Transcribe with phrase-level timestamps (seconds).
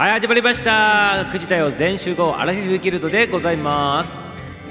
[0.00, 1.28] はい始まりました。
[1.30, 4.16] 9時だよ全集合アラフィフギルドでございます。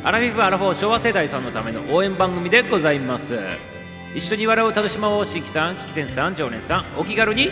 [0.04, 3.38] アラフィフアラフォー昭和世代さんのための応援番組でございます。
[4.16, 7.52] 一緒に笑う楽しまおう新規さんキキセンさん常連さんお気軽に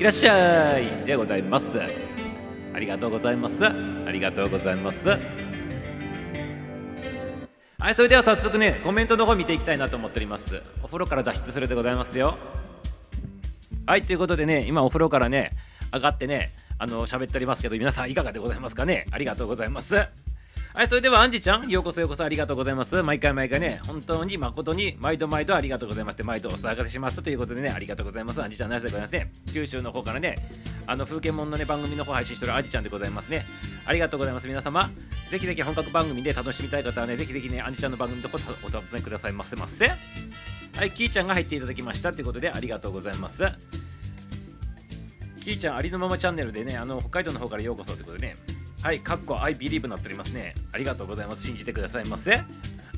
[0.00, 1.80] いらっしゃいでございます。
[1.80, 3.64] ありがとうございます。
[3.64, 3.70] あ
[4.10, 5.10] りがとうございます。
[7.78, 10.60] はいそれでは早速ねコメントの方見ていきたいなと思っております。
[10.82, 12.36] お風呂から脱出するでございますよ。
[13.86, 15.52] はいということでね今お風呂からね
[15.94, 19.06] 上がってねあの喋っておりますけど皆さんいかがでございますかね？
[19.12, 19.94] ありがとうございます。
[20.74, 23.00] はいそれではアンジちゃんようこそようこそありがとうございます。
[23.04, 27.22] 毎回毎回ね本当に誠に毎度毎度ありがとうございます毎度お騒がせします。
[27.22, 28.42] ということでねありがとうございます。
[28.42, 29.32] アンジちゃんナイスでございますね。
[29.52, 30.36] 九州の方からね
[30.88, 33.44] あの風景もんのね番組の方配信してるアンジちゃんでございますね。
[33.86, 34.90] ありがとうございます皆様。
[35.30, 39.32] ぜひぜひ本格番組で楽しみたい方はねぜひぜひねアンジちゃんの番組のとこお尋ねください。
[39.32, 42.12] ませませはいキーちゃんが入っていただきました。
[42.12, 43.44] ということでありがとうございます。
[45.44, 48.36] キーちゃんありのままチャンネルでねあの北海道の方からようこそということでね
[48.82, 50.54] はい、かっこ I believe なっておりますね。
[50.70, 51.46] ありがとうございます。
[51.46, 52.42] 信じてくださいませ。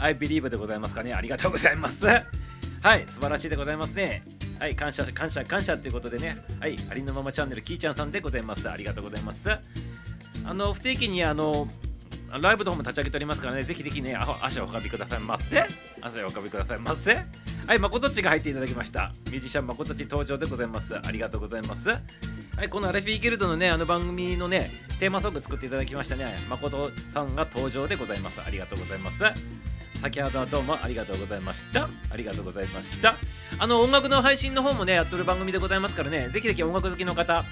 [0.01, 1.15] I believe でございますかね。
[1.15, 2.07] ありがとうございます。
[2.07, 4.25] はい、素晴らしいでございますね。
[4.59, 6.39] はい、感謝、感謝、感謝ということでね。
[6.59, 8.69] はい、ありのままチャンネル、キーちゃんさんでございます。
[8.69, 9.49] ありがとうございます。
[9.49, 11.69] あの、不定期にあの、
[12.31, 15.67] ライブの方も立ち上げておりますからね、ぜひぜひね、足をお運びくださいませ。
[16.03, 17.19] 足をお運びくださいませ。
[17.67, 19.13] はい、誠っちが入っていただきました。
[19.27, 20.97] ミュージシャン誠っち登場でございます。
[20.97, 21.89] ありがとうございます。
[21.89, 21.99] は
[22.65, 26.37] い、このアラフィーギルドのね、あの番組のね、テーマソング作っていただきましたね。
[26.49, 28.41] 誠さんが登場でございます。
[28.41, 29.25] ありがとうございます。
[30.01, 31.89] 先ほどはどうもありがとうございました。
[32.11, 33.17] ありがとうございました。
[33.59, 37.45] あの、音楽の配信の方もね、やっとる番組でございますからね、ぜひぜひ音楽好きの方、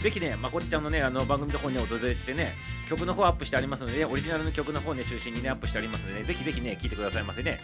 [0.00, 2.54] ぜひね、まこっちゃんのね、あの番組の方に訪れてね、
[2.88, 7.60] 曲の方アップしてありますので、オリジナルの曲の方ね、中心にね、アップしてありますので、ね、ぜひぜひね、聴いてくださいませね。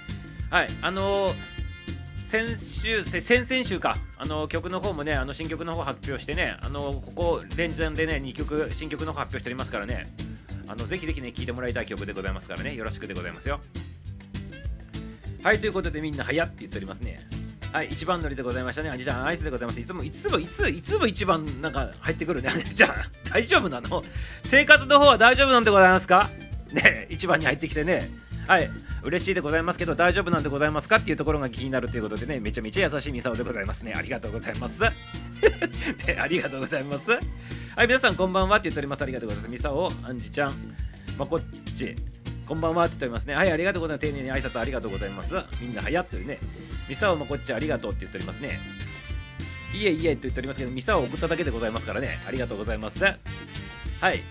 [0.50, 1.66] はい、あのー
[2.26, 10.12] 先週、先々週か、あの曲の方もね、あの新曲の方発表してね、あのここ連チャンでね、2曲、新曲の方発表しておりますからね、
[10.66, 13.60] あのぜひぜひね、聴いてもらいたい曲でございますからね、よろしくでございますよ。
[15.44, 17.20] はい、ということでみんな、はやって言っておりますね。
[17.76, 18.88] はい、一番乗りでございましたね。
[18.88, 19.78] あじちゃあ、アイスでございます。
[19.78, 22.48] いつも、いつも、いつ、いつも一番なんか入ってくるね。
[22.72, 24.02] じゃあ、大丈夫なの？
[24.42, 26.30] 生活の方は大丈夫なんでございますか？
[26.72, 28.10] ね、一番に入ってきてね。
[28.46, 28.70] はい、
[29.02, 34.90] 嬉しいでございますけど大丈夫なんでございますかっていうところが気になるということでねめちゃめちゃ優しいミサオでございますねありがとうございます ね、
[36.16, 37.18] ありがとうございますは
[37.84, 40.76] い皆さんこんばんはって言っておりますありがとうございますミサオアンジちゃん
[41.18, 41.96] まこっち
[42.46, 43.34] こんばんはって言っておりますね。
[43.34, 44.06] はいありがとうございます。
[44.06, 45.34] 丁寧に挨拶ありがとうございます。
[45.60, 46.38] みんな流行ってるね。
[46.88, 48.60] ミサオまこっちありがとうって言っておりますね。
[49.74, 52.20] いえいえと言っておりますけどミサオを送っただけでございますからね。
[52.26, 53.02] ありがとうございます。
[53.02, 53.16] は
[54.12, 54.22] い。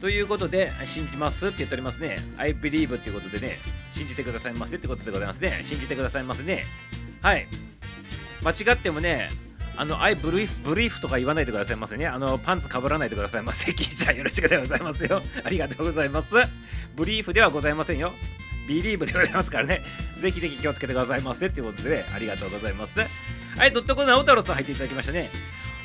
[0.00, 2.16] ということで、信じますって言っておりますね。
[2.38, 3.58] I believe っていうことでね、
[3.90, 5.60] 信じてくださいませってことでございますね。
[5.62, 6.64] 信じてくださいませね。
[7.20, 7.46] はい。
[8.42, 9.30] 間違ってもね、
[9.76, 12.06] あの、I believe, believe とか言わないでくださいませね。
[12.06, 13.72] あの、パンツかぶらないでくださいませ。
[13.74, 15.22] キーちゃんよろしくでございますよ。
[15.44, 16.28] ありがとうございます。
[16.94, 18.12] ブリーフではございませんよ。
[18.68, 19.82] believe でございますからね。
[20.20, 22.92] ぜひぜひ気をつけてくださいませっていうことで、ありがとうございます。
[22.98, 25.30] はい、ドットコ直太郎さん入っていただきましたね。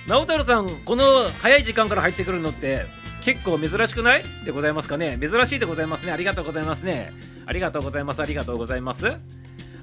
[0.08, 1.06] 直太郎さん、この
[1.40, 2.86] 早い時間から入ってくるのって、
[3.24, 4.24] 結構珍しくない？
[4.46, 6.12] でございますかね珍しいでございますね。
[6.12, 7.12] ありがとうございますね。
[7.46, 8.22] ありがとうございます。
[8.22, 9.12] ありがとうございます。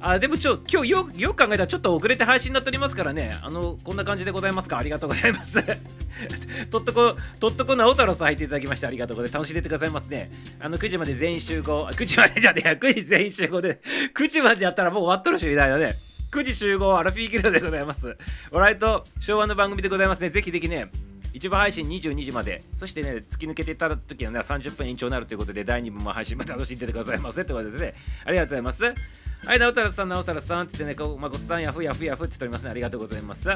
[0.06, 3.38] あ、でもちょ、今日よよく考えたらちょっと遅れて配信になっておりますからね。
[3.42, 4.76] あの、こんな感じでございますか？
[4.76, 5.64] ありがとうございます。
[6.70, 9.34] とっとこ、とっとこ直太郎さん入っていただきましてありがとうございます。
[9.34, 10.30] 楽しんでてくださいますね。
[10.60, 11.88] あの、9時まで全員集合。
[11.90, 13.80] 9時までじゃねえや、9時全員集合で、
[14.14, 15.94] 9時までやったらもう終わっとるし、みたいなね。
[16.30, 18.14] 9時集合、アラフィーギルドでございます。
[18.50, 20.28] 笑いと昭和の番組でございますね。
[20.28, 20.90] ぜひぜひね、
[21.32, 27.94] 一部配信22時まで、そしてね、突き抜けていった時はね、30分延長になるということで、第2部も配信も楽しんでてくださいませってことでね。
[28.26, 29.23] ありがとうございます。
[29.46, 32.70] はい、直太朗さん、直太朗さんって言ってね、まこさん、ヤフヤフヤフって言っておりますね。
[32.70, 33.46] ありがとうございます。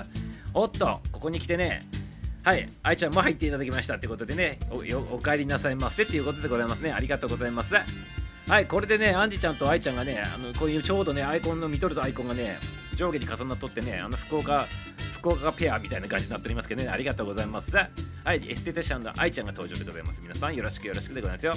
[0.52, 1.88] おっと、ここに来てね、
[2.44, 4.76] はい、愛ちゃんも入っていただきましたってことでね、お
[5.14, 6.92] お帰りなさいませっていうことでございますね。
[6.92, 7.74] ありがとうございます。
[7.74, 12.58] はい、これでね、アンジちゃんと愛ちゃんがね、あのこういうちょうどね、アイコンの見とるとアイコンがね、
[12.94, 14.66] 上下に重なっとってね、あの福岡、
[15.14, 17.74] 福岡ペアみたいな感じになっておりますけどね、ありがとうございます。
[17.76, 17.88] は
[18.34, 20.20] い、エステティシャンの愛ちゃんが登場でございます。
[20.20, 21.54] 皆さんよろしくよろしくでございますよ。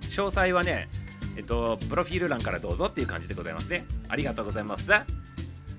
[0.00, 0.88] 詳細はね、
[1.38, 3.86] えっと、プロフィール欄からどうぞっていう感じでございますね。
[4.08, 4.90] ありがとうございます。
[4.90, 5.04] は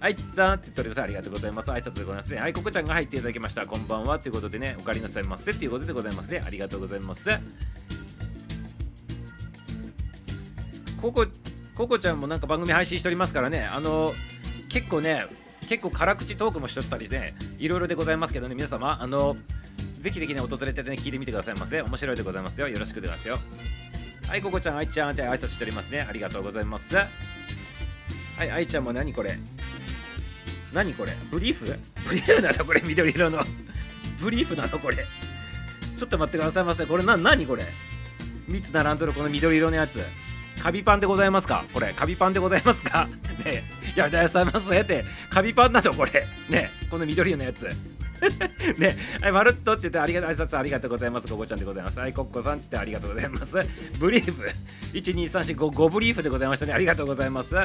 [0.10, 1.02] い、ざーって言っております。
[1.02, 1.70] ありがとうございます。
[1.70, 2.40] 挨拶でございますね。
[2.40, 3.66] はい、ここちゃんが入っていただきました。
[3.68, 4.20] こんばんは。
[4.20, 6.42] ということでね、お帰りなさいませっていうことでございますね。
[6.46, 7.30] ありがとうございます。
[11.02, 11.26] ココ、
[11.76, 14.14] ココちゃんもなんか番組配信しておりますからね、あの、
[14.70, 15.26] 結構ね、
[15.68, 19.36] 結構辛口トークもしとったりね、いろいろでございますけどね、皆様、あの、
[20.00, 21.82] ぜひぜひね、訪れてね、聞いてみてくださいませ。
[21.82, 22.70] 面白いでございますよ。
[22.70, 23.38] よろしくでございますよ。
[24.30, 26.06] はい、ココちゃん、愛ちゃんって挨拶しておりますね。
[26.08, 26.96] ありがとうございます。
[26.96, 27.08] は
[28.46, 29.40] い、愛ちゃんも何これ？
[30.72, 31.14] 何これ？
[31.32, 31.66] ブリーフ？
[32.08, 32.64] ブリーフなの？
[32.64, 33.44] これ緑色の。
[34.22, 34.98] ブリーフなのこれ？
[35.98, 36.86] ちょっと待ってくださいませ。
[36.86, 37.64] これな何これ？
[38.48, 40.00] 密ならんとるこの緑色のやつ。
[40.62, 41.66] カビパンでございますか？
[41.74, 43.08] これカビパンでございますか？
[43.44, 43.64] ねえ。
[43.96, 45.92] やめてくださいますねってカビパンなの？
[45.92, 46.28] これ。
[46.52, 47.68] ねこの緑のやつ。
[48.78, 51.28] ね、はい、まるっとって言ってありがとう、挨拶ありがとうございます。
[51.28, 52.00] ここちゃんでございます。
[52.00, 53.56] はい、コッコさんって言ってありがとうございます。
[54.00, 54.44] ブリーフ、
[54.94, 56.74] 1、2、3、4、5、5ブリーフでございましたね。
[56.74, 57.56] ありがとうございます。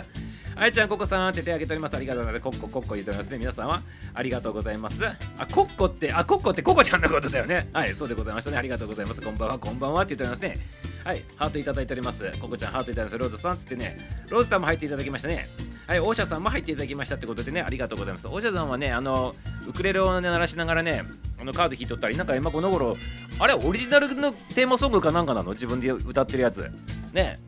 [0.57, 1.97] あいちゃん、コッコさんって手挙げております。
[1.97, 2.43] ありがとうございます。
[2.43, 3.39] コッコ、コッコ言っておりますね。
[3.39, 3.83] 皆さんは
[4.15, 5.05] ありがとうございます。
[5.05, 5.17] あ、
[5.53, 7.69] コッコって、あ、コッコってココちゃんのことだよね。
[7.73, 8.59] はい、そうでございましたね。
[8.59, 9.21] ありがとうございます。
[9.21, 10.67] こんばんは、こんばんはって言っておりますね。
[11.03, 12.31] はい、ハートいただいております。
[12.41, 13.99] ココちゃん、ハートいただいてローズさんつってね、
[14.29, 15.47] ローズさんも入っていただきましたね。
[15.87, 18.27] はい、オーシャさんも入っていただきましたってことでね、ありがとうございます。
[18.27, 19.35] オーシャさんはね、あの、
[19.69, 21.05] ウクレレを、ね、鳴らしながらね、
[21.39, 22.97] あのカード弾いとったり、なんか今この頃、
[23.39, 25.53] あれ、オリジナルのテーマソングかなんかなの？
[25.53, 26.71] 自分で歌ってるやつ。
[27.13, 27.39] ね。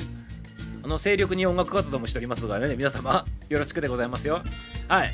[0.82, 4.42] あの、精力に音楽活動もしておりますがね、皆様、よろしくでございますよ。
[4.86, 5.12] はい。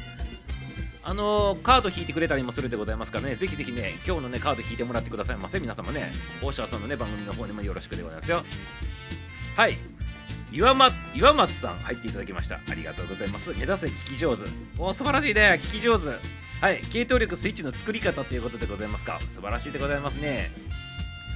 [1.04, 5.60] あのー、カード引いてくれたりもするでございますからね、ぜひぜひね、今日のね、カード引いてもらってくださいませ。
[5.60, 8.42] 皆様ね、オーシャさんのね、番組の方にもよろしくでございますよ。
[9.56, 9.76] はい。
[10.52, 12.60] 岩松岩松さん入っていただきました。
[12.69, 13.50] ありがとうございます。
[13.50, 14.44] 目指せ聞き上手。
[14.78, 15.58] お素晴らしいね。
[15.62, 16.08] 聞き上手。
[16.60, 16.81] はい。
[16.93, 19.19] 系統力スイッチの作り方ということでございますか。
[19.31, 20.50] 素晴らしいでございますね。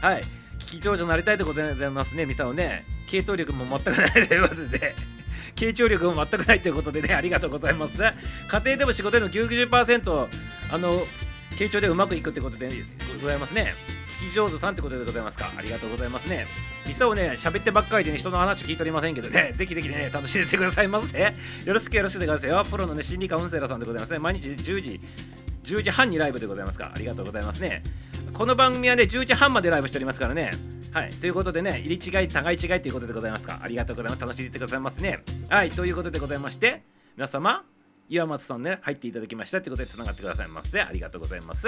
[0.03, 0.23] はい。
[0.59, 2.85] 聞き上手になりたいでございますねミサオね。
[3.09, 4.95] 系統力も全くないということで。
[5.55, 7.15] 傾聴力も全くないということでね。
[7.15, 7.97] ありがとうございます。
[7.97, 8.13] 家
[8.51, 10.29] 庭でも仕事での90%
[10.71, 11.07] あの
[11.53, 12.71] 傾聴でうまくいくってことで
[13.21, 13.75] ございますね。
[14.31, 15.53] き上手さんってことでございますか？
[15.57, 16.47] ありがとうございますね。
[16.87, 19.53] ミサをね喋ってばっかりでね人の話聞いておりませんけどね。
[19.57, 21.35] ぜひぜひね楽しんでてくださいませ。
[21.65, 24.19] よろしくよろしくでございよプロのね心理カウンセラーさんでございますね。
[24.19, 25.01] 毎日10時
[25.65, 26.93] 10時半にライブでございますか？
[26.95, 27.83] ありがとうございますね。
[28.33, 30.53] この番組はね10時半までライブしておりますからね。
[30.93, 31.11] はい。
[31.11, 33.61] ということでね入り違い互い違いということでございますか？
[33.63, 34.21] ありがとうございます。
[34.21, 35.21] 楽しんでてくださいますね。
[35.49, 35.71] はい。
[35.71, 36.83] ということでございまして
[37.17, 37.65] 皆様
[38.09, 40.81] 岩松さんね入っていただきましたということでつながってくださいませ。
[40.81, 41.67] ありがとうございます。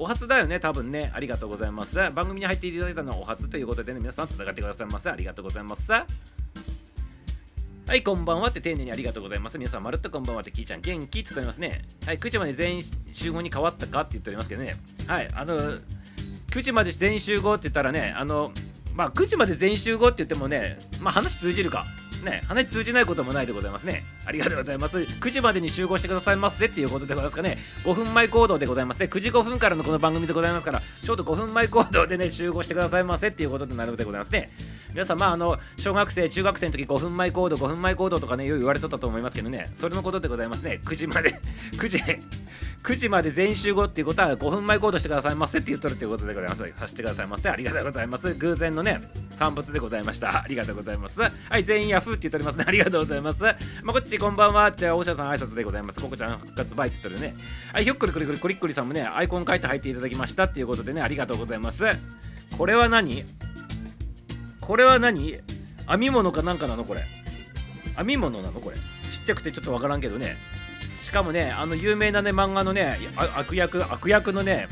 [0.00, 1.10] お初だよね、多分ね。
[1.12, 1.96] ありがとうございます。
[2.12, 5.10] 番組に入っていただいたのはお初ということでね、皆さんつながってくださいませ。
[5.10, 5.90] ありがとうございます。
[5.90, 6.06] は
[7.92, 9.58] い、こんばんはって丁寧にありがとうございます。
[9.58, 11.18] 皆さん、まるっとこんばんはってきーちゃん、元気？
[11.20, 11.82] って言っておりますね。
[12.06, 14.76] はい、9時まで全員集合に変わったかって言っておりますけどね。
[15.08, 15.80] はい、あの、9
[16.62, 18.52] 時まで全員集合って言ったらね、あの、
[18.94, 21.84] まあ、9時まで全員集合って言ってもね、まあ、話通じるか。
[22.24, 24.04] ね、話通じないこともないでございますね。
[24.24, 24.96] ありがとうございます。
[24.98, 27.58] 9時までに集合してくださいますぜっていうことでございますかね。
[27.84, 29.06] 5分前行動でございますね。
[29.06, 34.50] 9時5分からのこの番組でございますから、ちょうど5分前行動でね、集合してくださいませっていうことになるでございますね。
[34.92, 40.80] 皆さん、まあ、あの、小学生、中学生の時5分前行動、5分前行動とかね、よう言われとったと思いますけどね、それのことでございますね。
[40.84, 41.40] 9時まで、
[41.78, 41.98] 9時、
[42.82, 46.62] 9時まで全員集合っていうことは5分前行動してくださいませって言っとるっていうことでございます。
[46.78, 47.48] させてくださいませ。
[47.48, 48.34] ありがとうございます。
[48.34, 49.00] 偶然のね、
[49.34, 50.42] 産物でございました。
[50.42, 51.20] ありがとうございます。
[51.20, 52.64] はい、全員ヤフーって言っておりますね。
[52.68, 53.42] ありがとうございます。
[53.82, 56.00] ま、こっちこんばんはって、大社さん挨拶でございます。
[56.00, 57.36] ここちゃん復活バイって言ってるね。
[57.72, 61.84] はい、ひょっくりくりくりくりくりさんもね、アイコン書いて入っていただきましたっていうことでね、ありがとうございます。
[62.56, 63.24] これは何？
[64.60, 65.40] これは何？
[65.88, 67.04] 編み物かなんかなのこれ？
[67.96, 68.76] 編み物なのこれ？
[69.10, 70.36] ちっちゃくてちょっとわからんけどね。
[71.00, 72.98] しかもね、あの有名なね、漫画のね、
[73.34, 74.68] 悪役、悪役のね、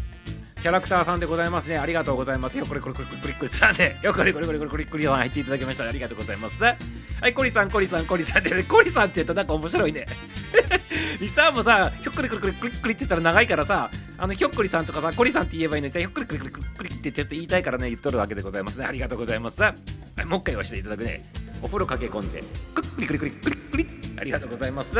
[0.60, 1.78] キャラクターさんでございますね。
[1.78, 2.58] ありがとうございます。
[2.58, 3.98] よ、これこれこれこれこれさんね。
[4.02, 5.84] よ、これこれこれこれこれこれさん入っていただきました。
[5.84, 6.62] ありがとうございます。
[6.62, 6.76] は
[7.28, 10.06] い、コリさん、コリさん、コリさんって、コリさんって言うとなんか面白いね。
[11.20, 18.86] リサーもさ、ひょっこりくりくりくりくりって言ったら長いからさ、あの、ひょっこりさんとかさ、コリさんって言えばいいのにひょっこりくりくりくりってちょっと言いたいからね、言っとるわけでございますね。
[18.86, 19.62] ありがとうございます。
[19.62, 19.74] は
[20.18, 21.24] い、もう一回言わせていただくね。
[21.62, 22.42] お風呂駆け込んで、
[22.74, 23.86] くっくりくりくりくりくり
[24.18, 24.96] ありがとうございます。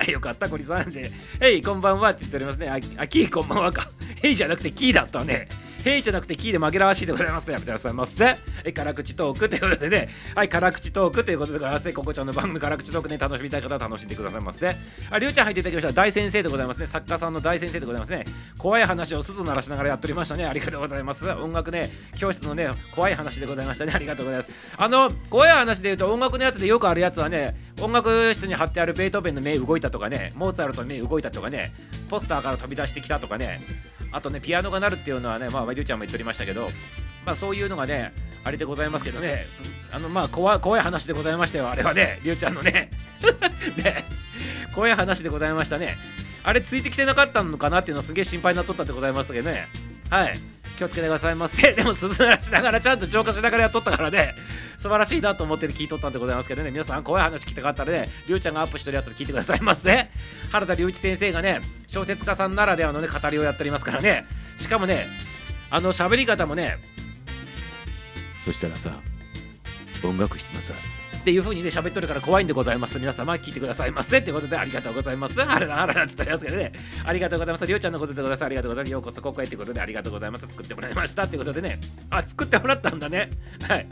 [0.00, 1.12] はい、よかった、コリさんで。
[1.42, 2.70] へい、こんばんはって言っておりますね。
[2.70, 3.90] あ、あキーこんばんはか。
[4.24, 5.46] えいじゃなくてキーだったね。
[5.84, 7.54] ヘイじゃなくてキーで紛らわしいでございますね。
[7.54, 8.24] やめてくださいませ。
[8.24, 11.92] はい、辛口トークということでね、はい、辛口トークということでございますね。
[11.92, 14.76] ここちゃんの番組辛口トークね、楽しみたい方は楽しんでくださいませ。
[15.10, 15.92] あ、りゅうちゃん入っていただきました。
[15.92, 16.86] 大先生でございますね。
[16.86, 18.24] 作家さんの大先生でございますね。
[18.58, 20.44] 怖い話を鈴鳴らしながらやっておりましたね。
[20.44, 21.28] ありがとうございます。
[21.30, 23.92] 音楽ね、教室のね、怖い話でございましたね。
[23.94, 24.50] ありがとうございます。
[24.76, 31.72] あの、怖い話で言うと、音楽のやつでよくあるやつはね、音楽室に貼ってあるベートーベンの目動いたとかね、モーツァルトの目動いたとかね、
[32.10, 33.60] ポスターから飛び出してきたとかね、
[34.12, 36.68] あとね、ピアノが鳴るっていうのはね、まあ、りゅうちゃんも言っておりましたけど、
[37.24, 38.12] まあ、そういうのがね、
[38.44, 39.46] あれでございますけどね、
[39.92, 42.90] あの、まあ、怖い、怖い話でございましたよ、あれはね、りゅうちゃんのね。
[43.76, 44.04] ね、
[44.74, 45.96] 怖い話でございましたね。
[46.42, 49.68] あれ、ついてきてなかったのかなっていうのはすげえ心配になっとったってございましたけどね。
[50.08, 50.38] はい。
[50.80, 51.72] 気をつけてくださいませ。
[51.74, 54.34] でも、鈴鳴らしながら、ちゃんと浄化しながらやっとったからね、
[54.78, 60.08] 素晴らしいなと思って聞いとったんでございますけどね、皆さん、怖い話聞きたかったらね、りゅうちゃんがアップしてるやつで聞いてくださいませ。
[60.50, 64.24] 原田隆一先生がね、小説家さんならではのね、語りをやっておりますからね、
[64.56, 65.06] しかもね、
[65.70, 66.78] あの喋り方もね、
[68.46, 68.90] そしたらさ、
[70.02, 70.72] 音楽室のさ、
[71.20, 72.98] っていう風にね喋っとるから怖いんでございます。
[72.98, 74.18] 皆様聞いてくださいませ。
[74.18, 75.40] ってことでありがとうございます。
[75.42, 76.72] あららあららって言ったりますけどね。
[77.04, 77.66] ありがとうございます。
[77.66, 78.44] りょうちゃんのことでございます。
[78.44, 80.46] ありがとうございますようこそここへってことでありがとうございます。
[80.46, 81.24] 作ってもらいました。
[81.24, 81.78] ってことでね。
[82.08, 83.30] あ作ってもらったんだね。
[83.68, 83.86] はい。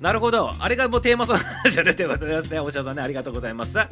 [0.00, 0.52] なるほど。
[0.58, 2.58] あれがもうテーマソングになってるってことですね。
[2.60, 3.76] おしゃさんねありがとうございます。
[3.76, 3.86] は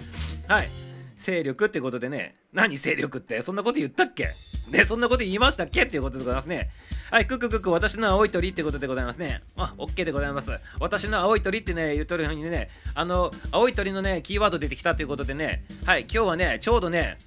[0.63, 0.69] い。
[1.17, 2.37] 勢力ってことでね。
[2.53, 3.43] 何勢力って？
[3.43, 4.31] そんなこと言ったっけ？
[4.71, 5.83] ねそんなこと言いましたっけ？
[5.83, 6.71] っていうことでございますね。
[7.09, 9.41] はいクッククック私の青い鳥ってことでございますね。
[9.57, 10.51] あ OK でございます。
[10.81, 17.19] 私の青い鳥ってね言うとるふうにねあの青い鳥のねキーワード出てきたということでねはい今日はねちょうどね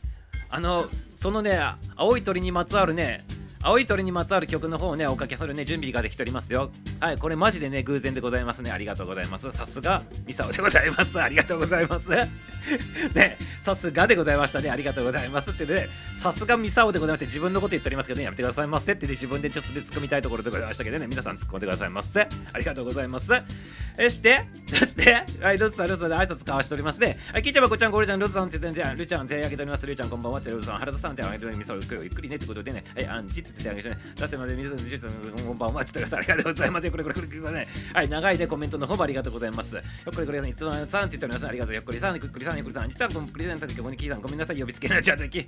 [0.50, 1.57] あのそのね
[1.95, 3.24] 青い鳥にまつわるね
[3.62, 6.72] 青い鳥にまつわる曲の方をね、おかけするね、準備ができておりますよ。
[7.01, 8.72] はい、これマジでね、偶然でございますね。
[8.72, 9.51] ありがとうございます。
[9.51, 11.22] さすが、ミサオでございます。
[11.22, 12.08] ありがとうございます。
[13.13, 14.70] ね、さすがでございましたね。
[14.70, 22.22] ありがとうございますってね、さすがミサオでございまして、自分のこと言っておりますけどね、やめてくださいませってね、自分でちょっとで突っ込みたいところでございましたけどね、皆さん突っ込んでくださいませ。
[22.54, 23.28] ありがとうございます。
[23.28, 27.20] そして、そして、はい、ルツさん、ルツさんで挨拶交わしておりますね。
[27.34, 29.86] はい、聞いてばこちゃん、こちゃん、ルツさんって言ってね、ルちゃん手挙げております。
[29.86, 31.72] ルちゃん、こんばんはて、ルツさん、原田さん手挙げております。
[31.74, 35.08] ゆっくりねってことでね、はい、アンチって言ってあげてね、せまで水野美術
[35.46, 36.91] こんばんはって言ってありがとうございます。
[36.91, 37.68] これこれこれこれね。
[37.94, 39.75] はい、長いでコメントの方もありがとうございます。
[39.75, 41.48] よっこりこれいつもさんって言っております。
[41.48, 41.75] ありがとう。
[41.75, 45.46] よっこりさん、くっくりさん、よっこりさん、実はこのくりさんさん、ここにキーさん、ごめんなさい、呼びつけになっちゃってき。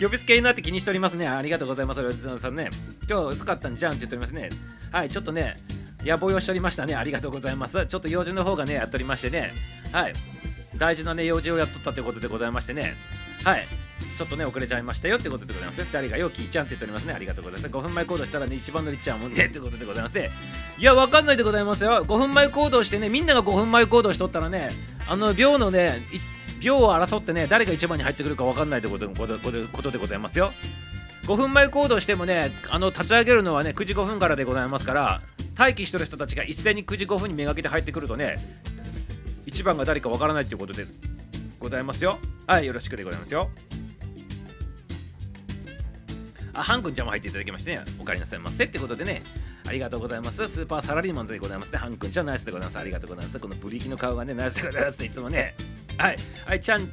[0.00, 1.28] 呼びつけになって気にしておりますね。
[1.28, 2.40] ありがとうございます。
[2.40, 2.70] さんね。
[3.08, 4.48] 今日薄かったんじゃんって言っておりますね。
[4.92, 5.56] はい、ちょっとね、
[6.02, 6.94] 野望をしておりましたね。
[6.94, 7.86] ありがとうございます。
[7.86, 9.52] ちょっと用事の方がね、やっておりましてね。
[9.92, 10.12] はい。
[10.76, 12.96] 大事なね、用事をやっとったということでございましてね。
[13.44, 13.66] はい。
[14.16, 15.86] ちょっとね、遅れちゃいましたよってことでございます。
[15.92, 17.12] 誰がよ、きーちゃんって言っておりますね。
[17.14, 17.72] ありがとうございます。
[17.72, 20.30] 5分前行動したらね、一番乗りちゃうもんねってことでございますね。
[20.78, 22.04] いや、わかんないでございますよ。
[22.04, 24.70] 5分前行動してね、みんなが5分前行動しとったらね、
[25.08, 26.02] あの秒のね、
[26.60, 29.26] 秒を争ってね、誰が一番に入ってくるかわかんないってことこ
[29.82, 30.52] とでございますよ。
[31.24, 35.22] 5分前行動してもね、あの立ち上げるのはね、9時5分からでございますから、
[35.58, 38.36] 待機してる人たちが一斉に9時5分にめがけて入ってくるとね、
[39.48, 40.86] 一番が誰かわからないっていうことで
[41.58, 42.18] ございますよ。
[42.46, 43.50] はい、よろしくでございますよ。
[46.52, 49.22] あ、ハン君ちゃんも入っていただきましてね、お帰りなさいませってことでね、
[49.66, 50.46] ありがとうございます。
[50.50, 51.78] スーパーサラリーマンでございますね。
[51.78, 52.78] ハン君ちゃんナイスでございます。
[52.78, 53.38] ありがとうございます。
[53.40, 55.06] このブリキの顔がね、ナイスでございますね。
[55.06, 55.54] いつもね。
[55.96, 56.16] はい。
[56.44, 56.92] はい、ちゃん、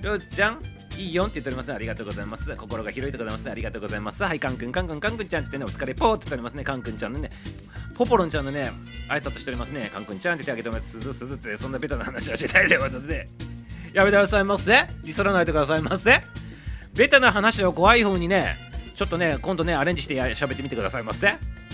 [0.00, 0.62] ローズちゃん、
[0.96, 1.74] いいよって言っております、ね。
[1.74, 2.56] ありがとうございます。
[2.56, 3.50] 心が広いでございますね。
[3.50, 4.22] ありがとうございます。
[4.22, 6.64] はい、カン君、カン君、カン君ちゃんってね、お疲れポーって言っておりますね。
[6.64, 7.30] カン君ちゃんのね、
[7.94, 8.72] ポポロンちゃんのね、
[9.08, 9.90] 挨拶しておりますね。
[9.92, 10.92] カン君ちゃんって手挙げております。
[10.92, 13.28] すずすずって、そんなベタな話はしないということで、
[13.92, 14.72] やめてくださいませ。
[14.72, 16.20] ディスらないでくださいませ。
[16.94, 18.56] ベタな話を怖い風にね、
[18.94, 21.26] ちょっとね今度ねアレンジしてや喋ってみてくださいませ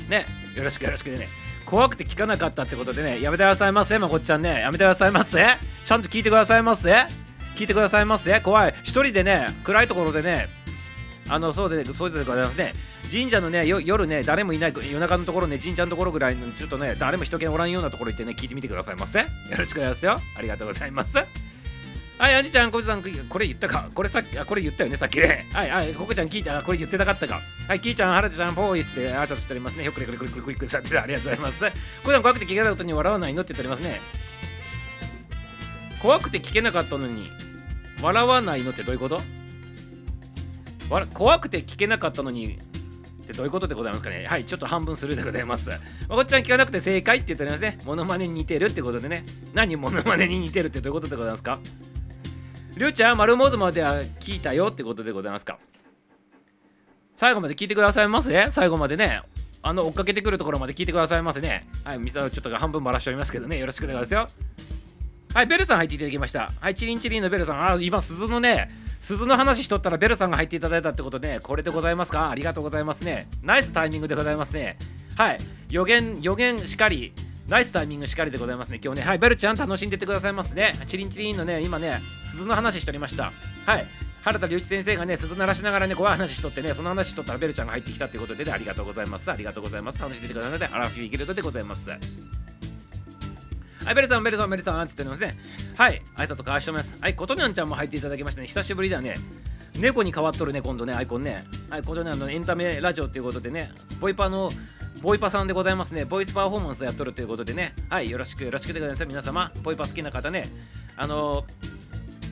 [0.09, 0.25] ね
[0.57, 1.29] よろしくよろしくね
[1.67, 5.45] 怖くて聞かなかったってことでねやめてくださいませまこっちゃんねやめてくださいませ
[5.87, 6.93] ちゃんと聞いてくださいませ
[7.57, 10.49] 聞いてくださいませ怖い一人でね暗いところでね
[11.31, 12.75] あのそうでそうでございますね
[13.11, 21.15] 神社のね夜ね誰もいない夜中のところね神社のところぐらいのちょっとね誰も人気おらんようなところ行ってね聞いてみてくださいませよろしくお願いしますよありがとうございます
[22.19, 23.89] はい、アンジちゃん、コジさん、これ言ったか？
[23.95, 25.47] これさっき、これ言ったよね、さっきね。
[25.55, 26.63] はい、はい、ココちゃん聞いた？
[26.63, 27.41] これ言ってなかったか？
[27.67, 29.85] はい、キーちゃん、ハラちゃん、ポーイって挨拶しておりますね。
[29.85, 31.59] よくれくれくれくれくれくれさってありがとうございます。
[32.03, 34.03] コジさん、怖くて聞けないことに笑わないのって言っておりますね。
[36.03, 37.31] 怖くて聞けなかったのに、
[38.03, 39.23] 笑わないのってどういうこと
[41.15, 42.59] 怖くて聞けなかったのに、
[43.23, 45.69] ってどういうことでございますかねはい、ちょっと半分するでございます。
[46.09, 47.79] まこっちゃん聞かなくて正解って言っておりますね。
[47.85, 49.25] モノマネに似てるってことでね。
[49.55, 51.61] 何モノマネに似てるってどういうことでございますか
[52.77, 55.59] りゅうちゃん、丸モズまでは聞いたよってことでございますか。
[57.15, 58.51] 最後まで聞いてくださいませ？
[58.51, 59.23] 最後までね。
[59.63, 61.69] あの、追っかけてくるところまで聞いてくださいませね。
[61.85, 63.59] はい、ミサちょっと半分ばらしておりますけどね。
[63.59, 64.29] よろしくお願いしますよ。
[65.33, 66.51] はい、ベルさん入っていただきました。
[66.61, 67.65] はい、チリンチリンのベルさん。
[67.65, 68.69] あ、今、鈴のね、
[68.99, 72.31] 鈴の話しとったらベルさんが入っていただいたってことで、これでございますか？
[72.31, 73.29] ありがとうございますね。
[73.43, 74.77] ナイスタイミングでございますね。
[75.17, 77.13] はい、予言、予言しかり。
[77.47, 78.81] ナイスタイミングしかりでございますね。
[78.85, 80.73] 今日ね、はい、ベルちゃん楽しんでてくださいますね。
[80.87, 83.33] チリンチリンのね、今ね、鈴の話しておりました。
[83.67, 83.87] はい。
[84.23, 89.31] 原田隆一先生がね、鈴鳴らしながらね、怖い話しとってね、その話しとったらベルちゃんが入ってきたということで、ね、ありがとうございます。
[89.31, 89.99] ありがとうございます。
[89.99, 90.69] 楽しんでてくださいね。
[90.73, 91.91] アラフィーギルドでございます。
[93.85, 95.39] はい、ベルさん、ベルさん、ベルさん、って言っておりますね。
[95.77, 96.97] はい、挨拶かわしております。
[97.01, 98.47] はい、ことにゃんちゃんも入っていただきましたね。
[98.47, 99.15] 久しぶりだね。
[99.79, 101.45] 猫に変わっとるね、今度ね、アイコンね。
[101.71, 104.51] はい、ことにゃんのエンタメラジオということでね、ボイパの
[105.01, 106.05] ボイパさんでございますね。
[106.05, 107.75] ボイスパフォーマンスをやっとるということでね。
[107.89, 109.07] はい、よろしくよろしくでございます。
[109.07, 110.45] 皆様、ボイパー好きな方ね、
[110.97, 111.80] あのー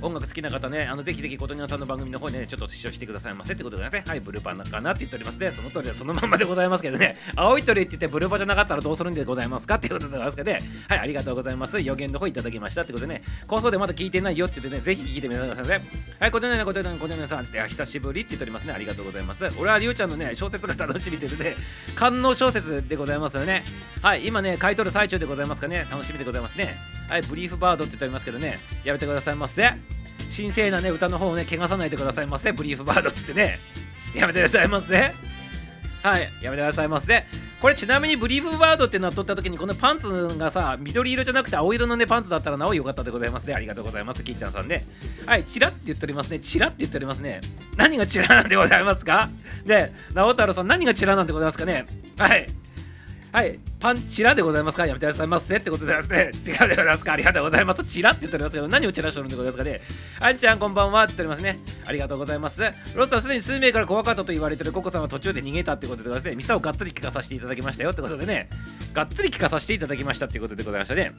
[0.01, 5.51] 音楽好きな方ね、あのぜひぜひ琴音さんの番組の方にね、ちょっと視聴してくださいませってことでね、はい、ブルーパンかなって言っておりますね。
[5.53, 11.81] その通りでそのままでございますけどね、 青い鳥って言ってブルーパじゃなかったらどうするんでございますかっていうことでございますけどね、はい、ありがとうございます。
[11.81, 15.85] 予言の方いただきましたってことでね、放送でまだ聞いてないよって言ってね、ぜひ聞いてみてくださいね。
[16.21, 18.73] はい、琴音さん、琴音さん、琴音さんって、久しぶりって言っておりますね。
[18.73, 19.49] ありがとうございます。
[19.59, 21.57] 俺はりゅうちゃんのね、小説が楽しみてるね、
[21.95, 23.65] 官能小説でございますよね。
[24.03, 28.59] はい今ね買い取る最中でございますかね楽しみでございますねはいブリーフバードって言っておりますけどね。
[28.85, 29.69] やめてくださいませ。
[30.37, 32.53] 神聖なね歌の方をね汚さないでくださいませ。
[32.53, 33.59] ブリーフバードっつってね。
[34.15, 35.15] やめてくださいませ。
[36.03, 37.25] はいやめてくださいませ。
[37.61, 43.55] これちなみにブリーフバードっていうのは撮った時にこのパンツがさ緑色じゃなくて青色のねパンツだったらなお良かったでございますね。
[43.55, 44.87] ありがとうございますキーちゃんさんね。
[45.27, 46.39] はいチラって言っておりますね。
[46.39, 47.41] チラって言っておりますね。
[47.77, 49.31] 何がチラなんでございますか？
[49.65, 51.87] で直太朗さん何がチラなんでございますかね？
[52.19, 52.49] はい。
[53.31, 54.87] はいパンチラでございますか？
[54.87, 56.31] やめてくださいませってことでですね。
[56.47, 57.13] 違うでございますか？
[57.13, 57.85] ありがとうございます。
[57.85, 59.81] チラって言っておりますけど何をチラしてるんでございますかね？
[60.21, 61.61] あんちゃんこんばんはって言っておりますね。
[61.87, 62.61] ありがとうございます。
[62.95, 66.35] ロスはすでに数名から怖かったと言われてるココさんは途中で逃げたってことでですね。
[66.37, 68.49] ミサをがっつり聞かさせていただきましたよってことでね。
[68.95, 71.13] がっつり聞かさせていただきましたっていうことでございましたね。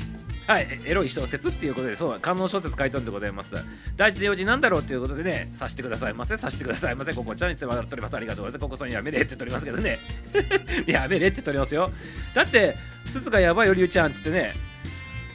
[0.48, 3.54] はい、エロい小説っていうことで、そう、観音小説書いとるんでございます。
[3.96, 8.16] 大事で用事なんだろうっていうことでね、さしてくださいませ、さしてくださいませ、ここちゃんにつ笑っております。
[8.16, 8.62] ありがとうございます。
[8.64, 10.00] ここさんやめれって言っておりますけどね。
[10.88, 11.92] やめれって言っておりますよ。
[12.34, 12.76] だって、
[13.06, 14.54] スツがやばいよ、りゅうちゃんって言ってね、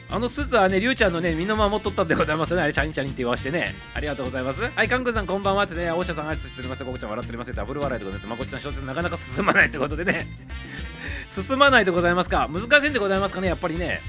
[0.09, 2.61] あのスーツはね、りゅうちゃんのね、身の守っとったんでございますね。
[2.61, 3.73] あれ、チャリンチャリンって言わしてね。
[3.93, 4.61] ありがとうございます。
[4.61, 6.85] はい、カンクさん、こんばんはってね、大下さん、挨拶しております。
[6.85, 7.53] ここちゃん、笑っております。
[7.53, 8.29] ダブル笑いでございます。
[8.29, 10.27] まこっちゃん、小説なかなか進まないってことでね。
[11.29, 12.47] 進まないでございますか。
[12.51, 14.01] 難しいんでございますかね、やっぱりね。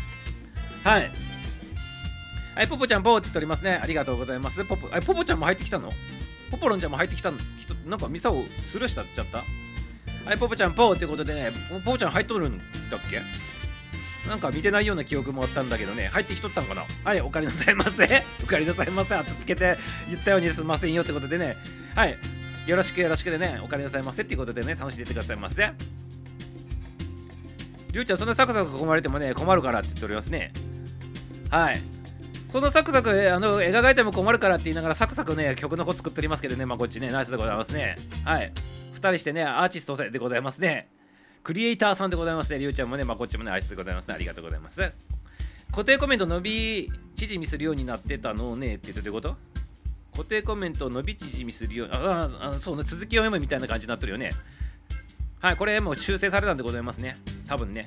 [0.85, 1.11] はい。
[2.55, 3.81] はい、ポポちゃん、ポーって言っておりますね。
[3.83, 4.65] ありがとうございます。
[4.65, 5.91] ポポ、あポポちゃんも入ってきたの？
[6.51, 7.39] ポポロンちゃんも入ってきたの？
[7.87, 9.43] なんかミサをスルーしたっちゃった？
[10.27, 11.53] はい、ポポちゃん、ポーってことでね、
[11.85, 12.65] ポポちゃん入っとるんだ
[12.97, 13.23] っけ？
[14.29, 16.83] なんか見てないような記憶もあったんだけどね、入ってきとったんかな？
[17.05, 18.25] はい、おかえりなさいませ。
[18.43, 19.15] おかえりなさいませ。
[19.15, 21.57] あとつけて言ったようにすみませんよってことでね、
[21.95, 22.19] はい、
[22.67, 25.71] よろしくよろしくでね、おかえりなさいませっていうことでね、楽しんでいってくださいませ。
[27.93, 30.53] りゅうちゃん、そんなサクサク囲まれてもね、困るからって言っておりますね。
[31.51, 31.81] はい。
[32.49, 38.53] そのサクサクあの絵描いても困るからって言いながらサクサクね曲の方作っておりますけどねまあこっちねナイスでございますねはい
[38.97, 40.89] 2人してねアーティストでございますね。
[41.43, 42.59] クリエイターさんでございますね。
[42.59, 44.15] りゅうちゃんもねまあこっちもねアイスでございますね。
[44.15, 44.93] ありがとうございます。
[45.71, 49.37] 固定コメント伸び縮みするようになってたのねって言ってどういうこと？
[50.13, 54.31] 固定コメント伸び縮みするようああそうね続きを読むみたいな感じになってるよね。
[55.41, 57.17] はいこれもう修正されたんでございますね。
[57.47, 57.85] 多分ね。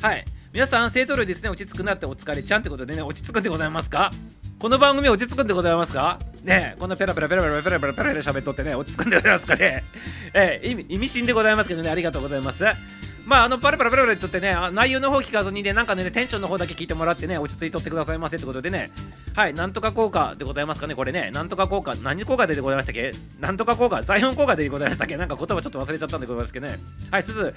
[0.00, 0.24] はい。
[0.52, 1.50] 皆さん勢ぞろいですね。
[1.50, 4.10] 落ち着くなってお疲れちゃんってことでね落ち着くんでございますか？
[4.58, 6.18] この番組落ち着くんでございますか？
[6.42, 9.84] ねこんなペラペラペラペラペラペラペラペラ喋っとってね落ち着くんでございますかね？
[10.32, 12.64] えー、意味深でございますけどねありがとうございます
[13.26, 18.92] まあ、あの、パラパラパラパラとってね、内容の方聞かずにね、なんかね、テンションの方だけ聞いてもらってね、落ち着いとってくださいませってことでね、
[19.34, 26.78] はい、なんとか効果でございますかね、これね、なんとか効果、何効果でございましたっけなんとか効果、財本効果でございましたっけなんか言葉ちょっと忘れちゃったんでございますけどね。
[27.10, 27.52] はい、すず、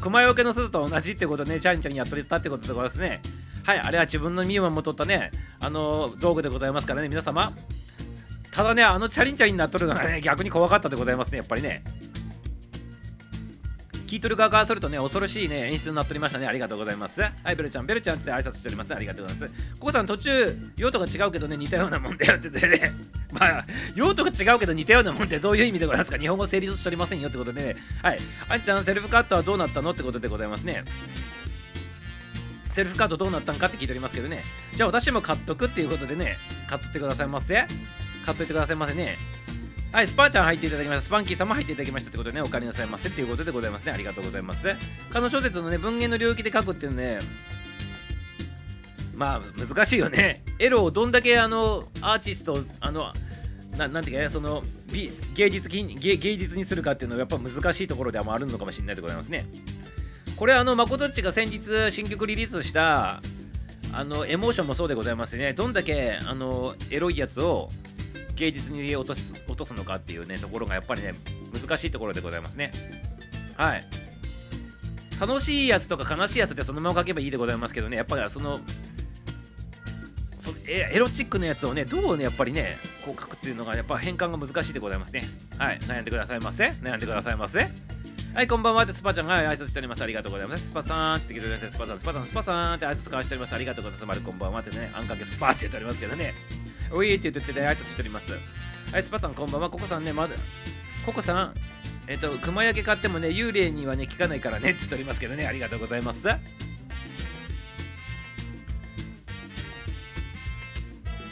[0.00, 3.22] 熊よけの鈴と同じってことでね、チャリンチャリンやっとれたってことでございますね。
[3.66, 7.52] はい、あれは自分の身を守ったね、あの道具でございますからね、皆様。
[8.52, 11.82] ただね、あのチャリンチャリンになっとるのがね、 逆に怖かったでございますね、やっぱりね。
[14.06, 16.46] 聞いとる側からするとね、恐ろしいね、演出になっておりましたね。
[16.46, 17.20] ありがとうございます。
[17.20, 18.94] はい、ベルちゃん、ベルちゃんつって挨拶しております。
[18.94, 19.52] ありがとうございます。
[19.80, 22.94] ココさん、途中、用途が違うけどね、似たようなもんだよ って言ってね。
[23.32, 27.76] まあ、用途が違うけど似たようなもんってどういう意味でございますか日本語成立しておりませんよってことでね。
[28.00, 28.18] はい。
[28.48, 29.90] あんちゃん、セルフカットはどうなったの？
[29.90, 30.84] ってことでございますね。
[32.76, 34.44] セルフカットどうなったんかって聞いておりますけどね。
[34.74, 36.36] じゃあ私も買っとくっていうことでね、
[36.68, 37.64] 買ってくださいませ。
[38.26, 39.16] 買っといてくださいませね。
[39.92, 41.02] はい、スパーちゃん入っていただきました。
[41.06, 43.92] スパンキーさんも入っていただきましたってことでね、お帰りなさいませっていうことでございますね。
[43.92, 44.68] ありがとうございます。
[45.10, 47.18] 彼の小説のね、文言の領域で書くっていうね、
[49.14, 50.44] まあ難しいよね。
[50.58, 53.10] エロをどんだけあのアーティスト、あの、
[53.78, 54.62] ななんていうかね、その
[54.92, 59.46] 美芸術芸芸術にするかっていうのはやっぱ難しいところではあるのかもしれないでございますね。
[60.36, 63.22] これあの、まことっちが先日新曲リリースした
[63.92, 65.54] あのエモーションもそうでございますね。
[65.54, 67.70] どんだけあのエロいやつを
[68.34, 71.14] 芸術に落とす落とすのかっていうねところがやっぱりね
[71.54, 72.72] 難しいところでございますね。
[73.56, 73.86] はい。
[75.18, 77.96] 楽しいやつとか悲しいやつってそのまま書けばいいでございますけどね。
[77.96, 78.60] やっぱりその
[80.38, 85.22] そエエロチックなやつをねどうねやっぱりねこう書くっていうのがやっぱ変換が難しいでございますね。
[85.56, 85.78] はい。
[85.78, 86.66] 悩んでくださいませ。
[86.82, 87.95] 悩んでくださいませ。
[88.36, 88.82] はいこんばんは。
[88.82, 90.02] ってスパちゃんが挨拶しております。
[90.02, 90.66] ありがとうございます。
[90.66, 93.54] スパさんって言ってくれてスパさんスパさんスパさんって挨拶交わしております。
[93.54, 94.20] ありがとうございます。
[94.20, 96.00] こんばんはってねあんかけスパって言っております。
[96.00, 96.34] けどね
[96.92, 98.34] おいって言ってね、挨拶しております。
[98.92, 99.70] はい、スパさん、こんばんは。
[99.70, 100.34] ココさんね、まだ、
[101.06, 101.54] ココさん、
[102.08, 105.20] えっ、と、熊焼け買ってもね、幽霊にはね、聞かないからねって言っております。
[105.20, 106.28] けどね、ありがとうございます。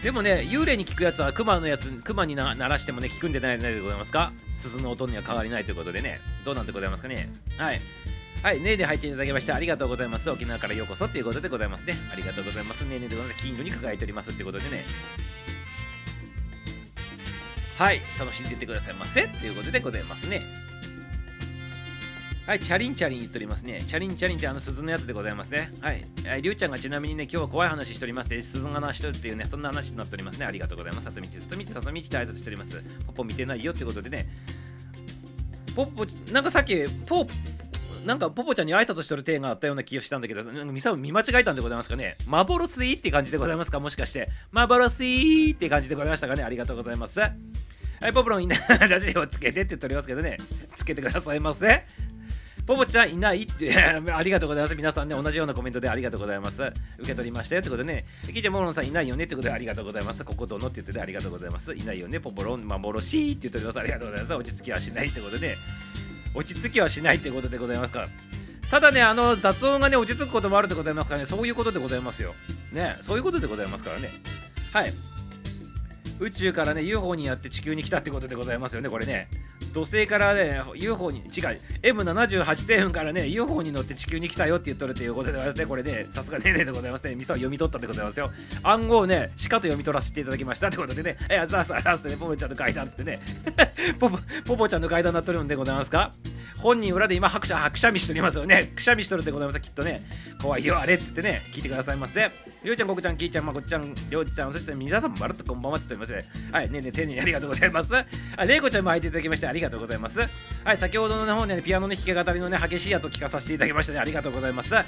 [0.05, 4.35] でもね、幽霊に聞くやつは熊のやつ、熊にな鳴らしてもね、聞くんでないでございますか？
[4.53, 7.31] 鈴の音には変わりないということでね、どうなんでございますかね？
[7.57, 7.81] はい。
[8.43, 10.29] はい、ねえね入っていただきましてありがとうございます。
[10.29, 11.95] 沖縄からようこそっていうことでございますね。
[12.13, 12.83] ありがとうございます。
[12.83, 13.43] ねえねえでございます。
[13.43, 14.85] 金色に輝いておりますっていうことでね。
[17.79, 20.43] はい、楽しんでいってくださいませっていうことでございますね。
[22.47, 23.83] はい、チャリンチャリン言っておりますね。
[23.87, 25.73] チャリンチャリンってあの鈴のやつでございますね。
[25.81, 26.05] はい。
[26.27, 30.45] はい、りゅうちゃんがちなみにね、今日は怖い話しておりますで、鈴の話しとるっていうね、そんな話になっておりますね。
[30.45, 31.07] ありがとうございます。
[31.07, 32.83] 里道、里道、里道って挨拶しております。
[33.07, 34.29] ポッポ見てないよってことでね。
[35.75, 37.27] ポポ、なんかさっき、ポ
[38.05, 42.19] なんかポポちゃんに挨拶してる体があったような気がしたんだけど、なんかミサ見間違えたんでございますかね。
[42.27, 44.29] 幻って感じでございますかもしかして。
[44.53, 47.21] 幻って感じでございましたかねありがとうございます。
[47.21, 47.29] は
[48.07, 50.37] い、ポポロンいなラジオをつけてって言っておりますけどね。
[50.77, 51.87] つけてくださいませ。
[52.67, 54.75] ポポちゃんいないって ありがとうございます。
[54.75, 56.63] 皆さんね、同じようなコメントでありがとうございます。
[56.99, 60.25] 受け取りましたよってことでね、キーちゃんモロンさんいないよねってことでありがとうございます。
[60.25, 61.75] ここどのって言っててありがとうございます。
[61.75, 63.79] いないよね、ポポロン、幻って言っております。
[63.81, 64.35] ありがとうございます。
[64.35, 65.57] 落ち着きはしないってことで、ね
[66.35, 68.09] 落ち着きはしないってことでございますか。
[68.71, 72.35] ただね、あの雑音がね、落ち着くこともあるでございますからね、そういうことでございますよ。
[72.73, 74.11] ね、そういうことでございますからね。
[74.73, 74.93] はい。
[76.21, 79.29] 宇宙からね UFO にやって地球に来たってことでございますよねこれね
[79.75, 85.67] 土星からね UFO に違う M78 星雲からね UFO に乗って地球に来たよって言っとるということでございますね。
[85.67, 87.17] これねさすがねねでございますね。
[87.17, 88.31] ミサを読み取ったでございますよ。
[88.63, 91.17] 暗号をねしかと読み取らせていただきましたってことでね。
[91.29, 93.21] えザーサーラスねポポちゃんの階段ってね。
[93.99, 96.13] ポポポポちゃんの階段になっとるんでございますか
[96.59, 98.73] 本人裏で今拍車くしゃみしておりますよね。
[98.77, 100.03] くしゃみしとるでございますきっとね。
[100.41, 102.31] 怖いよあれって言ってね聞いてくださいませ。
[102.63, 106.51] りょうちゃんここちゃんきいちゃんまこっちゃんりょうちゃんそして皆さんもまるっとこんばんはって言っておりますね。
[106.53, 107.91] はいねね丁寧にありがとうございます。
[108.37, 110.19] あれいこちゃんも入っていただきましてありがとうがとうございます
[110.65, 114.87] はい先ほどの方ねピアノの弾き語りのね激しいやつを聞かさせていただきましてねありがとうございますはい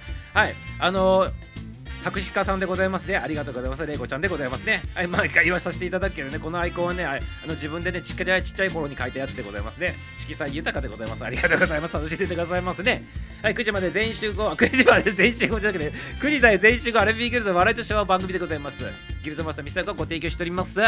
[0.78, 1.66] あのー
[2.06, 3.16] 作詞家さんでございますね。
[3.16, 3.84] ありがとうございます。
[3.84, 4.80] れいこちゃんでございますね。
[4.94, 9.96] はい、毎回言わさせていただくけどね、このアイコンはね、あの自分でね、ちっちゃいちっちゃい頃に書いたやつでございますね。
[10.16, 11.24] 色彩豊かでございます。
[11.24, 11.94] ありがとうございます。
[11.94, 13.02] 楽しんでてくださいますね。
[13.42, 18.84] はい、9時まで全集合、9時まで全集合じゃなくて、9時台全集合、アルビーギルド笑いとしては番組でございます。
[19.24, 20.78] ギルドマスターミスターがご提供しております。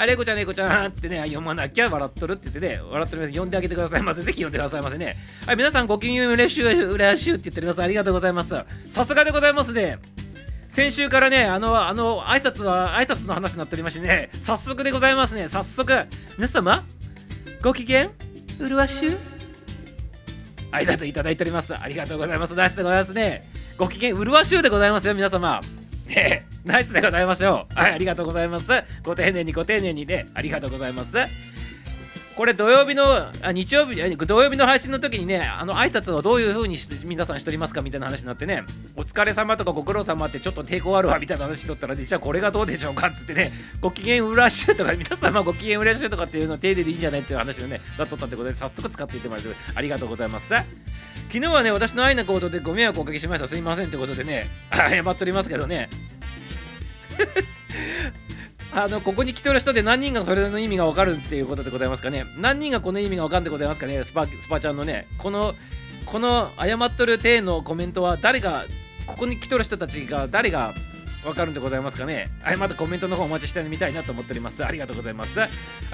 [0.00, 4.22] あ、レコちゃん、レコちゃんっつ ってね、読まなきゃ笑っとるって言ってね、笑っとる読んであげてくださいませ。
[4.22, 5.16] ぜひ読んでくださいませね。
[5.46, 7.84] はい、皆さんごきげんよう、うれしゅう、うれしゅうって言ってください。
[7.86, 8.54] ありがとうございます。
[8.88, 9.98] さすがでございますね。
[10.68, 16.06] 先週からね、あの、あの、挨拶は、挨拶の話になっておりましてね、早速でございますね、早速、
[16.36, 16.84] 皆様、
[17.62, 18.10] ご機嫌、
[18.60, 19.18] うるわしゅう？
[20.70, 21.74] 挨拶いただいております。
[21.74, 22.54] ありがとうございます。
[22.54, 23.50] ナイスでございますね。
[23.78, 25.60] ご機嫌、うるわしゅうでございますよ、皆様。
[26.64, 27.74] ナイスでございましょう。
[27.74, 28.66] はい、ありがとうございます。
[29.02, 31.16] ご丁寧にご丁寧にね、ありがとうございます。
[32.38, 38.62] これ土曜日のあ日曜日土曜日の配信の時にねあの挨拶をどういう風に皆さんしておりますかみたいな話になってね
[38.94, 50.54] お疲れ様とかご苦労様ってちょっと抵抗あるわみたいな話しとったら、ね、じゃあこれがどうでしょうかって言ってねご機嫌うらしゅうとか皆様ご機嫌うらしゅうとかっていうのは丁寧でいいんじゃないっていう話をねなっとったってことで早速使っていってもらってありがとうございます
[51.26, 53.48] 昨日はね私の愛な行動でご迷惑をおかけしました。
[53.48, 55.88] すいませんってことでね 謝っておりますけどね。
[58.72, 62.24] あのここに来てる人で何人がそれの意味がわかるっていうことでございますかね。
[62.38, 64.04] 何人がこの意味が分かるんでございますかね。
[64.04, 65.54] スパスパちゃんのねこの
[66.04, 68.64] この謝っとる体のコメントは誰が
[69.06, 70.74] ここに来とる人たちが誰が
[71.28, 72.28] 分かるんでございますかね？
[72.42, 74.64] はい、またコメントの方お待ちしてみたいなと思っております。
[74.64, 75.40] ありがとうございます。
[75.40, 75.48] あ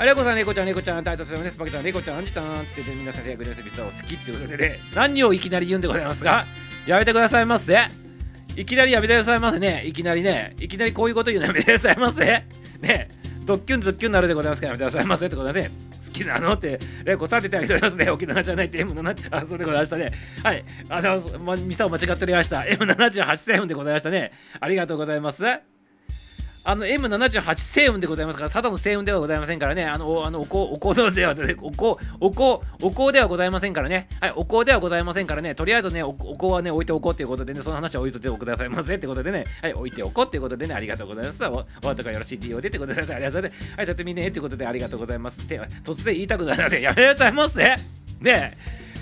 [0.05, 6.47] れこさん、レコちゃん、レコちゃん、タイトスね、スパゲちゃん、レコちゃん、アンジタンつってて、皆さん、レアグレスビスターを好きっていうことでね、何をいきなり言うんでございますが、
[6.87, 7.79] やめてくださいませ。
[8.57, 9.83] いきなりやめてくださいませね。
[9.85, 12.25] いきなりね、いきなりこういうこと言うのやめてくださいませ。
[12.81, 13.09] ね
[13.45, 15.71] ドッキュンズッキュンなるでございますからやめてくださいませってことでね
[16.15, 18.09] きなのってレコさててあげておりますね。
[18.11, 20.13] 沖縄じゃないって M7 あそうでございましたね。
[20.43, 20.65] はい。
[20.89, 22.61] あの、ま、ミサを間違っておりました。
[22.61, 24.33] M78 セブンでございましたね。
[24.61, 25.74] ありがとうございます。
[26.67, 41.45] あの M78 星雲でございますから、ただの星雲ではございませんからね、あの、あのお香、お香では、お香、お香、お香ではございませんからね、はい、お香ではございませんからね、とりあえずね、お香はね、置いておこうっていうことでね、その話は置いといてくださいませってことでね、はい、置いておこうっていうことでね、ありがとうございます。
[41.45, 43.77] お、お後がよろしいってようでってことで、ありがとうございます。
[43.77, 45.41] はい、さってみねってことでありがとうございます。
[45.41, 47.77] って突然言いたくなるので、やめてくださいませ。
[48.21, 48.57] ね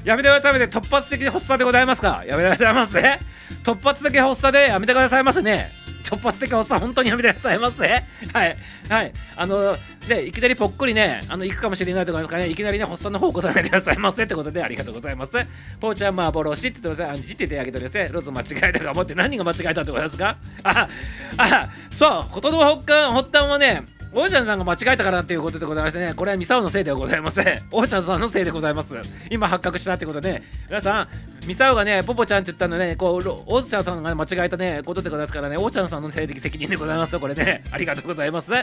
[0.04, 0.64] やめてくださいませ。
[0.64, 2.24] 突発的発作でございますか？
[2.26, 3.20] やめてくださいませ。
[3.62, 5.81] 突発的発作でやめてくださいませね。
[6.02, 7.88] 突発的おっさん、本当にやめてくださいませ。
[8.32, 8.56] はい。
[8.88, 9.12] はい。
[9.36, 9.76] あの、
[10.08, 15.32] で、いきなりぽっくりね、あの、行くかもしれないとかですかね、いきなりね、発作の方を起こさないでくださいませってことで、ありがとうございます。
[15.80, 17.14] ポーちゃん、幻って言ってください。
[17.14, 18.12] あ、じっててあげてください。
[18.12, 20.36] ローズ間違えたか思って、何が間違えたってことですか？
[20.64, 20.88] あ、
[21.36, 23.82] あ、そう、ことの発端、発端はね、
[24.14, 27.66] おーちゃんさんが間違えたからっていうことでございましてね、これはミサオのせいではございません。
[27.70, 28.94] おーちゃんさんのせいでございます。
[29.30, 31.08] 今発覚したってことで、皆さ
[31.44, 37.64] ん、ミサオがね、ポポちゃんって言ったのね、こう、おーちゃんさんが間違えたね、ことでございますからね、おーちゃんさんの性的責任でございますよ、これね。
[37.72, 38.50] ありがとうございます。
[38.52, 38.62] は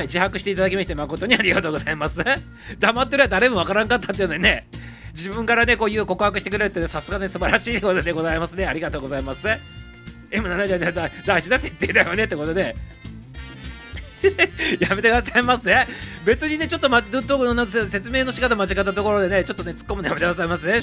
[0.00, 2.18] い、自白していただきまして、誠にありがとうございます。
[2.80, 4.66] 黙ってるは誰もわからんかったっていうのにね、
[5.12, 8.66] 自分からね、こういう告白してくれるってさすがね、素晴らしいことでございますね。
[8.66, 9.46] ありがとうございます。
[10.30, 12.74] M70 大事な設定だよねってことで、
[14.80, 15.74] やめてくださいませ。
[16.24, 20.80] 別にねちょっとまどどの説明の仕方間違ったところでねちょっとね突っ込むのやめてくださいませ。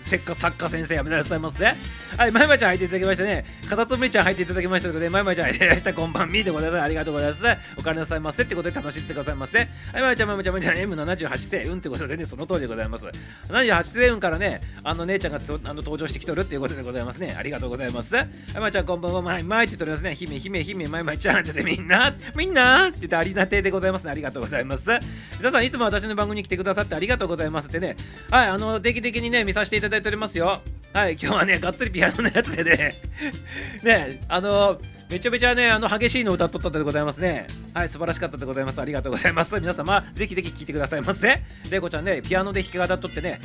[0.00, 1.64] せっか作家先生やめてくださいませ。
[1.64, 3.44] はいまいまいちゃん入っていただきましたね。
[3.68, 5.94] かたつむりちゃん入っていただきましたのでまいまちゃん入っていただきました。
[5.94, 6.82] こんばんみでございます。
[6.82, 7.42] ありがとうございます。
[7.76, 9.58] おかえりなさいませってことで楽しんでくださいませ。
[9.58, 9.68] はい
[10.00, 13.06] まいちゃんまいまちゃんまいちゃん M78 星雲ってことでねその通りでございます。
[13.48, 17.34] 78星雲からねあの姉ちゃんがあの登場してきとるっていうことでございますね。
[17.36, 18.14] ありがとうございます。
[18.14, 18.28] はい
[18.58, 19.22] まいちゃんこんばんは。
[19.22, 20.14] まいまいって言っておりますね。
[20.14, 22.14] 姫姫姫まいまいちゃんってみんな。
[22.34, 22.85] みんな。
[22.88, 24.90] って言ってありがてでございますねありがとうございます
[25.38, 27.96] 皆さんいつも私の番組に来てくださってありがとうございますってね
[28.30, 30.60] はいあの定期的にね見させていただいておりますよ
[30.92, 32.94] はい今日はねがっつりピアノのやつでね
[33.82, 37.46] ねあのめちゃめちゃね、あの激しいの歌っとったでございますね。
[37.74, 38.80] はい、素晴らしかったでございます。
[38.80, 39.54] ありがとうございます。
[39.60, 41.42] 皆様、ぜひぜひ聴いてくださいませ。
[41.70, 43.40] レイコちゃんね、ピアノで弾き語っとってね、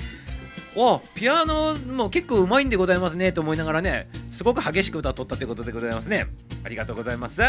[0.75, 6.25] おピアノも結構うまいんでございますねと思いながらね、すごく激しく歌っとったということでございますね。
[6.63, 7.41] ありがとうございます。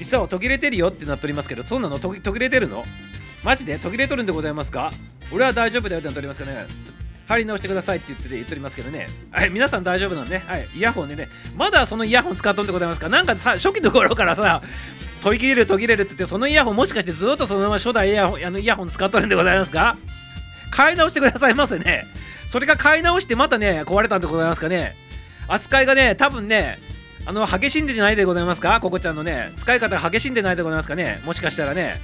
[0.00, 2.84] いっさ途切れてるよってなっておりますけど、そんなの途切れてるの？
[3.44, 3.78] マジで？
[3.78, 4.90] 途切れとるんでございますか？
[5.32, 6.66] 俺は大丈夫だよってなっておりますかね。
[7.28, 9.06] 貼り直してくださいって言って言っておりますけどね。
[9.30, 10.42] はい、皆さん大丈夫なんでね。
[10.46, 13.08] はい、イヤホンでね、まだそのイヤホン使っとんでございますか？
[13.08, 14.62] なんかさ、初期の頃からさ、
[15.22, 19.96] 途切れる途切れるって言って、そのイヤホンもしかしてずっとそのまま初代イヤホンあのイヤホン使っとるんでございますか？
[20.70, 22.06] 買い直してくださいませね。
[22.46, 24.96] それが買い直してまたね、壊れたんでございますかね。
[25.46, 26.78] 扱いがね、多分ね、
[27.26, 28.80] あの、激しんでないでございますか？
[28.80, 31.20] ココちゃんのね、使い方が激しんでないでございますかね？
[31.24, 32.00] もしかしたらね。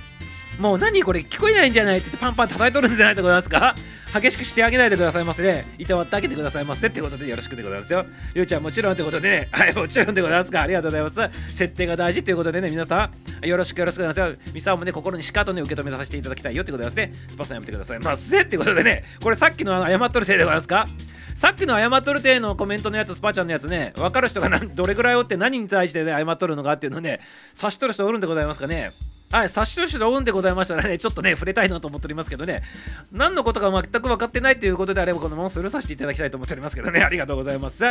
[0.58, 3.74] もう何これ聞こえないんじゃないって言ってパンパン叩いとるんじゃないでございますか？
[4.18, 5.66] 激しくしてあげないでくださいませね。
[5.78, 8.06] いたわってあげてくださいませってことでよろしくでございますよ。
[8.34, 10.62] りゅうちゃんもちろんってことでね、 はい、もちろんでございますか。
[10.62, 11.54] ありがとうございます。
[11.54, 13.10] 設定が大事ということでね、皆さ
[13.42, 14.38] ん、よろしくよろしくお願いします。
[14.54, 17.26] ミサオもね、心にしかとね、受け止めさせていただきたいよってことでございますね。
[17.30, 20.86] スパさんやめてくださいませってことでね、 これさっきの謝っとるせいでございますか？
[21.34, 27.20] さっきの謝っとる体のコメントのやつ、スパちゃんのやつね、分かる人がどれぐらいおって何に対して、ね、謝っとるのかっていうのね、
[27.52, 28.92] 察しとる人おるんでございますかね。
[29.32, 32.62] はい、察しとる人おるんでございましたらね、ちょっとね、触れたいなと思っておりますけどね、
[33.10, 37.82] 何のことか全く分かってないということであれば、このままスルーさせていただきたいと思っておりますけどね、ありがとうございます。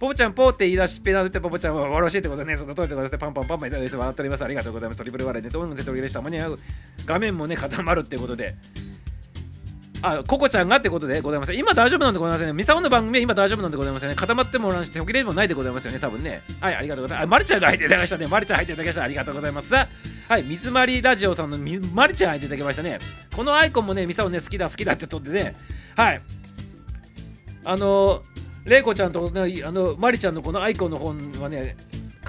[0.00, 4.44] ポポちゃん、ポーって言い出しっぺなって、ポポちゃんはよろしいってことでね、その通りでございます、パンパンパンパンいただいて笑っております。
[4.44, 4.98] ありがとうございます。
[4.98, 6.58] トリプル笑いで、どんどん絶対した間に合う。
[7.06, 8.56] 画面もね、固まるってことで。
[10.02, 11.52] あ、ココちゃんがってことでございます。
[11.52, 12.52] 今大丈夫なんでございますね。
[12.52, 14.14] ミサオの番組は今大丈夫なんでございますね。
[14.14, 16.42] 固まってもらうし、手切れもないでございますよね、多分ね。
[16.60, 17.26] はい、ありがとうございます。
[17.26, 18.26] あ、マリちゃんが入っていただきましたね。
[18.26, 19.02] マリちゃん入っていただきました。
[19.02, 19.74] ありがとうございます。
[19.74, 19.88] は
[20.38, 21.58] い、水まりラジオさんの
[21.92, 22.98] マリちゃん入っていただきましたね。
[23.34, 25.54] このアイコンもね、ミサオね、好きだ好きだって言ってね。
[25.96, 26.22] はい。
[27.64, 28.22] あの、
[28.64, 31.76] レイコちゃんと、ね、あの、マリちゃんのこのアイコンの本はね、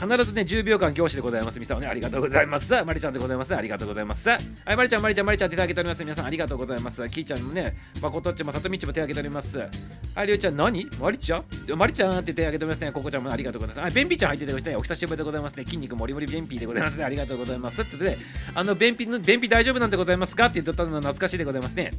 [0.01, 1.59] 必ずね、10秒間教師でございます。
[1.59, 2.73] ミサオね、ありがとうございます。
[2.83, 3.55] マリちゃんでございます。
[3.55, 4.27] ありがとうございます。
[4.29, 6.03] はい、マリちゃん、マリちゃん、マリちゃん手挙げております。
[6.03, 7.07] 皆さん、ありがとうございます。
[7.09, 9.59] キーちゃんもね、まことっちもさとみっちも手挙げております。
[9.59, 10.89] はい、りゅうちゃん、何？
[10.99, 11.45] マリちゃん？
[11.77, 12.91] マリちゃんって手挙げておりますね。
[12.91, 13.83] ココちゃんもありがとうございます。
[13.83, 14.75] はい、ベンピーちゃん入っててましたね。
[14.75, 15.63] お久しぶりでございますね。
[15.65, 17.03] 筋肉もりもりベンピーでございますね。
[17.03, 17.83] ありがとうございます。
[17.83, 18.17] ってで、
[18.55, 21.91] あの、便秘の、便秘大丈夫なんでございますかって言ったの懐かしいでございますね。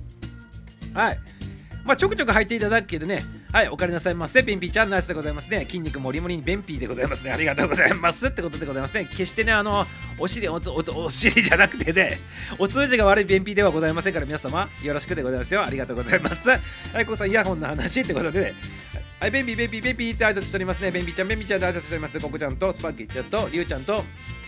[0.92, 1.20] はい。
[1.84, 4.40] まあ、ちょくちょく入っていただくけどね、はい、おかえりなさいませ。
[4.40, 5.66] ベンピーちゃん、ナイスでございますね。
[5.66, 7.32] 筋肉もりもりにベンピーでございますね。
[7.32, 8.26] ありがとうございます。
[8.26, 9.04] ってことでございますね。
[9.04, 9.86] 決してね、あの、
[10.18, 12.18] お尻、おつ、おつ、お尻じゃなくてね、
[12.58, 15.62] お通じが悪い便秘ではございませんから、皆様、よろしくでございますよ。
[15.62, 16.48] ありがとうございます。
[16.48, 16.56] は
[16.98, 18.54] い、こうさん、イヤホンの話ってことでね、
[19.20, 20.90] はい、ベンピー、ベンピー、ベンピーって挨拶しておりますね。
[20.90, 22.18] ベンピーちゃん、ベンピーちゃんで挨拶しております。
[22.20, 24.02] ココちゃんと、スパーキーちゃんと、リュウちゃんと、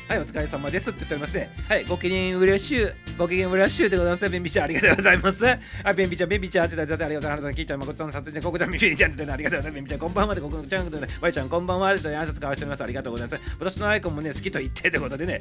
[0.06, 1.50] はい、お疲れ様ですって言っておりますね。
[1.66, 4.28] はい、ご機嫌うれしゅう、ご機嫌うれしゅうでございます。
[4.28, 5.44] ベンビちゃん、ありがとうございます。
[5.44, 5.56] は
[5.92, 7.54] い、ベンビちゃん、ベンビちゃんって言ってありがとうございます。
[7.54, 9.72] キーちゃん、まこさん、さつちゃん、ここちゃん、ビビちゃんありがとうございます。
[9.72, 10.90] ベンビちゃん、こんばんはで、ここちゃん、
[11.20, 12.82] ワイちゃん、こんばんはで挨拶交わしております。
[12.82, 13.42] ありがとうございます。
[13.58, 15.40] 私のアイコンもね、好きと言ってってことでね。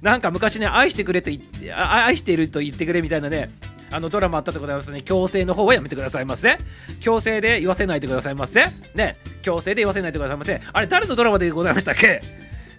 [0.00, 3.50] なんか昔ね、愛してくれと言って、愛していると言ってくれみたいなね、
[3.90, 5.02] あのドラマあったでございますね。
[5.02, 6.56] 強制の方はやめてくださいませ。
[7.00, 8.66] 強制で言わせないでくださいませ。
[8.94, 10.60] ね、強制で言わせないでくださいませ。
[10.72, 12.20] あれ、誰のドラマでございましたっけ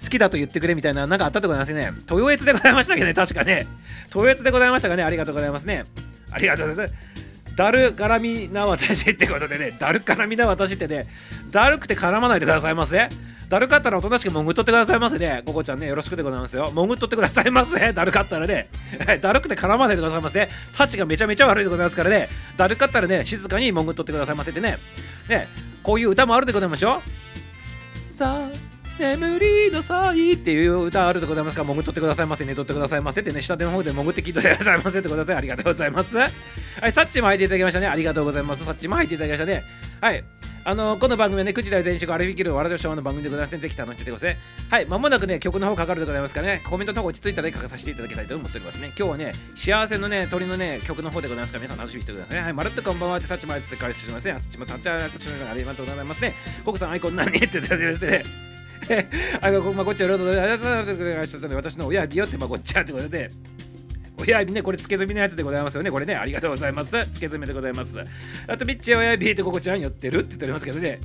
[0.01, 1.91] 好きだと言ってくれみたいな、なんかあったでございますね。
[2.09, 3.67] 豊悦でございましたけどね、確かね。
[4.07, 5.03] 豊悦でございましたかね。
[5.03, 5.85] ありがとうございますね。
[6.31, 7.55] ありがとうございます。
[7.55, 11.07] だる絡みな私ってことでね、だる絡みな私ってね、
[11.49, 13.09] だるくて絡まないでくださいませ。
[13.49, 15.41] だるかったらおとなしく潜っとってくださいませね。
[15.45, 16.67] ここちゃんね、よろしくでございますよ。
[16.67, 17.93] 潜っとってくださいませ。
[17.93, 18.67] だるかったらね、
[19.21, 20.49] だるくて絡まないでくださいませ。
[20.77, 24.77] タチがめちゃめちゃ悪いでございますからね、だるかったらね、静かに潜っとってくださいませってね。
[25.29, 25.47] ね、
[25.81, 27.01] こういう歌もあるでございましょ
[28.11, 28.66] さあ、
[28.99, 36.17] 眠りの際っていう歌あるでございますから、潜っとってくださいませ、寝とってくださいませってね、下手の方で潜って聞いてくださいませってことでありがとうございます。
[36.17, 37.87] はい、サッチも入っていただきましたね。
[37.87, 38.65] ありがとうございます。
[38.65, 39.63] サッチも入っていただきましたね。
[40.01, 40.23] はい。
[40.63, 44.37] あのこの番組はね、9時台全職アルフィキル、笑うショーの番組でございますので、ぜひ楽しんでください。
[44.69, 48.91] はい、まもなくね、曲の方かかるでございますからね、コメントの方落ち着いたら書かさせていただきたいと思っておりますね。
[48.97, 52.43] 今日はね、幸せのね、鳥のね、曲の方でございますから、皆さん楽しみにしてください。
[52.43, 54.31] はい、まるっとこんばんはって、サッチも挨拶返しますね。
[54.33, 54.95] サッチもサッチも
[55.49, 56.33] ありがとうございますね。
[56.65, 57.29] ココさんアイコン何？
[57.29, 58.56] って言ってですね。
[58.87, 59.07] で、
[59.41, 61.37] あのまあ、こっちはロードで、ありがとうございます。
[61.47, 63.31] 私の親指よって、まあ、こっちはってことで、
[64.19, 65.91] 親指ね、これ付け墨のやつでございますよね。
[65.91, 66.91] これね、ありがとうございます。
[66.91, 67.99] 付け墨でございます。
[68.47, 70.99] あと、ビッチ親指ってここちゃん寄ってるって言っておりますけどね。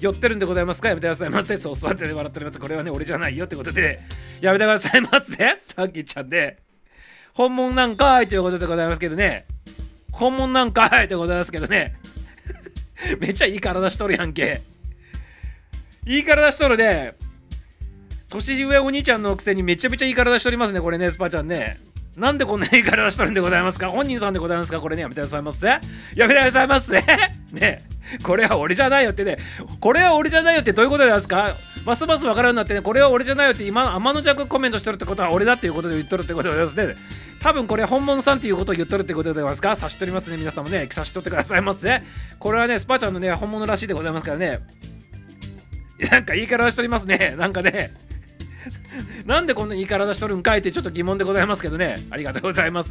[0.00, 0.88] 寄ってるんでございますか？
[0.88, 1.56] やめてくださいませ。
[1.58, 2.58] そう座って笑っております。
[2.58, 4.00] これはね、俺じゃないよってことで、
[4.40, 5.32] やめてくださいませ。
[5.32, 6.58] スパッキーちゃんで、
[7.34, 9.46] 本物なんかいということでございますけどね。
[10.10, 11.94] 本物なんかいでございますけどね。
[13.20, 14.62] めっちゃいい体しとるやんけ。
[16.06, 17.14] いい体しとるで、
[18.28, 21.78] 年上お兄ちゃんのくせにめちゃめちゃいい体しとりますね、これね、スパちゃんね。
[22.16, 23.88] なんでこんなにいい体しとるんでございますか？
[23.88, 24.80] 本人さんでございますか？
[24.80, 25.66] これね、やめてくださいませ。
[25.66, 25.78] や
[26.26, 27.02] めてくださいませ。
[27.52, 27.84] ね
[28.22, 29.38] これは俺じゃないよってね、
[29.80, 31.56] これは俺じゃないよってどういうことですか？
[31.86, 36.96] ますます分からんなってね、これは俺じゃないよって今、天の弱コメントしてるってことは俺だっていうことで言っとるってことでございますね。
[37.40, 39.72] 多分これ本物さんっていうことを言っとるってことでございますか？
[39.72, 42.02] 察しとりますね、皆さんもね、察しとってくださいませ。
[42.38, 44.60] これはね、スパちゃんのね、本物らしいでございますからね。
[46.10, 47.34] なんかいい体しとりますね。
[47.38, 47.92] なんかね。
[49.26, 51.96] なんでこんなにいい体しとるんかいってちょっと疑問でございますけどね。
[52.10, 52.90] ありがとうございます。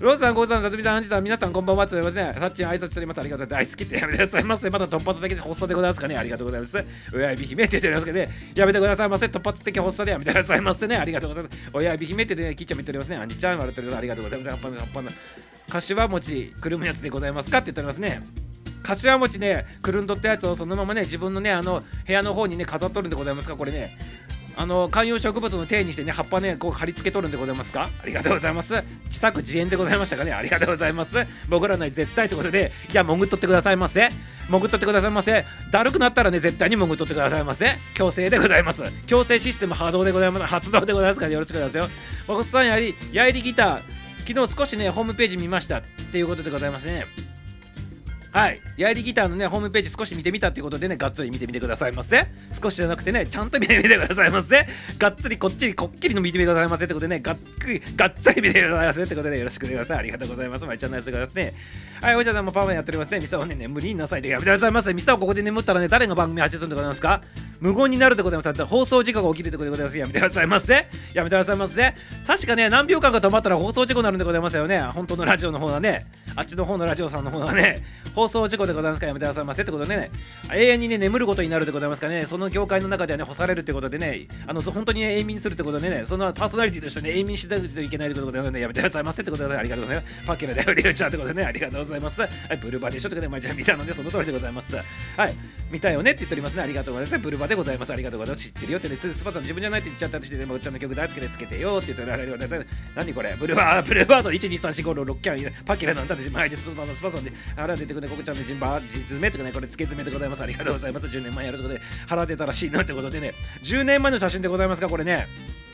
[0.00, 1.86] ローさん、ゴーさん、さつみさん、アンジさん、皆さんこんばんは。
[1.86, 2.32] ついますね。
[2.38, 3.20] さっちん、挨拶しております。
[3.20, 3.76] ありがとうございます。
[3.76, 4.70] 大好きってやめてくださいませ。
[4.70, 6.16] まだ突発的発作でございますかね。
[6.16, 6.84] ありがとうございます。
[7.12, 8.28] 親指姫って言っておりますけどね。
[8.54, 9.26] やめてくださいませ。
[9.26, 10.96] 突発的発作でやめてくださいませね。
[10.96, 11.58] ありがとうございます。
[11.72, 13.16] 親指姫ってね、キッチャン言っておりますね。
[13.16, 13.98] アンジちゃん、笑っております。
[13.98, 14.50] ありがとうございます。
[14.50, 15.10] 葉っぱの葉っぱの。
[15.68, 18.51] 柏餅、くるむやつでございますかって言っておりますね。
[18.82, 23.96] 柏餅ねくるんどったやつをそのままね自分のねあの部屋の方にね飾っとるんでございますかこれね。
[24.54, 27.88] あの観葉植物の手にしてね葉っぱねこう貼り付けとるんでございますか。
[28.02, 28.74] ありがとうございます。
[29.06, 30.32] 自宅自演でございましたかね。
[30.32, 31.26] ありがとうございます。
[31.48, 34.10] 僕らない絶対ってことでいや潜っとってくださいませ。
[34.48, 35.44] 潜っとってくださいませ。
[35.70, 37.66] だるくなったらね絶対に潜っとってくださいませ。
[37.94, 38.82] 強制でございます。
[39.06, 40.46] 強制システム発動でございます。
[40.46, 41.96] 発動でございますからよろしくお願いしますよ。
[42.26, 43.80] 僕さんやりやりギター。
[44.26, 45.78] 昨日少しねホームページ見ました。
[45.78, 47.06] っていうことでございますね。
[48.32, 48.60] はい。
[48.78, 52.26] やりギターのね、ホームページ少し見てみたっていうことでね、がっつり見てみてくださいませ。
[52.60, 54.66] 少しじゃなくてね、ちゃんと見てみてくださいませ。
[54.98, 59.98] がっつりこっちにこっきりの見てみてくださいませってことでね、がっくり、がっつり見てくださいませってことでよろしくお願いします。
[59.98, 60.64] ありがとうございます。
[60.64, 61.54] まいちゃんのやつでございますね。
[62.00, 63.20] はい、お茶さんもパワーやっておりますね。
[63.20, 64.94] ミサをね、眠りなさいでやめてくださいませ。
[64.94, 67.22] ミサをここで眠ったらね、誰が番組始めるんでございますか？
[67.60, 68.64] 無言になるでございます。
[68.64, 69.98] 放送事故が起きるでございます。
[69.98, 70.86] やめてくださいませ。
[71.12, 71.94] やめてくださいませ。
[72.26, 74.80] 確かね、何秒間か止まったら放送事故になるんでございますよね。
[74.80, 77.76] 本当のラジオの方はね、あっちの方のラジオさんの方はね、
[78.16, 80.12] 放放送事故でございますからやめてくださいませってことでね、
[80.52, 90.26] 永遠にね、眠ることになるでございますからね、その業界の中ではね、干されるってことでね、あの、本当に永眠するってことでね、そのパーソナリティとしてね、永眠しないといけないってことでね、やめてくださいませってことで、ね、ありがとうございます。
[90.26, 92.20] パッケラでリュウちゃんってことでね、ありがとうございます。
[92.20, 94.76] はい、ブルバでしょってことで、まあ、じゃあ見たので、その通りでございます。
[94.76, 94.82] は
[95.26, 95.34] い、
[95.70, 97.22] 見たよねって言っておりますね、ありがとうございます。
[97.22, 97.92] ブルバでございます。
[97.92, 98.46] ありがとうございます。
[98.46, 102.70] 知ってるよってね、つスパさん自分じゃないって言っちゃったりして、まあ、うっちゃんの曲大好きでつけてよって言ってありがとうございます。
[102.94, 103.34] 何これ？
[103.38, 110.42] ブルバー、ブルバード1、2、3、4、5、6、6キャン、パッケラなんだって、前でスパさんのスパさんで腹出てくるね、ここちゃんで順番、実名とかね、これ付け詰めでございます。
[110.42, 111.06] ありがとうございます。
[111.06, 115.26] 10年前やるところで腹出たらしいなってことでね、10年前の写真でございますか、これね。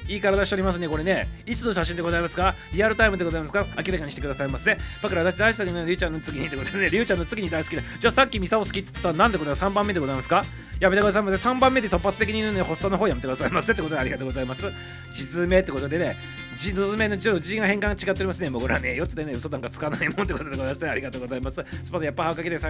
[0.07, 1.29] いい体しておりますね、これね。
[1.45, 2.55] いつの写真でございますか？
[2.73, 3.67] リアルタイムでございますか？
[3.87, 4.79] 明らかにしてくださいませ。
[5.03, 7.83] バカラ、私大好きなリュウちゃんの次にってことでね、リュウちゃんの次に大好きで。
[8.01, 10.45] じゃあさっきミサオ好きって言ったらなんでこれは3番目でございますか？
[10.81, 11.37] やめてくださいませ。
[11.37, 14.73] 3番目で突発的にね、発作の方やめてくださいませってことでありがとうございます。
[15.13, 16.17] 実名ってことでね、
[16.59, 18.51] 字のめのちょっと字が変換違っておりますね。
[18.51, 20.89] 僕らね、4つでね、嘘なんかつかないもんってことでございますね。
[20.89, 21.65] ありがとうございます。
[21.85, 22.69] スパでやっぱはかけてさ、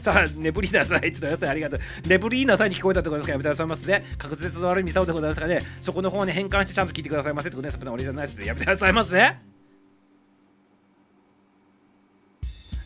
[0.00, 1.80] さあ、ねぶりなさいって言ってありがとう。
[2.06, 3.32] 眠りなさいに聞こえたってことですか？
[3.32, 4.04] やめてくださいませね。
[4.16, 8.46] 確実の悪いミサオでございますからね、そこの方ね、変換してちゃんと聞いてくださいませってことで、それ俺じゃないですね。
[8.46, 9.53] やめてくださいませね。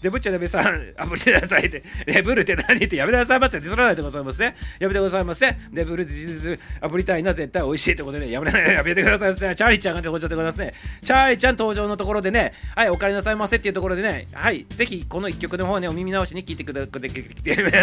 [0.03, 4.57] で、ぶっちゃでべさん、 あぶりなさいって、レブルって何ってやめてくださいませってディスらないでございますね。
[4.79, 5.57] やめてくださいませ。
[5.73, 9.55] レブルであぶりたいな、絶対美味しいってことでね、やめやめてくださいませ。
[9.55, 10.75] チャーリーちゃんが登場でございますね。
[11.05, 16.87] チャーリーちゃん登場のところでね、はい、お帰りなさいませっていうところでね、はい、ぜひこの一曲の方ね、お耳直しに聞いてくだ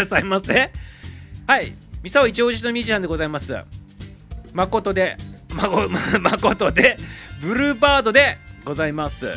[0.05, 0.71] さいませ。
[1.47, 3.55] はい、ミサオ一応寺のミュージシャンでございます。
[4.53, 5.17] 誠で、
[5.49, 5.87] まご、
[6.19, 6.97] 誠で、
[7.41, 9.27] ブルーバードでございます。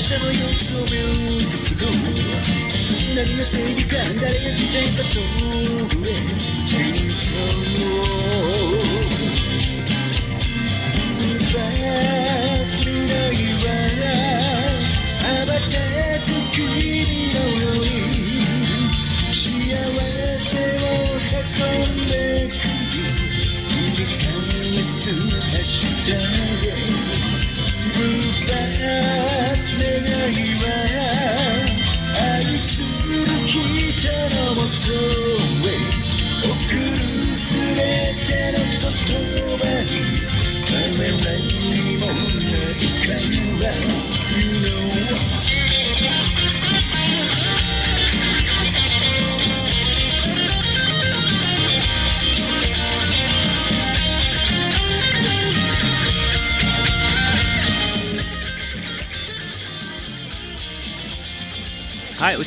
[0.00, 1.84] 日の様子を見るとする
[3.14, 5.99] 何が正義か誰が期待かそう。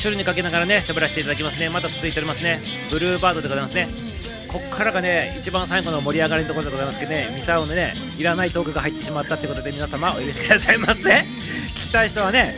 [0.04, 1.70] 処理にかけながらね喋らせていただきますね。
[1.70, 2.62] また続いておりますね。
[2.90, 3.88] ブルーバードでございますね。
[4.48, 7.32] こっからがね一番最後の盛り上がりのところでございますけどね。
[7.34, 11.00] ミサオのねいらないトークが入ってしまったってことで皆様お許しくださいませ。
[11.00, 12.54] 聞きたい人はね。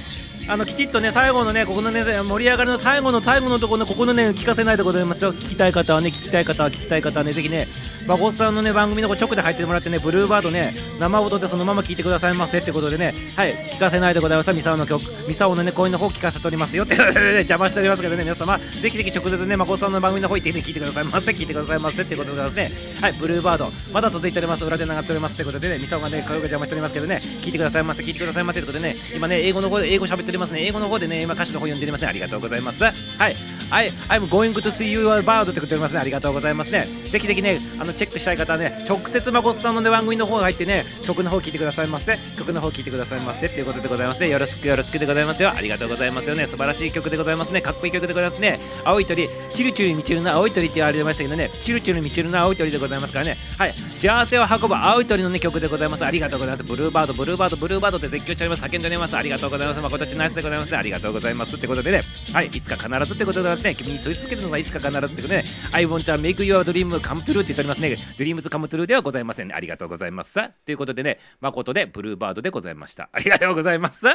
[0.48, 5.32] あのきちっとね最後のねここのね盛り上がりの最後の最後のところのここのね聞かせないでございますよ。
[5.32, 7.66] 聞きたい方はね聞きたい方は聞きたい方はねぜひね
[8.06, 16.94] バコスさんのね番組のこ直で入ってもらってねブルーバードね生音でそのまま聞いてくださいませってことでねはい聞かせないでございますミサオの曲ミサオのね声の方聞かせておりますよって。
[17.46, 22.72] 邪魔しておりますけどね皆様ぜひぜひ直接ねマコスさんの番組の方行ってね聞いてくださいませ聞いてくださいませってことでございますね。
[23.00, 23.72] はいブルーバード。
[23.92, 24.64] まだ続いております。
[24.64, 30.66] 裏で流っておりますってことでねミサオがね声が邪魔しておりますけどね聞いてくださいませ聞いてくださいませってことでね今ね英語の方で英語喋っておりますね。
[30.66, 32.84] 英語の方でね今歌詞の方読んでおりますねありがとうございます。
[32.84, 32.90] は
[33.28, 33.36] い。
[33.70, 36.00] I, I'm going to see you a bird ってことでおりますね。
[36.00, 36.86] ありがとうございますね。
[37.10, 42.16] ぜひぜひねあのチェックしたい方はね直接マコスさんの、ね、番組の方が入ってね曲の方聞いてくださいませ。
[42.38, 44.28] 曲の方聞いてくださいませっていうことでございますね。
[44.28, 45.50] よろしくよろしくでございますよ。
[45.50, 46.46] ありがとうございますよね。
[46.46, 47.60] 素晴らしい曲でございますね。
[47.60, 48.58] かっこいい曲でございますね。
[48.84, 49.28] 青い鳥。
[49.54, 51.50] チルチュル満ちるの青い鳥って言われてましたけどね。
[51.64, 53.36] チルチュル満ちるの青い鳥でございますからね。
[53.58, 53.74] はい。
[53.94, 56.04] 幸せを運ぶ青い鳥のね曲でございます。
[56.04, 56.64] ありがとうございます。
[56.64, 58.64] ブルーバードブルーバードブルーバードって絶叫しております。
[58.64, 59.16] 叫んでおります。
[59.16, 59.80] ありがとうございます。
[59.80, 60.76] 誠ちナイスでございます。
[60.76, 61.56] ありがとうございます。
[61.56, 62.02] ってことでね。
[62.32, 62.46] はい。
[62.46, 63.86] いつか必ずってことでございますね。
[63.86, 65.44] 君に問い続けるのがいつか必ずってことでね。
[65.72, 67.96] I want to make your dream come true って言っておりますね。
[68.18, 70.34] Dreams come true ではございませんありがとうございます
[70.64, 73.08] ということでね誠でブルーバードでございました。
[73.12, 74.06] ありがとうございます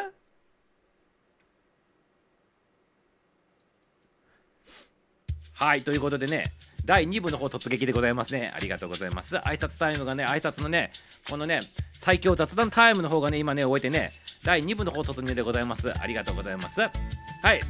[5.54, 6.46] はいということでね
[6.84, 8.52] 第2部の方突撃でございますね。
[8.56, 9.36] ありがとうございます。
[9.36, 10.92] 挨拶タイムがね挨拶のね
[11.30, 11.60] このね
[12.00, 14.12] 最強雑談タイムの方がね今ね終えてね
[14.44, 15.92] 第2部の方突入でございます。
[16.02, 16.82] ありがとうございます。
[16.82, 16.90] は
[17.54, 17.62] い。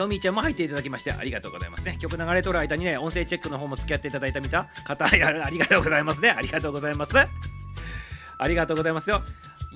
[0.00, 1.98] トミーちゃんも入っていただきましてありがとうございますね。
[2.00, 6.30] 曲流れとる間にね音声チェックの方も付き合っていただいたみた方やありがとうございますね。
[6.30, 7.12] ありがとうございます。
[7.18, 9.20] ありがとうございますよ。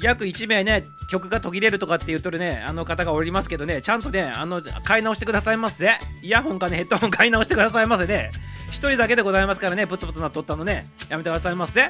[0.00, 5.90] 約1名ね曲が途切れるとかって言っとるねあの方がおりますけどねちゃんとねあの買い直してくださいませ
[6.22, 8.32] イヤホンかねヘッドホン買い直してくださいませね
[8.68, 11.82] 一人だけでございますからねプツプツなっとったのねやめてくださいませ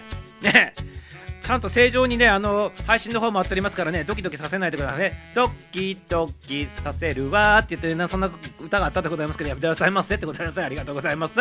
[0.43, 0.74] ね。
[1.45, 11.38] ちゃんと正常にねあの配信の方もあっておりますからねドキドキさせないでくださいねドキドキさせるわーって言ってなそんな歌があったでございますけどやめてくださいませってことでございありがとうございます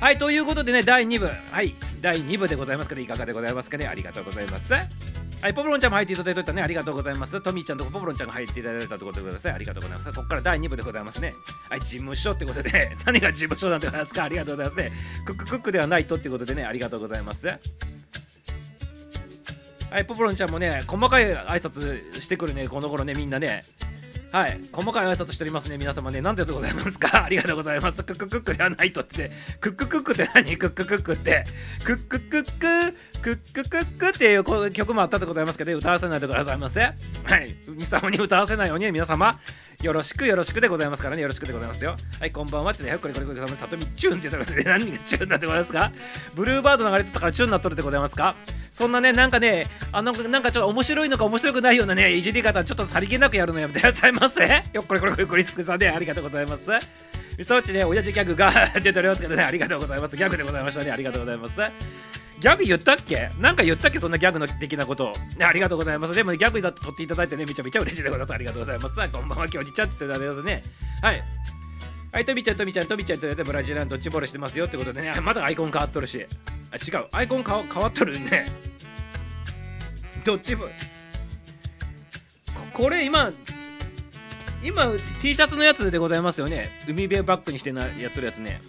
[0.00, 4.72] はい、ということでね、第2部、はい、第2部でございますけど、いかがでございますかね、ありがとうございます。
[4.72, 4.80] は
[5.48, 7.40] い、ポポロンちゃんも入っていただいておいたね、ありがとうございます。
[7.40, 9.50] トミーちゃんとポポロンちゃんが入っていただいたということでございます。
[9.52, 10.12] ありがとうございます。
[10.12, 11.34] ここから第2部でございますね。
[11.68, 14.92] はい、事務所ってことで、 何が事務所なんでございますか、ありがとうございますね。
[15.26, 17.48] クッククックではないとってことでね、ありがとうございます。
[19.90, 23.64] はい、ポポロンちゃんもね、細かい挨拶してくるね、この頃ね、みんなね。
[24.30, 27.24] はい、細かい挨拶しておりますね、皆様ね、なんででございますか？
[27.24, 28.02] ありがとうございます。
[28.04, 29.30] クッククックではないとって、
[29.60, 30.58] クッククックって何？
[30.58, 31.46] クッククックって、
[31.84, 32.44] クッククッ
[32.90, 36.80] ク、クッククックっていう曲もあったでございますけど、歌わせないでくださいませ。
[36.80, 36.90] は
[37.36, 39.38] い、皆様に歌わせないように、皆様、
[39.82, 41.96] よろしくよろしくでございますからね、よろしくでございますよ。
[42.20, 45.92] はい、こんばんはってね、これこれこれ、さとみチューンって言ったらね、何がチューンなんでございますか
[46.34, 48.34] ブルーバード流れてたからチューンになっとるでございますか？
[48.70, 54.62] そんなね、なんかね、あの、なんかちょっと面白いのか面白くないようなね、いじり方、ちょっとさりげなくやるのやめてくださいませ。
[54.72, 56.62] よっこれこれこれこれつくさんね、ありがとうございます。
[57.36, 58.50] みさおちね、親父ギャグが
[58.82, 60.16] 出ておりますけどね、ありがとうございます。
[60.16, 61.54] ギャグでございましたね、ありがとうございます。
[62.40, 63.30] ギャグ言ったっけ？
[63.40, 63.98] なんか言ったっけ？
[63.98, 65.12] そんなギャグの的なことを。
[65.44, 66.14] ありがとうございます。
[66.14, 68.34] でもギャグだと取っていただいてね、めちゃめちゃ嬉しいでございます。
[68.34, 68.94] ありがとうございます。
[68.94, 70.62] さこんばんは、今日にちゃんって言っていただきますね。
[71.02, 71.22] はい。
[72.12, 76.26] はい、とみちゃん、とみちゃん、とみちゃんって言ってブラジルのドッジボールしてますよってことでね、まだアイコン変わっとるし。
[76.70, 78.46] あ、違う、アイコン変わ変わっとるね。
[80.24, 80.72] ドッジボール。
[82.72, 83.32] これ今、
[84.62, 84.86] 今
[85.20, 86.70] T シャツのやつでございますよね。
[86.88, 88.60] 海辺バッグにしてなやっとるやつね。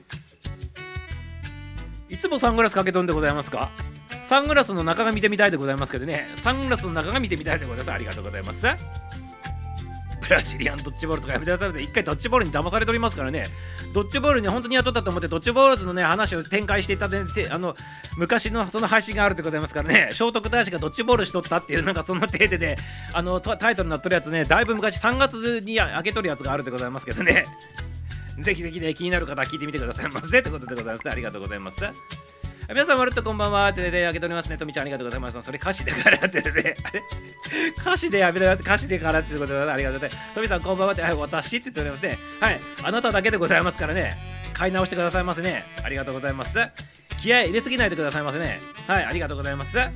[2.19, 3.69] いつもサングラスかけとんでございますか？
[4.27, 6.27] サングラスの中が見てみたいでございますけどね。
[6.35, 7.95] サングラスの中が見てみたいでございます。
[7.95, 8.65] ありがとうございます。
[10.21, 13.45] ブラジリアンドッジボールとかやめてくださいって一回ドッジボールに騙されておりますからね
[13.93, 17.73] ドッジボールに本当に雇ったと思ってドッジボールズのね話を展開していただいてあの
[18.17, 22.75] 昔のその配信があるでございますからね聖徳太子がドッジボールしとったっていうなんかそんな程度で
[23.13, 27.47] あのタタイトルになっとるやつねだいぶ昔3月にあげとるやつがあるでございますけどね
[28.41, 31.81] ぜひぜひね気になる方は聞いてみてくださいませってことでございますありがとうございます
[32.69, 33.67] 皆さん、まるっとこんばんは。
[33.69, 34.55] ってで、あげておりますね。
[34.55, 35.41] とみちゃん、ありがとうございます。
[35.41, 36.75] それ歌詞でからってね。
[36.83, 37.03] あれ？
[37.79, 40.35] 歌詞でやめて歌詞でからってことで、ありがとうございます。
[40.35, 42.19] とみさん、こんばんはって、はい、私って言っておりますね。
[42.39, 44.15] はい、あなただけでございますからね。
[44.53, 45.63] 買い直してくださいませね。
[45.83, 46.59] ありがとうございます。
[47.19, 48.59] 気合い入れすぎないでくださいませね。
[48.85, 49.75] はい、ありがとうございます。
[49.79, 49.91] あ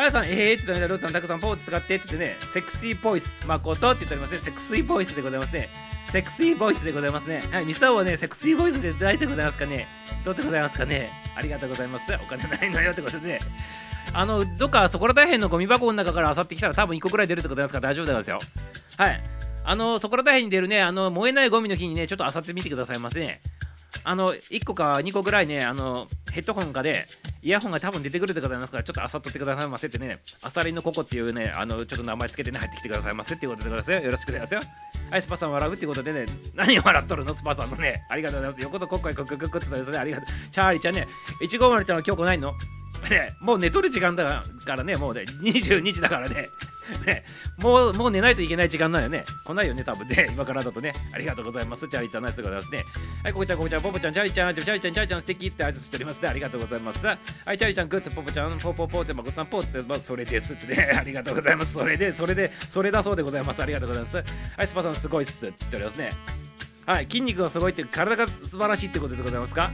[0.00, 4.38] やさん、えーって言ってね、ローさん、たくさんポーズ使ってって言ってね、セクシーボイス、誠って言っておりますね。
[4.38, 5.68] セクシーボイスでございますね。
[6.12, 7.42] セクシーボイスでございますね。
[7.52, 9.86] はい、ミサオはね、セクシーボイスで大体ございますかね。
[10.24, 11.10] どうでございますかね。
[11.36, 12.04] ありがとうございます。
[12.14, 13.40] お金ないのよってことでね。
[14.12, 18.38] あの、どっかそこら大変のゴミ箱の中から漁ってきたら多分1個くらい出るってことですから大丈夫ですよ。
[18.96, 19.20] はい。
[19.64, 23.40] あの、そこら大変に出るね、あの、燃えないゴミの日にね、ちょっと漁ってみてくださいませね。
[24.08, 27.08] あの、1個か2個ぐらいね、あの、ヘッドホンかで、
[27.42, 34.00] イヤホンが多分出てくるでございますから、ちょっとあさっとってくださいませってね、アサリのココっていうね、あの、ちょっと名前つけてね、入ってきてくださいませっていうことでございますよ。
[34.00, 34.70] よろしくお願いしますよ。
[35.10, 38.62] はい、スパさん笑うっていうことでね、何を笑っとるの、スパさんのね、ありがとうございます。
[38.62, 40.26] 横とこっこいクッククックってたですね、ありがとう。
[40.52, 41.08] チャーリーちゃんね、
[41.42, 42.54] 150ちゃんは今日来ないの？
[43.10, 46.50] ね、もう寝とる時間だからね、もうね、22時だからね。
[47.04, 47.24] ね、
[47.58, 49.24] もう、もう寝ないといけない時間なんよね。
[49.44, 50.28] 来ないよね、多分ね。
[50.32, 50.92] 今からだとね。
[51.12, 51.88] ありがとうございます。
[51.88, 52.84] チャリちゃん、ナイスでございますね。
[53.24, 56.28] はい、ここちゃん、ここちゃん、ポポちゃん、チャリちゃん、チャリちゃん、チャリちゃん、素敵って挨拶しておりますね。
[56.28, 57.04] ありがとうございます。
[57.04, 57.16] は
[57.52, 60.96] い、チャリちゃん、グッド、ポポちゃん、ポポポって、まこさん、ポーって、まずそれですってね。
[60.96, 61.72] ありがとうございます。
[61.72, 63.60] それで、それで、それだそうでございます。
[63.62, 64.16] ありがとうございます。
[64.16, 66.12] はい、スパさん、すごいっすって言っておりますね。
[66.86, 69.72] はい、筋肉がすごいって、体が素晴らしいってことでございますか？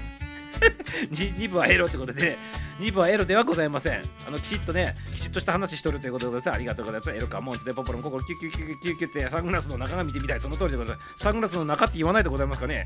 [1.10, 2.38] 2部はエロってことで、ね、
[2.80, 4.02] 2部はエロではございません。
[4.26, 6.56] あのきちっとね、きちっとした話しとるということでございます。
[6.56, 7.10] ありがとうございます。
[7.10, 10.40] エロかもんってポポロン、ここキュキュキュキュキュってサングラスの中が見てみたい。
[10.40, 11.24] その通りでございます。
[11.24, 12.84] サングラスの中って言わないでございますかね。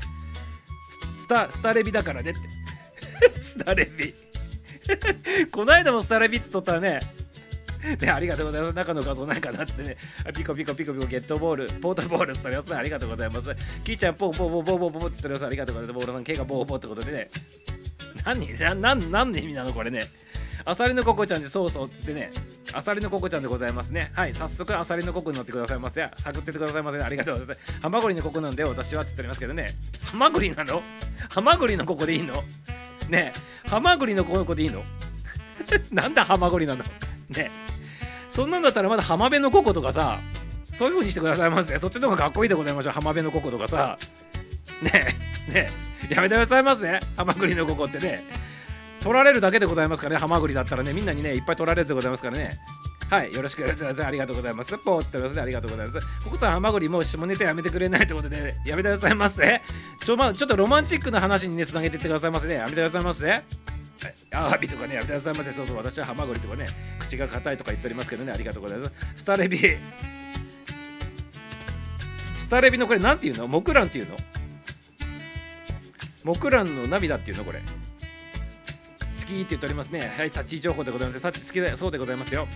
[1.15, 2.39] スタスタレビだからねって。
[3.41, 4.13] スタレビ。
[5.51, 6.99] こないだもスタレビって撮ったらね、
[7.99, 8.75] ね、ありがとうございます。
[8.75, 9.97] 中の画像ないかなってね。
[10.35, 12.75] ピコピコピコピコゲットボール、ポートボールって言っておりますね。
[12.77, 13.49] ありがとうございます。
[13.83, 15.45] キーちゃん、ポーポーポーポーポーポーって言っております。
[15.45, 15.93] ありがとうございます。
[15.93, 17.29] ボールさん、毛がボーボーってことでね。
[18.25, 20.01] 何ななんなんで意味なのこれね。
[20.65, 22.31] アサリのココちゃんでそうそうっつってね。
[22.73, 24.11] アサリのココちゃんでございますね。
[24.13, 26.09] はい、早速アサリのココに乗ってくださいませ。
[26.17, 27.01] 探っててくださいませ。
[27.01, 27.81] ありがとうございます。
[27.81, 29.75] ハマグリのココなんで私はって言っておりますけどね。
[30.03, 30.81] ハマグリなの？
[31.29, 32.43] ハマグリのココでいいの？
[33.09, 33.31] ね
[33.65, 34.83] え、ハマグリのココでいいの？
[35.91, 36.83] なんだハマグリなの？
[37.29, 37.51] ね。
[38.29, 40.19] そんなんだったらまだ浜辺のココとかさ、
[40.75, 41.77] そういう風にしてくださいませ。
[41.79, 42.93] そっちの方がかっこいいでございましょう。
[42.93, 43.97] 浜辺のココとかさ。
[44.81, 44.91] ね
[45.49, 45.69] え、ね
[46.11, 46.99] え、やめてくださいませね。
[47.15, 48.23] ハマグリのココってね。
[49.01, 50.19] 取られるだけでございますからね。
[50.19, 52.59] ハマグリだったらね、みんなにね、いっぱい取られるでございますからね。
[53.09, 54.05] はい、よろしくお願いします。
[54.05, 54.77] ありがとうございます。
[54.77, 55.41] ポーってますね。
[55.41, 56.07] ありがとうございます。
[56.23, 59.61] ここさん、ハマグリもう下ネタやめてくれないってことで、やめてくださいませ。
[59.99, 62.55] ちょ、ま、ちょっとロマンチックな話にね、つなげていってくださいませね。
[62.55, 63.43] やめてくださいませ。
[64.31, 65.51] アワビとかね、やめてくださいませ。
[65.51, 66.67] そうそう、私はハマグリとかね、
[66.99, 68.93] 口が硬いとか言っておりますけどね、ありがとうございます。
[69.15, 69.59] スタレビ。
[72.37, 73.47] スタレビのこれなんていうの？
[73.47, 74.17] モクランっていうの？
[76.23, 77.43] モクランの涙っていうの？
[77.43, 77.59] これ。
[77.59, 77.65] 好
[79.25, 80.13] きって言っておりますね。
[80.17, 81.19] はい、サッチ情報でございます。
[81.19, 82.47] サッチ好きだそうでございますよ。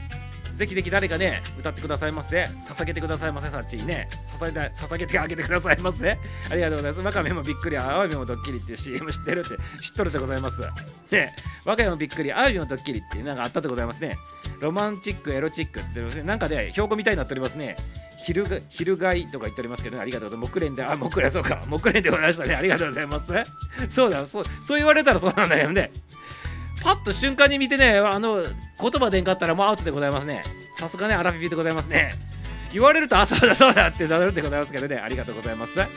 [0.62, 2.44] ぜひぜひ誰かね、歌ってくださいませ。
[2.70, 4.08] 捧げてくださいませ、サッチーね。
[4.40, 6.20] 捧げて捧げてあげてくださいませ。
[6.52, 7.02] ありがとうございます。
[7.02, 9.50] ワカメもびっくり、アワビもドッキリっていう CM 知ってるって
[9.82, 10.62] 知っとるでございます。
[11.10, 11.36] ね、
[11.66, 14.16] ワカメもびっくり、アワビもドッキリっていうなんかあったでございますね。
[14.60, 17.76] ロマンチック、エロチックって、ね、なんかで、標語みたいになっておりますね。
[18.24, 20.52] 昼が昼買いとか言っておりますけどね、ありがとうございます。
[20.52, 22.54] 木蓮で、あ、木蓮、そうか、木蓮でございましたね。
[22.54, 23.26] ありがとうございます。
[23.90, 25.92] そうだ、そうそう言われたらそうなんだけどね。
[26.84, 30.44] パッと瞬間に見てね、あの、言葉でんかったらもうアウトでございますね。
[30.78, 32.12] さすがね、アラフィフでございますね。
[32.72, 35.74] 言われると、あ、そうだ、そうだってなるんでございますけどね、ありがとうございます。
[35.78, 35.88] は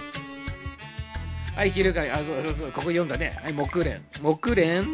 [1.64, 3.38] い、昼買い、あ、そうそうそう、ここ読んだね。
[3.42, 4.00] はい、木蓮。
[4.20, 4.84] 木蓮？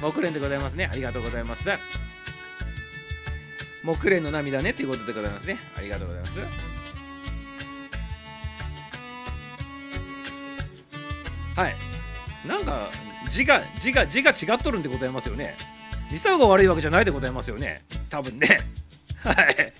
[0.00, 0.88] 木蓮でございますね。
[0.90, 1.68] ありがとうございます。
[3.82, 5.58] 木蓮の涙ねということでございますね。
[5.76, 6.38] ありがとうございます。
[11.56, 11.76] はい。
[12.46, 12.90] なんか
[13.28, 15.56] 字が字が字が違っとるんでございますよね。
[16.10, 17.84] ミサオが悪いわけじゃないでございますよね。
[18.10, 18.58] 多分ね。
[19.22, 19.72] はい。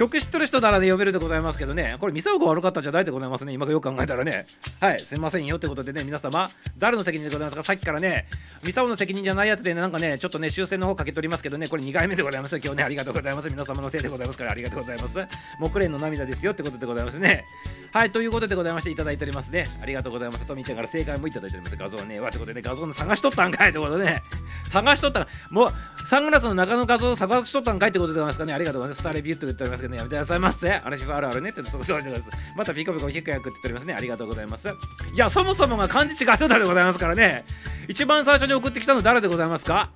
[0.00, 3.52] 曲知ってる人ならね読めるでございますけどね、これミサオが悪かったんじゃないでございますね。
[3.52, 4.46] 今よく考えたらね。
[4.80, 7.62] はい、すいませんよってことでね、皆様、誰の責任でございますか？
[7.62, 8.26] さっきからね、
[8.64, 13.50] ミサオの責任じゃないやつで、ね、なんかね、ちょっとね、修正の方かけておりますけどね、これ2回目でございます今日ね、ありがとうございます。
[13.50, 15.14] 皆様のせいでございますから、ありがとうございます。
[15.58, 17.44] 木蓮の涙ですよってことでございますね。
[17.92, 19.68] はい、ということでございまして、いただいておりますね。
[19.82, 20.46] ありがとうございます。
[20.46, 21.76] とみちゃんから正解もいただいております。
[21.76, 24.22] 画像ね、わってことで、ね、画像の探しとったんかいってことでね、
[24.64, 25.72] 探しとったもう、
[26.04, 28.52] サングラスの中の画像を探しとったんかいってことでございますかね。
[28.52, 29.00] ありがとうございます。
[29.00, 30.72] スターレビューって言っておりますけどね、やめてくださいませ。
[30.72, 32.30] アラシフあるあるねってそうそうでございます。
[32.56, 33.94] またピコピコヒックヤクって言っておりますね。
[33.94, 34.68] ありがとうございます。
[34.68, 34.72] い
[35.16, 37.44] や、そもそもが漢字違ってたでございますからね。
[37.88, 39.90] 一番最初に送ってきたの誰でございますか？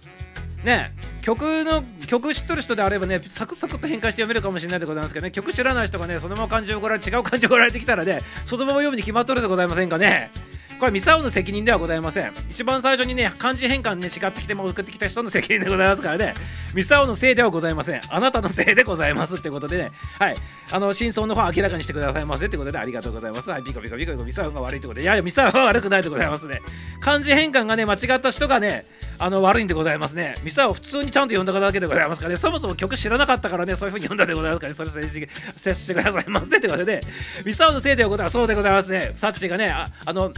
[0.65, 10.31] ね曲の曲知っとる人であればねサクサクと変換して読めるかもしれないでございますけどね曲知らない人がねそのまま漢字を送られ違う漢字を送られてきたらねそのまま読むに決まっとるでございませんかね
[10.79, 12.33] これミサオの責任ではございません。
[12.51, 16.35] 一番最初にね漢字変換ね違ってきても送ってきた人の責任でございますからね。
[16.75, 18.01] ミサオのせいではございません。
[18.11, 19.93] あなたのせいでございますってことでね。
[20.19, 20.37] はい。
[20.73, 23.49] あの真相の方明らかにしてくださいませってことでありがとうございます。
[23.49, 23.63] はい。
[23.63, 24.25] ピコピコピコピコ。
[24.25, 25.03] ミサオが悪いってことで。
[25.03, 26.61] いやいやミサオは悪くないでございますね。
[27.01, 28.87] 漢字変換がね間違った人がね
[29.19, 30.35] あの悪いんでございますね。
[30.43, 32.37] ミサオ普通にちゃんと読んだ方だけでございますからね。
[32.37, 34.77] そもそも曲知らなかったからねそういう風に読んだでございますからね。
[34.77, 37.01] それ接して接してくださいませってことで
[37.45, 38.33] ミサオのせいでございます。
[38.33, 39.13] そうでございますね。
[39.17, 40.33] サッチがねああの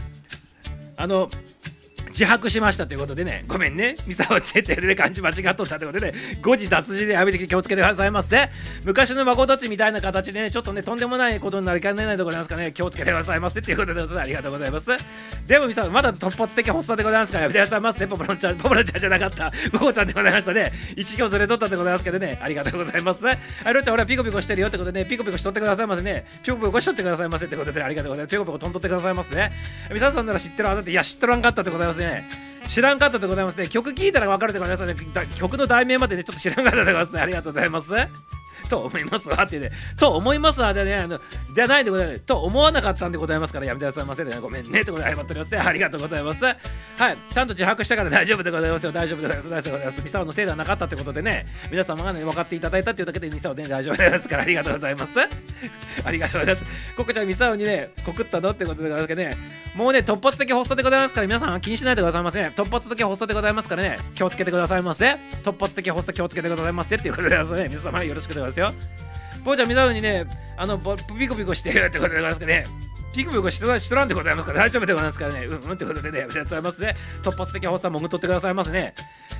[0.97, 1.29] あの
[2.17, 8.49] 自白しましたということでね、ごめんね、ミサオチェテルで漢字間違っとったということで、ね、誤字脱字でやめて気をつけてくださいませ。
[8.83, 14.87] 昔の孫たちみたいな形でね、ちょっとね、とんでもないことになりかねないでございますかね、気をつけてくださいませっていうことでありがとうございます。
[15.45, 18.07] でもミサオ、まだ突発的発作でございますから、やめてくださいませ。
[18.07, 20.71] ポポロンちゃん、ポポロンちゃんじゃなかった、ゴーちゃんでございましたね。
[20.95, 23.19] 一行ずれとったでございますけどね、ありがとうございます。
[23.63, 26.25] あ、ロちゃん、俺はピコピコしてるよってことでね、ピコピコしとってくださいませね。
[26.41, 28.31] ピコピコしとってくださいませってことで、ありがとうございます。
[28.31, 29.51] ピコピコ飛んとってくださいますね。
[29.93, 32.29] 皆さんなら知ってるはずで、いや、知っとらんかったってございますねね。
[32.67, 33.67] 知らんかったでございますね。
[33.67, 34.95] 曲聴いたら分かるでございますね。
[35.35, 37.21] 曲の題名までね、ちょっと知らんかったでございますね。
[37.21, 37.91] ありがとうございます。
[38.67, 39.71] と思いますわってね。
[39.97, 41.19] と思いますわでね、あの、
[41.53, 42.19] ではないでございます。
[42.19, 44.37] と思わなかったんでございますから、やめてくださいませ、ね。
[44.41, 44.81] ごめんね。
[44.81, 45.57] ってことで謝っておりますね。
[45.59, 46.43] ありがとうございます。
[46.43, 47.17] はい。
[47.33, 48.91] ちゃんと自白したから大丈夫でございますよ。
[48.91, 49.49] 大丈夫でございます。
[49.49, 50.03] 大丈夫でございます。
[50.03, 55.11] ミサオのせいではなかったってことでね、皆様がね、分かっていただいたっていうだけでミサオね、大丈夫ですから、ありがとうございます。
[56.03, 56.67] ありがとうございます。
[56.95, 59.37] ココちゃんミサオにね、告ったのってことでございますけどね、
[59.75, 62.53] もうね、突発的発作でございますから、皆さん気にしないでくださいませ、ね。
[62.55, 65.17] 突発的発作でございますからね、気をつけてくださいませ。
[65.43, 67.69] 突発的発作気をつけてくださいませっていうことでございますね。
[67.69, 68.73] 皆様よろしくでございますよ。
[69.43, 70.25] ポーちゃん、皆さんにね、
[70.57, 72.65] あの、ピコピコしてるってことでございますかね。
[73.17, 75.45] ピクピクしとらしとらんでございますから大丈夫でございますからね。
[75.45, 76.93] うんうんってことでね、やめてくださいますね。
[77.23, 78.93] 突発的発作もぐとってくださいますね。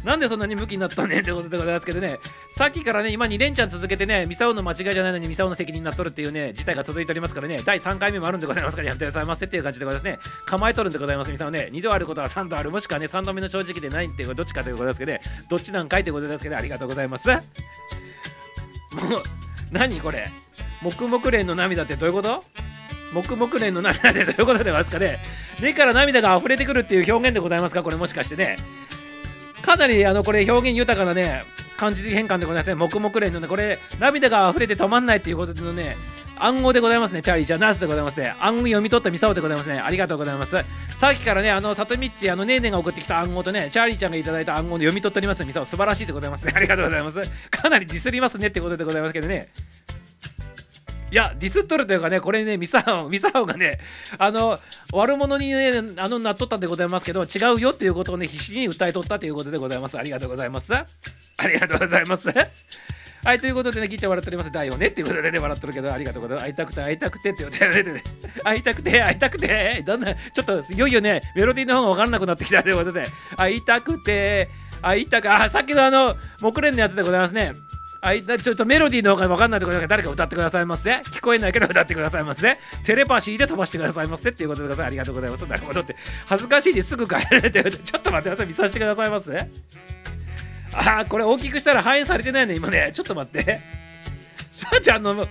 [0.03, 2.17] なんでそんなにムキになったねってことでございますけどね、
[2.49, 10.19] さっきからね、今2連チャン続けてね、ミサオの間違いじゃないのにミサオの責任になっとるっていうね、事態が続いておりますからね、第3回目もあるんでございますから、やめてくださいませっていう感じでございますね。
[10.45, 11.69] 構えとるんでございます、ミサオね。
[11.71, 17.27] 2度あることは3度ある、もしくはね、3度目の正直でないっていうどっちかということですけどね、どっちなんかいってことですけど、ありがとうございます。
[18.97, 19.23] もう、
[19.71, 20.29] 何これ？
[20.81, 22.43] 黙々連の涙ってどういうこと？
[23.13, 25.19] 黙々連の涙ってどういうことでますかね？
[25.61, 27.83] 目から涙が溢れてくるっていう表現でございますか？
[27.83, 28.57] これもしかしてね。
[29.61, 31.43] かなりあのこれ表現豊かなね
[31.75, 32.75] 漢字変換でございますね。
[32.75, 35.97] 黙々連のねこれ涙が溢れて止まんないっていうことのね
[36.39, 37.45] 暗号でございますね、チャーリー。
[37.45, 38.35] じゃあ、ナースでございますね。
[38.39, 39.79] 暗号読み取ったミサオでございますね。
[39.79, 40.55] ありがとうございます。
[40.95, 45.65] さっきからね、あの、サトミッチ、あの、ネーネが送ってきた暗号とね、チャーリーちゃんがいただいた暗号で読み取っておりますミサオ。
[45.65, 46.53] 素晴らしいでございますね。
[46.55, 47.19] ありがとうございます。
[47.49, 49.49] かなりディスりますねってことでございますけどね。
[51.09, 53.79] いや、ディスっとるというかね、これね、ミサオ、ミサオがね、
[54.17, 54.59] あの、
[54.91, 59.97] 悪者にね、あの、なっとったんでございますけど、違うよっていうことをね、必死に訴えとったということでございます。
[59.97, 60.73] ありがとうございます。
[60.73, 60.85] あ
[61.47, 62.27] りがとうございます。
[63.23, 64.51] はい、ということでね、ギッちゃん笑っております。
[64.51, 66.45] だよねっていうことでね、笑ってるけど、ありがとうございます。
[66.47, 68.03] 会いたくて、会いたくてって言ってね、
[68.43, 73.05] 会いたくて、会いたくて、だんだん、ちょっと、いよいよね、メロディーの方が分からなくなってきたということで、
[73.35, 74.49] 会いたくて、
[74.81, 77.53] 会いたく、あ、さっきのあの、木蓮のやつでございますね。
[77.99, 80.91] あいちょっとメロディーの方が分かんないところで誰か歌ってくださいませ。
[80.91, 82.57] 聞こえないけど歌ってくださいませ。
[82.85, 84.85] テレパシーで飛ばしてくださいませっていうことでござい。
[84.87, 85.45] ありがとうございます。
[85.47, 85.95] なるほどって。
[86.27, 88.47] 恥ずかしいですぐ帰られて、ちょっと待ってください。
[88.47, 89.49] 見させてくださいませ。
[90.77, 92.91] あー、これ大きくしたら反映されてないね、今ね。
[92.93, 93.61] ちょっと待って。
[94.53, 95.27] さあちゃんの、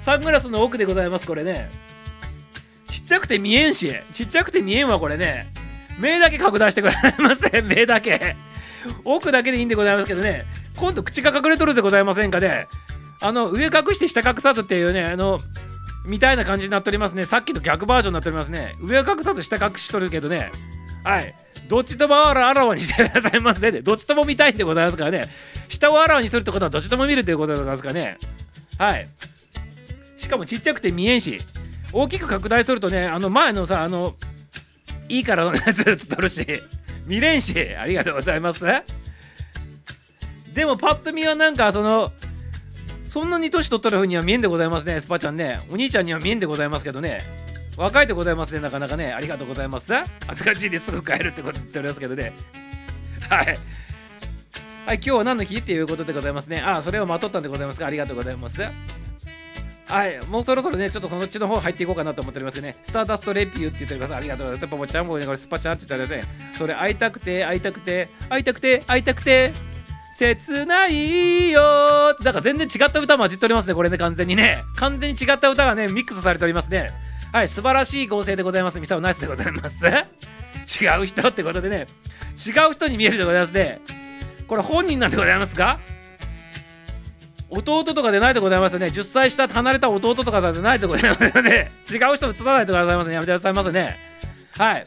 [0.00, 1.68] サングラスの奥でございますこれね。
[2.88, 3.92] ちっちゃくて見えんし。
[4.12, 5.46] ちっちゃくて見えんわこれね。
[5.98, 8.36] 目だけ拡大してくださいませ 目だけ。
[9.04, 10.44] 奥だけでいいんでございますけどね。
[10.76, 12.68] 今度口が隠れとるでございませんかね。
[13.20, 15.40] あの上隠して下隠さずっていうねあの
[16.04, 17.24] みたいな感じになっておりますね。
[17.24, 18.76] さっきと逆バージョンになっておりますね。
[18.80, 20.52] 上隠さず下隠しとるけどね。
[21.04, 21.34] はい。
[21.68, 23.80] どっちともあらあらわにしてくださいませね。
[23.80, 25.24] どっちとも見たいんでございますからね。
[25.68, 28.18] 下をあらわにするってことはどっちとも見るということでございますかね。
[28.78, 29.08] はい。
[30.16, 31.38] しかもちっちゃくて見えんし
[31.92, 34.14] 大きく拡大するとねあの前のさあの
[35.08, 36.44] いいからのやつ映っとるし
[37.06, 38.64] 見れんしありがとうございます。
[40.54, 42.12] でもパッと見はなんかその
[43.06, 45.00] そんなに年取ったらふうには見えんでございますね。
[45.00, 45.60] スパちゃんね。
[45.70, 47.43] お兄ちゃんには見えんでございますけどね。
[47.76, 49.92] 若いでございますねなかなかねありがとうございます
[50.26, 52.32] 恥ずかしいですぐ帰るってこと言っておりますけどね
[53.28, 53.46] はい
[54.86, 58.62] はい今日は何の日っていうことでございますねあそれをまとったんでございますがありがとうございます
[59.86, 62.76] はい、もうそろそろね、ちょっとそのうちの方入っていこうかなと思っておりますね。
[62.82, 64.14] スターダストレビューって言っております。
[64.14, 64.70] ありがとうございます。
[64.70, 66.54] ポポちゃんもね、これスパちゃんって言っておりますね。
[66.54, 69.52] それ会いたくて、会いたくて、会いたくて、会いたくて、
[70.12, 74.64] 切ないよーだか全然違った歌混じっておりますね、これね、完全にね。
[74.76, 76.90] 完全に違った歌がね、ミックスされておりますね。
[77.34, 78.78] はい、素晴らしい合成でございます。
[78.78, 79.76] ミサオナイスでございます。
[79.84, 81.88] 違う人ってことでね、
[82.36, 83.80] 違う人に見えるでございますね。
[84.46, 85.80] これ本人なんでございますか？
[87.50, 88.86] 弟とかでないでございますよね。
[88.86, 91.72] 10歳下離れた弟とかでないでございますよね。
[91.90, 93.14] 違う人もつたないでございますね。
[93.14, 93.96] やめてくださいますね。
[94.56, 94.86] はい。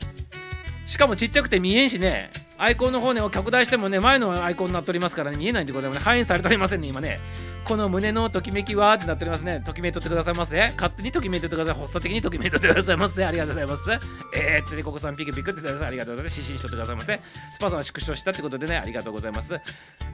[0.85, 2.31] しかもちっちゃくて見えんしね。
[2.57, 6.05] アイコンの方ね、拡大してもね、前のアイコンになっておりますからね、見えないんでございますね。
[6.05, 7.19] 反映されておりませんね、今ね。
[7.67, 9.61] この胸のときめきはってなっておりますね。
[9.65, 10.71] ときめいとってくださいませ。
[10.77, 11.81] 勝手にときめいとってください。
[11.81, 13.25] 発作的にときめいとってくださいませ。
[13.25, 14.07] ありがとうございます。
[14.33, 15.87] えー、つでここさんピクピクってください。
[15.89, 16.35] ありがとうございます。
[16.35, 17.19] 失神しとってくださいませ。
[17.55, 19.59] スパさんは縮小したってことでね、ありがとうございます。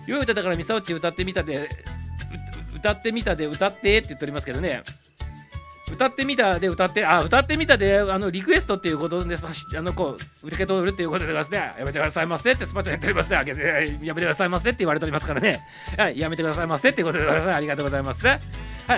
[0.08, 1.70] 良い歌だからミサオチ歌ってみたで、
[2.76, 4.82] 歌ってみたで歌ってって言っておりますけどね。
[5.92, 15.60] 歌ってみたで歌ってあ歌ってみたであのリクエストっていうことでさあのこう受け取るっていうことでございますねやめてくださいませってスパチャやっておりますねあげてやめてくださいませって言われておりますからね。
[15.98, 17.56] はいやめてくださいませっていうことでございます。
[17.56, 18.26] ありがとうございます。
[18.26, 18.40] はい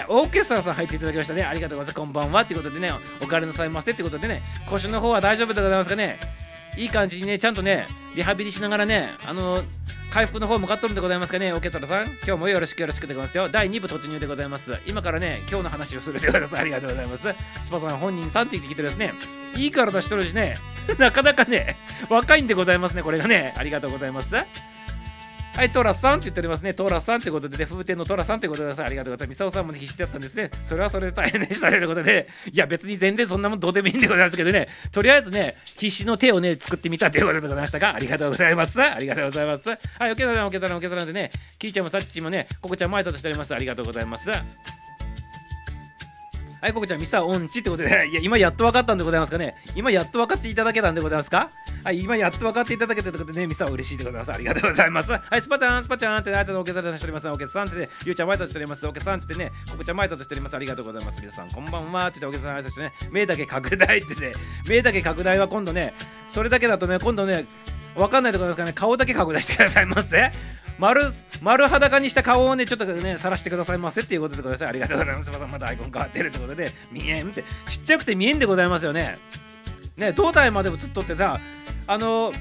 [0.07, 1.43] オーケストラさん入っていただきましたね。
[1.43, 1.95] ありがとうございます。
[1.95, 6.44] こんばんはっていうことでねお帰りなさいませってことでね腰の方は大丈夫でございますかね。
[6.77, 9.63] いい感じにねちゃんとねリハビリしながらねあの
[10.15, 12.05] 回復の方向かっとるんでございますかね、オケトラさん。
[12.25, 13.49] 今日もよろしくよろしくでございますよ。
[13.49, 14.77] 第2部突入でございます。
[14.87, 16.57] 今からね、今日の話をするでございます。
[16.57, 17.35] ありがとうございます。
[17.63, 19.11] スパさん本人さんって言ってきてですね、
[19.57, 20.55] いい体しとるしね、
[20.97, 21.75] なかなかね、
[22.09, 23.53] 若いんでございますね、これがね。
[23.57, 24.37] ありがとうございます。
[25.55, 26.73] はい、トラさんって言っておりますね。
[26.73, 29.35] トラさんってことで、ね、風天のトラさんってことでさありがとうございます。
[29.35, 30.51] ミサオさんも、ね、必死だったんですね。
[30.65, 31.77] それはそれで大変でしたね。
[31.77, 38.81] ということで、いや、別に全然そんなもんどうでもいいんでございますけどね、とりあえずね、必死の手をね、作ってみたということでございましたが、ありがとうございます。
[38.81, 39.69] ありがとうございます。
[39.69, 43.55] はい、おけさん、おけさん、おけさんでね、キーちゃんもさっちもね、ここちゃんも挨拶しております。
[43.55, 44.29] ありがとうございます。
[46.65, 49.55] はい、ここちゃん、ミサオンチってことで、いや、今やっと分かったんでございますかね？
[49.75, 51.51] 今やっと分かっていただけたんでございますか？
[51.83, 54.31] はい、今やっと分かっていただけたということでね、ミサオ嬉しいでございます。
[54.33, 55.11] ありがとうございます。
[55.11, 57.29] はい、スパちゃん、スパちゃんって、あいつのおけさんしております。
[57.29, 58.87] おけさんって、ゆうちゃん、挨拶しております。
[58.87, 60.55] おけさんってね、ここちゃん、挨拶しております。
[60.55, 61.21] ありがとうございます。
[61.21, 62.07] 皆さん、こんばんは。
[62.07, 64.33] って言って、おけさん、挨拶してね、目だけ拡大ってね、
[64.67, 65.93] 目だけ拡大は今度ね、
[66.27, 67.45] それだけだとね、今度ね、
[67.95, 70.31] わかんないところですからね、顔だけ拡大してくださいませ。
[70.77, 71.01] 丸
[71.41, 74.69] 丸裸にした顔をね、ちょっとね、晒してくださいませっていうことでござい。
[74.69, 75.31] ありがとうございます。
[75.31, 79.17] またまたアイコン変わってるってことで、見えんって、ちっちゃくて見えんでございますよね。
[79.97, 81.39] ね、胴体まで映っとってさ、
[81.87, 82.33] あの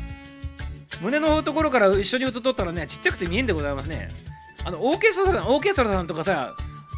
[1.01, 4.09] 胸のところから一緒に映っとったらね、ちっちゃくて見えんでございますね。
[4.65, 6.55] あの、オーケストラ、オーケストラさんとかさ、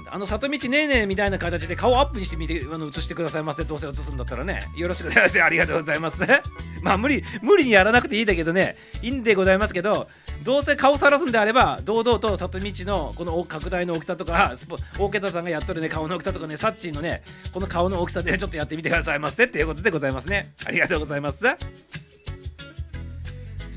[0.08, 4.60] あの里道ねえねえみたいな形で顔アップにしてみてあの映してくださいませどうせ映すんだったらね。
[4.76, 5.42] よろしくお願いします。
[5.42, 6.20] ありがとうございます。
[6.82, 8.76] まあ無理無理にやらなくていいんだけどね。
[9.02, 10.08] いいんでございますけど
[10.44, 20.52] どうせ顔さらすんであれば堂々と里道のこの拡大の大きさとかスポオーケストラさんがやっとるね顔の大きさとかねサッチーのねこの顔の大きさで、ちょっとやってみてくださいませっていうことでございますね。
[20.64, 21.38] ありがとうございます。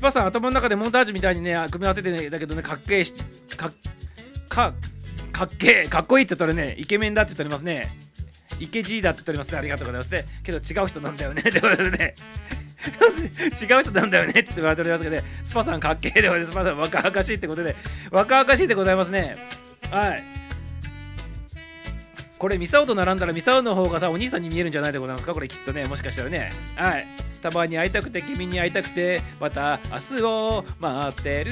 [0.00, 3.12] パさん頭の中でモンタージュみたいにね組み合わせてねだけどねかっけえし
[3.54, 3.70] か
[4.48, 4.72] か
[5.40, 6.74] かっけえかっこいいって言ったらね。
[6.76, 7.88] イケメンだって言っておりますね。
[8.58, 9.58] イケジーだって言っておりますね。
[9.58, 10.26] ありがとうございますね。
[10.42, 11.40] けど違う人なんだよね。
[11.40, 12.14] ってことでね。
[13.62, 15.22] 違う人なんだよねって言われておりますけどね。
[15.42, 16.52] スパさんかっけえでございます。
[16.52, 17.74] スパさん若々しいってことで。
[18.10, 19.38] 若々しいでございますね。
[19.90, 20.39] はい。
[22.40, 25.34] これミサオと並んだらミサオの方がさお兄さんに見えるんじゃないでございますか。
[25.34, 26.50] これきっとねもしかしたらね。
[26.74, 27.06] はい。
[27.42, 31.50] たまに会いたくて君に会いたくてまた明日を待ってる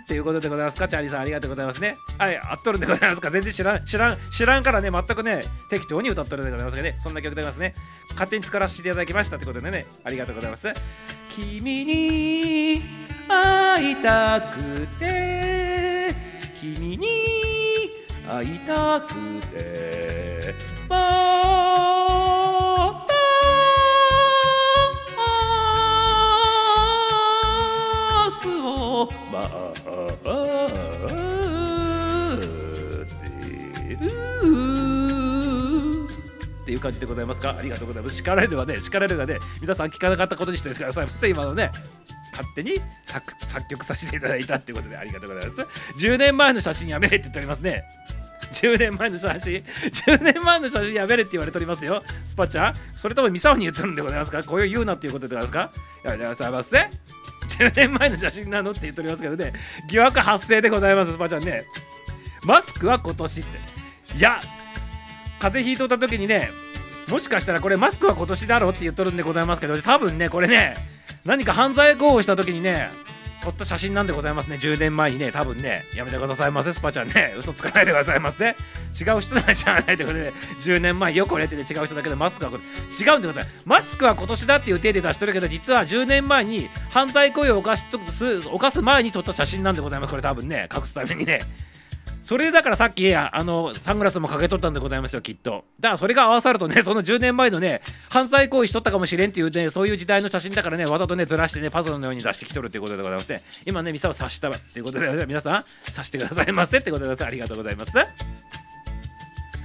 [0.00, 0.86] っていうことでございますか。
[0.86, 1.98] チャーリーさんありがとうございますね。
[2.16, 2.38] はい。
[2.38, 6.94] あっとるんでございますか全然知らん知らん知らんからね全くね適当に歌っとるんでございますがね。
[6.98, 7.74] そんな曲でございますね
[8.10, 9.84] 勝手に作らせていただきましたってことでね。
[10.04, 10.68] ありがとうございます。
[11.30, 12.82] 君に
[13.26, 16.14] 会いたくて
[16.60, 17.27] 君に
[18.28, 19.14] 会いたく
[19.48, 20.54] て。
[20.88, 20.96] ま
[23.06, 23.14] た
[28.24, 29.80] 明日を待っ
[33.18, 34.06] てる
[36.62, 37.56] っていう感じでございますか。
[37.58, 38.16] ありがとうございます。
[38.16, 38.80] 叱られるはね。
[38.80, 41.70] 叱られるがね皆さん聞かなかったことにしてくださいませ今のね
[42.32, 45.66] 勝手に作作曲させていただいたっていうことでありがとうございます。
[45.98, 47.82] 10年前の写真やめれって言っておりますね。
[48.52, 52.02] 10年前の写真10年前の写真やめれって言われておりますよ。
[52.26, 54.42] スパちゃんそれともミサオに言ってるんでございますか？
[54.42, 55.72] こういう言うなっていうことでございますか？
[56.04, 56.90] やめてくださいませ
[57.58, 59.52] 10年前の写真なのって言っておりますけどね。
[59.90, 61.64] 疑惑発生でございますスパちゃんね。
[62.42, 63.58] マスクは今年って。
[64.16, 64.40] いや
[65.38, 66.50] 風邪ひいとった時にね
[67.08, 70.76] もしかしたらこれマスクは今年だろうって言っとるんでございますけど多分ねこれね
[71.24, 72.90] 何か犯罪行為した時にね
[73.42, 74.56] 撮った写真なんでございますね。
[74.56, 76.72] 10年前にね多分ねやめてくださいませ。
[76.72, 78.48] スパちゃんね嘘つかないでくださいませ。
[78.48, 83.62] 違う人なんじゃないということで10年前よくれてて、ね、違う人だけどマスクはこれ違うんでございます。
[83.64, 87.86] マスクは今年だっていう手で出しとるけど実は10年前に犯罪行為を犯す
[88.46, 90.10] 犯す前に撮った写真なんでございます。
[90.10, 91.40] これ多分ね隠すためにね。
[92.28, 95.64] それだからさっきあのサングラスもかけとったんでございますよきっと。
[95.80, 107.26] だからそれが合わさるとね その10年前のね犯罪行為しとったかもしれんっていうねそういう時代の写真だからねわざとねずらしてねパズルのように出してきとるということでございまして今ねミサを察したということで皆さん察してくださいませってことでございます。
[107.28, 108.67] ありがとうございます。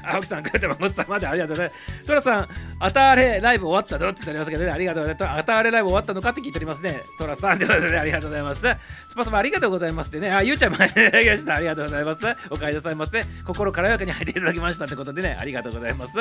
[0.04, 2.06] 青木さん、くれてますさんまでありがとうございます。
[2.06, 2.50] トラさん、
[2.80, 5.40] あたあれライブ終わったのって言っておりますけどね、ありがとうございます。
[5.40, 7.02] あたあれライブ終わったのかって聞いておりますね。
[7.18, 8.62] トラさん、ということでありがとうございます。
[8.62, 11.56] スパスパありがとうございますってね、あ、ゆうちゃんもありがとうございました。
[11.56, 12.20] ありがとうございます。
[12.50, 13.24] お帰りなさいませ。
[13.46, 16.14] 心軽やかに入っていただきましたってことでね、ありがとうございます。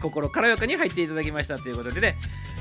[0.00, 2.16] 心軽やかに入っていただきましたということでね、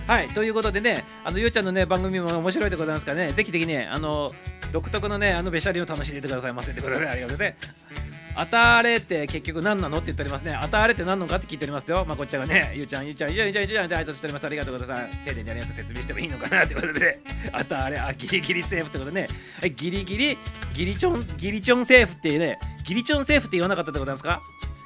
[0.08, 4.32] はい、ということでね、あのゆうちゃんのね、番組も面白いでございますからね、ぜひぜひね、あの、
[4.72, 7.68] 独特のね、あのべしゃりを楽しんでいてくださいませってことでありがとうございま
[8.12, 8.17] す。
[8.38, 9.98] 当たれって結局何なの？
[9.98, 10.58] って言っておりますね。
[10.62, 11.38] 当たれって何なのか？
[11.38, 12.06] って聞いておりますよ。
[12.08, 14.46] まあ、こっちはね、 ゆうちゃん、ゆうちゃん、ゆうちゃん、ゆうちゃん、ゆうちゃんって挨拶しております。
[14.46, 15.26] ありがとうございます。
[15.26, 16.68] 丁寧にやりやす説明してもいいのかな？
[16.68, 17.20] ということで、
[17.52, 19.28] あたれ、あ、ギリギリセーフってことでね、
[19.64, 20.38] えギリギリ、
[20.76, 24.42] ギリチョン、ギリチョンセーフっていうね、ギリチョンセーフって言わなかったってことなんですか？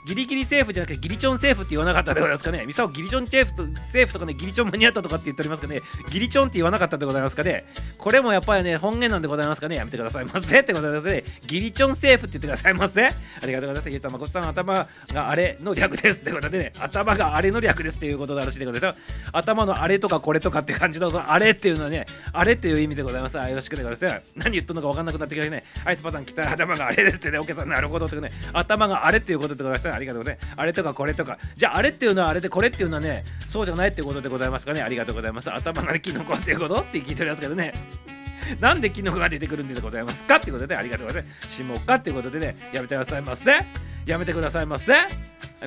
[0.05, 2.65] ギリギリセーフじゃなくてギリチョンセーフって言わなかったでございますかね。
[2.65, 7.65] ミサオギリチョンセーフとセーフとかねギリチョン間に合ったとかって言っておりますかねギリチョンって言わなかったでございますかね。
[7.97, 9.75] これもやっぱりね本源なんでございますかね。
[9.75, 11.23] やめてくださいませってことでね。
[11.45, 13.05] ギリチョンセーフって言ってくださいませ。
[13.05, 13.11] あ
[13.45, 13.89] りがとうございます。
[13.89, 16.73] ゆうちゃんまこさん頭があれの略ですってことでね。
[16.79, 19.03] 頭があれの略ですっていうことでらしいでございますよ。
[19.33, 23.37] 頭のあれとかこれとかって感じのそのあれっていうのはねあれっていう意味でございます。
[23.37, 24.21] よろしくでございます。
[24.35, 25.63] 何言っとんのか分かんなくなってきましたね。
[25.85, 26.51] アイスパターン来た。
[26.51, 27.37] 頭があれですってね。
[27.37, 27.69] お客さん。
[27.69, 28.31] なるほどってね。
[28.53, 29.90] 頭があれっていうことでございます。
[29.95, 30.53] ありがとうございます。
[30.57, 31.37] あれとかこれとか。
[31.55, 34.81] じゃああれっていうのはあれでこれっていうのはねそうじゃないってことでございますかね。
[34.81, 35.51] ありがとうございます。
[35.51, 37.73] 頭がキノコっていうことって聞いておりますけどね。
[38.59, 41.55] なんでキノコが出てくるんでございますかってことでねありがとうございます。
[41.55, 43.51] しもかっていうことでねやめてくださいませ。
[44.05, 44.93] やめてくださいませ。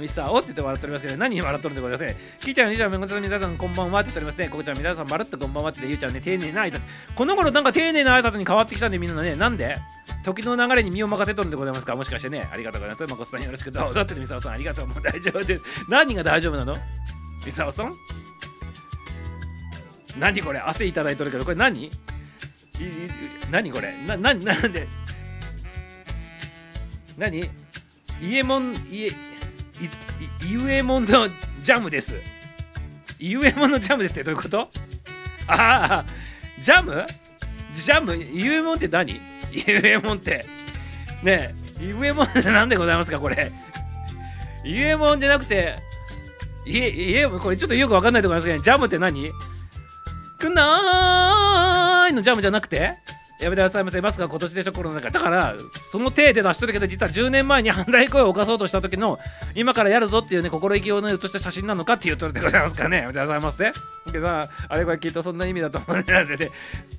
[0.01, 2.20] ミスターおって言って笑っておりますけど、何笑っとるんでございますね。
[2.40, 4.49] キーちゃん、ゆうちゃん、めごさん、皆さん、こんばんはって言っておりますね。
[4.49, 6.80] ここちゃん、皆さん、まるっとこんばんはって言って、ゆうちゃんね、丁寧な挨拶。
[7.14, 9.76] この頃、なんか丁寧な挨拶に変わってきたんで、みんなね、なんで？
[10.24, 11.95] 時の流れに身を任せとるんでございますか？
[11.95, 13.11] もしかしてね、ありがとうございます。
[13.11, 14.86] まこさん、よろしくどうぞって、ミサオさん、ありがとう。
[14.86, 15.62] もう大丈夫です。
[15.88, 16.74] 何が大丈夫なの？
[17.47, 17.95] ミサオさん？
[20.18, 20.59] 何これ？
[20.59, 21.90] 汗いただいとるけど、これ何？
[23.51, 23.95] 何これ？
[24.07, 24.88] な、な、なんで？
[27.16, 27.49] 何？
[28.22, 29.11] イエモン、イ
[29.81, 31.29] エ、いイウエモンの
[31.62, 32.14] ジャムです。
[33.18, 34.68] イウエモンのジャムですってどういうこと
[35.47, 36.05] ああ、
[36.61, 37.07] ジャム
[37.75, 40.45] ジャムイウエモンって何イウエモンって。
[41.22, 43.51] ねえ、イウエモンって何でございますかこれ。
[44.64, 45.77] イウエモンじゃなくて、
[46.66, 49.31] いえ、いえ、これちょっとよくわかんないところなんですけど、ジャムって何
[50.39, 52.99] くなーいのジャムじゃなくて
[53.41, 54.01] やめてくださいませ。
[54.01, 55.11] マスが今年でしょ、コロナ禍。
[55.11, 55.55] だから、
[55.91, 59.18] その体で出しとるけど、実は10年前に犯罪行為を犯そうとした時の、
[59.55, 62.97] 今からやるぞっていうね、心意気をね、写した写真なのかっていうとるでございますからね。
[62.99, 63.72] やめてくださいませ。
[64.12, 66.51] けど、あれこれきっとそんな意味だと思うので、ね、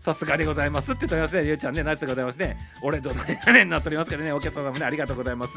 [0.01, 1.45] さすがでございますって言っておりますね。
[1.45, 2.57] ゆうちゃんね、ナイスでございますね。
[2.81, 5.53] 俺どのやねんなっておりますけどね、お客様もね、ありがとうございます。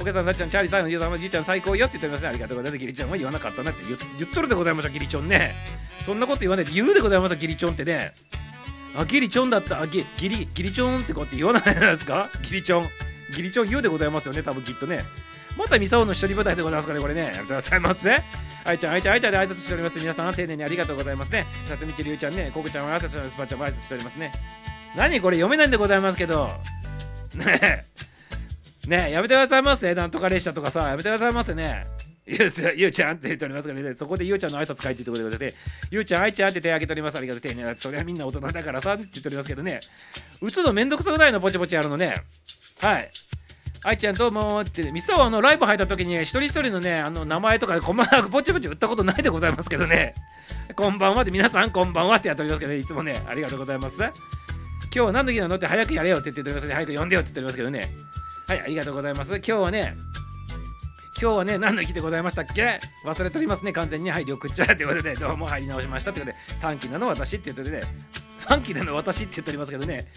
[0.00, 2.28] お客さん、なっちゃん、チャーリーさん、ゆうさんも、ゆうちゃん最高よって言っておりますね。
[2.28, 2.78] ありがとうございます。
[2.78, 5.54] ギリちゃんは言わなかったなって言言っとるでございました、ギリチョンね。
[6.02, 8.12] そんなこと言わないで言うでございますギリチョンってね。
[8.96, 9.80] あ、ギリチョンだった。
[9.80, 12.30] あ、ギギリ、ギリチョンってこうって言わないですか？
[12.42, 12.88] ギリチョン。
[13.34, 15.04] ギリチョン言うでございますよね、多分きっとね。
[15.56, 17.22] またミサオの一人舞台でございますかね、これね。
[17.22, 18.22] やめてくださいませ。
[18.64, 19.98] あいちゃん、あいちゃん、あいちゃんで挨拶しております。
[19.98, 21.46] 皆さん、丁寧にありがとうございますね。
[21.66, 23.38] さとみちりゅうちゃんね、ここちゃんは挨拶しております。
[23.38, 24.32] ばちゃんも挨拶しておりますね。
[24.96, 26.50] 何これ読めないんでございますけど。
[27.34, 27.84] ねえ。
[28.86, 29.94] ねえ、やめてくださいませ。
[29.94, 31.86] なんとか列車とかさ、やめてくださいませね。
[32.26, 35.56] ゆうちゃんって言っておりますからね、そこでゆうちゃんの挨拶書いてってことでございま、
[35.90, 37.16] ゆうちゃん、あいちゃんって手挙げております。
[37.16, 37.76] ありがとう、丁寧な。
[37.76, 39.80] それはみんな大人だからさって言っておりますけどね、
[40.40, 42.14] 打つのめんどくさくないの、ぼちぼちやるのね。
[42.80, 43.10] はい。
[43.84, 50.12] 愛ちゃんどうもってミサオあのライブ入った時に一人一人のねあの名前とか細かくぼちぼち打ったことないでございますけどね
[50.74, 54.10] こんばんはって皆さんこんばんはってやっておりますけど、ね、いつもねありがとうございます今
[54.90, 57.88] 日は何の日なのって早くやれよって言っておりますね早く呼んでよって言っておりますけどね
[58.48, 59.96] はいありがとうございます今日はね
[61.18, 62.78] 今日はね、何の日でございましたっけ？
[63.02, 64.10] 忘れておりますね、完全に。
[64.10, 67.80] はい、緑茶ということで、どうも入り直しましたということで、短期なの私って言ってね、
[68.46, 70.08] 短期なの私って言っておりますけどね、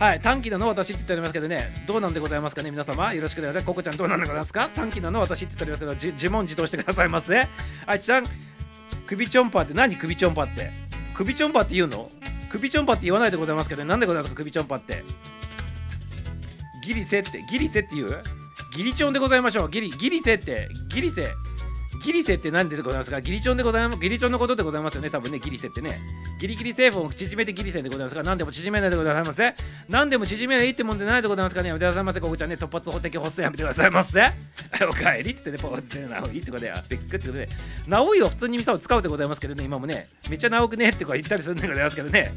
[0.00, 3.14] はい、短期なの私って言っておりますけどね、どうなんでございますかね、皆様。
[3.14, 3.66] よろしくお願いします。
[3.66, 4.68] ココちゃんどうなんでございますか？
[4.74, 7.46] 短期なの私って言っておりますけど、じ自問自答してくださいませ。
[7.86, 8.24] あいちゃん、
[9.06, 10.72] 首ちょんぱって何首ちょんぱって？
[11.14, 12.10] 首ちょんぱって言うの？
[12.50, 14.36] 首ちょんぱって言わないでございますけど、なんでございますか？
[14.36, 15.04] 首ちょんぱって。
[16.84, 18.22] ギリセって、ギリセって言う？
[18.76, 19.70] ギリチョンでございましょう。
[19.70, 21.30] ギリ、ギリセって、ギリセ。
[22.04, 23.22] ギリセって何でございますか？
[23.22, 23.98] ギリチョンでございます。
[23.98, 25.08] ギリチョンのことでございますよね。
[25.08, 25.98] 多分ね、ギリセってね。
[26.38, 29.54] ギリギリセーフを縮めてギリセでございますか、何でも縮めないでございますせ。
[29.88, 31.68] 何でも縮めないってもんでないでございますかね？
[31.68, 32.20] やめてくださいませ。
[32.20, 34.20] ここちゃんね、突発法的発生やめてくださいませ。
[34.86, 37.48] おかえりっつってね、ポーズでなおいってことで、あビッグってことで、
[37.88, 42.34] なおいを普通にミサを使うでございますけどね、今もね、めっちゃなおくねってこう言ったりするんでございますけどね、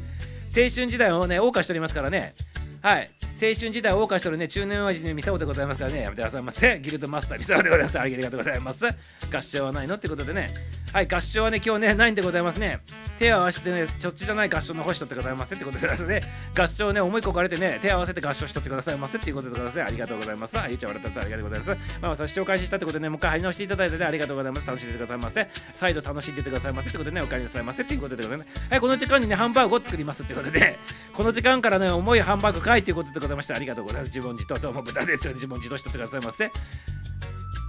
[0.48, 2.34] 青春時代をね、謳歌しておりますからね、
[2.82, 3.10] はい。
[3.40, 6.78] 青春時代を謳歌してるね、中年親父のミサオでございますからね、やめてくださいませ。
[6.80, 7.98] ギルドマスターミサオでございます。
[7.98, 8.84] ありがとうございます。
[8.86, 10.48] 合唱はないのってことでね。
[10.92, 12.80] はい、合唱はね、今日ね、ないんでございますね。
[13.18, 16.20] 手を合わせてね、そっちじゃない合唱の星とってございますってことでございますね、
[16.58, 19.82] 合唱ね、思いこかれてね、手を合わせて合唱しとってくださいませっていうことでございます。
[19.82, 20.58] ありがとうございます。
[20.58, 21.98] あ、ゆちゃん笑ったありがとうございます。
[22.02, 24.66] まあ、さ視聴開始したってことでね、もう一回貼り直していただいてね、ありがとうございます。
[24.66, 25.48] 楽しんでてくださいませ。
[25.74, 28.48] 再度楽しんでてくださいませってことでね、お帰りなさいませっていうことでございます。
[28.70, 30.78] はい、この時間にね、ハンバーグを作りますってことで、
[31.14, 33.56] この時間からね、重いハンバーグかいということでございました。
[33.56, 34.14] ありがとうございます。
[34.14, 35.26] 自問自答どうも豚です。
[35.28, 36.52] 自問自答してってくださいませ。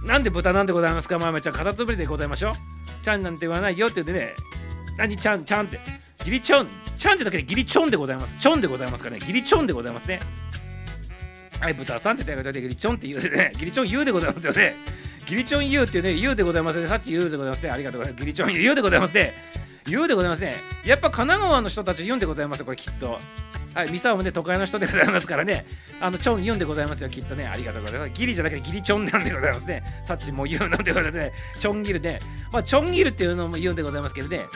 [0.06, 2.52] なんで豚なんでございますかまあまあちゃん、カタツムリでございましょう。
[3.04, 4.36] ちゃんなんて言わないよって言ってね、
[4.96, 5.80] 何ちゃん、ちゃんって。
[6.24, 8.36] ギリチョン、ちゃんってだけでギリチョンでございます。
[8.38, 9.18] チョンでございますかね。
[9.18, 10.20] ギリチョンでございますね。
[11.60, 14.76] はい、豚さんって言ってギリチョンって言うでね、ギリチョン言うでございますよね。
[15.26, 16.86] ギリチョン言うっていうね、言うでございますね。
[16.86, 17.70] さっき言うでございますね。
[17.70, 18.24] ありがとうございます。
[18.24, 19.34] ギリチョン言うでございますね。
[19.86, 20.56] 言うでございますね。
[20.84, 23.18] やっぱ神奈川の人たち言うんでございます、これきっと。
[23.74, 25.64] はい、ミサオもね、都会の人でございますからね、
[26.00, 27.46] あの、チョン言うんでございますよ、きっとね。
[27.46, 28.12] ありがとうございます。
[28.12, 29.82] ギリじゃなくてギリチョンなんでございますね。
[30.04, 31.32] さっちも言うのでございますね。
[31.58, 32.20] チョンギルね。
[32.52, 34.46] まあ、チョンギルっていうのも言うんでございますけどね。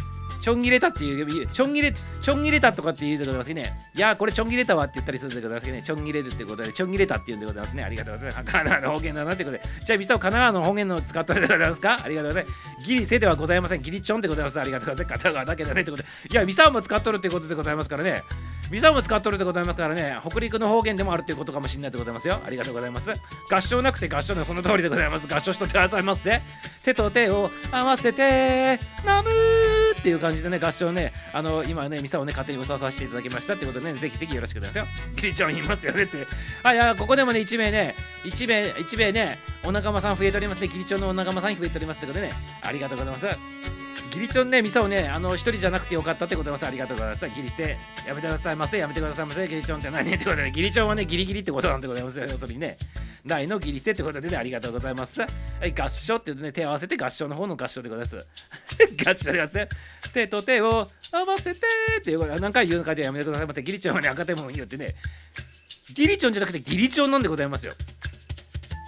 [0.40, 3.90] ちょんぎれたっていう、ちょんぎれ、ちょんぎれたとかって言うでございますね。
[3.94, 5.82] いやー、これちょんぎれたわって言ったりするんでございますけどね。
[5.82, 7.82] ちょんぎれるってことで、ちょんぎれたって言うんでございますね。
[7.82, 8.36] ありがとうございます。
[8.36, 9.62] 神奈川の方言だなってことで。
[9.84, 11.96] じゃあ、ミサオ神奈川の方言の使ったでございますか？
[12.04, 12.86] ありがとうございます。
[12.86, 13.82] ギリセではございません。
[13.82, 14.60] ギリチョンでございます。
[14.60, 15.08] ありがとうございます。
[15.08, 16.08] 神奈川だけだねってことで。
[16.30, 18.22] いや、ミサオも使っとるってことでございますからね。
[18.70, 20.16] ミサオも使っとるでございますからね。
[20.28, 22.40] 北陸の方言でもあるっていうことかもしれないでございますよ。
[22.44, 23.12] ありがとうございます。
[23.50, 25.32] 合唱なくて合唱のその通りでございます。
[25.32, 26.40] 合唱しとってくださいませ。
[26.82, 35.06] 手と手を合わせて、ナムーっていう感じでね、合唱ね、あの、今ね、ミサをね、勝手に歌わさせていただきましたってことでね、ぜひぜひよろしくお願いしますよ。
[35.16, 36.26] ギリちゃん言いますよねって。
[36.62, 40.68] はい、あ、ここでもね、1名ね、1名、1名ね、お仲間さん増えておりますね。
[40.68, 43.26] キリチョンのお仲間さん増えておりますってことでね、ありがとうございます。
[44.10, 46.68] ギリチョンね、ミサをね、あの、一人じゃなくてよかったってことでございます。
[46.68, 47.28] ありがとうございます。
[47.28, 47.76] ギリして、
[48.06, 48.78] やめてくださいませ。
[48.78, 49.46] やめてくださいませ。
[49.46, 52.24] ギリチョンって何ってことで、ギリチョンはね、ギリギリってことなんでございますよ。
[52.24, 52.78] 要するにね、
[53.24, 55.20] ないのギリしてってことでね、ありがとうございます。
[55.20, 55.26] は
[55.62, 58.16] い、合唱って言うとね、手を合わせて合唱の方の合唱でございます。
[59.04, 59.68] 合唱でございますね。
[60.14, 61.60] 手と手を合わせて
[61.98, 63.62] っていうこと何回言うのかでやめてくださいませ。
[63.62, 64.94] ギリチョンはね、赤手も言うってね、
[65.92, 67.72] ギリチョンじゃなくてギリチョンなんでございますよ。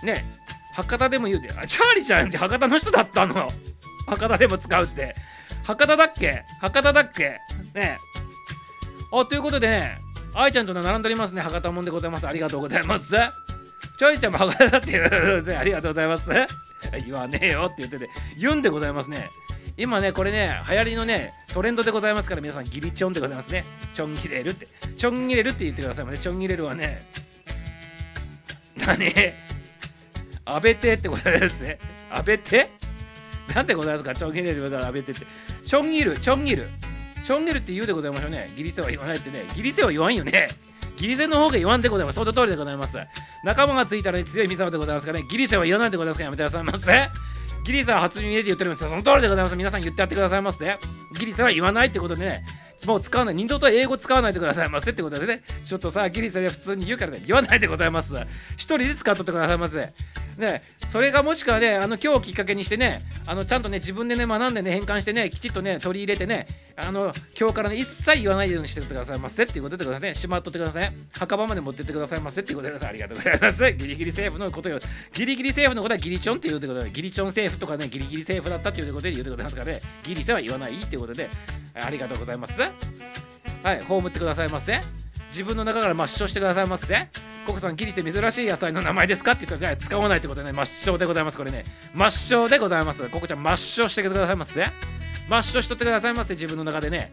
[0.04, 0.24] ね、
[0.72, 3.50] 博多でも言うて、あ、チャーリーちゃんって博多の人だったの。
[4.08, 5.14] 博多でも使うって。
[5.64, 6.44] 博多だっけ？
[6.60, 7.38] 博多だっけ？
[7.74, 7.98] ね
[9.12, 9.98] あ、ということでね、
[10.34, 11.42] 愛ちゃんと並んでおりますね。
[11.42, 12.26] 博多もんでございます。
[12.26, 13.10] ありがとうございます。
[13.98, 16.26] チャリちゃんも博多だっていう、ありがとうございます。
[17.04, 19.28] 言わねえよって言ってて、言うんでございますね。
[19.76, 23.64] 今ね、これね、流行りのね、トレンドでございますから、皆さん、ギリチョンでございますね。
[23.94, 24.66] チョンギレルって。
[24.96, 26.18] チョンギレルって言ってくださいませ。
[26.18, 27.06] チョンギレルはね、
[28.76, 29.12] 何？
[30.44, 31.78] 安倍手ってことですね。
[32.10, 32.70] 安倍手
[33.54, 34.14] なんでございますか？
[34.14, 35.26] チョンギレルは安倍手って。
[35.66, 36.66] チョンギル、チョンギル。
[37.24, 38.50] チョンギルって言うでございましょうね。
[38.56, 39.44] ギリセは言わないってね。
[39.54, 40.48] ギリセは言わんよね。
[40.96, 42.16] ギリセの方が言わんでございます。
[42.16, 42.96] その通りでございます。
[43.44, 45.26] 仲間がついたら、ね、強いミサオでございますからね。
[45.30, 47.08] ギリセは言わないでございますからやめてくださいませ。
[47.64, 48.88] ギリセは初耳で言っております。
[48.88, 49.56] その通りでございます。
[49.56, 50.78] 皆さん言ってやってくださいませ。
[51.18, 52.44] ギリセは言わないってことでね。
[52.86, 53.34] もう使わない。
[53.34, 55.42] 二度と英語使わないでくださいませってことでね。
[55.64, 57.22] ちょっとさ、ギリセで普通に言うからね。
[57.26, 58.14] 言わないでございます。
[58.54, 59.92] 一人で使っとってくださいませ。
[60.38, 70.14] ね、それがもしくはね、あの今日をきっかけにしてね、あのちゃんとね、自分でね、学んでね、変換してね、きちっとね、取り入れてね、あの今日からね、一切言わないようにしてくださいませっていうことでください。
[70.14, 70.92] しまっとってください。
[71.18, 73.72] 墓場まで持ってってくださいませっていうことでありがとうございます。
[73.72, 74.78] ギリギリセーフのことよ。
[75.12, 81.28] ギリギリセーフのことはギリチョンっていうことで、ギリチョンセーフとかね、ギリギリセーフだったっていうことで言うてございますからね、ギリセは言わないっていうことで、
[81.74, 82.60] ありがとうございます。
[82.60, 84.80] はい、葬ってくださいませ。
[85.28, 87.08] 自分の中から抹消してくださいませ。
[87.46, 91.36] ココさんギリって珍しい野菜の名前ですかって言ったら、ね、使わないってことね抹消でございます。
[91.36, 91.64] これね
[91.94, 93.08] 抹消でございます。
[93.08, 94.62] ココちゃん抹消してくださいませ
[95.28, 97.12] 抹消しとってくださいませ自分の中でね。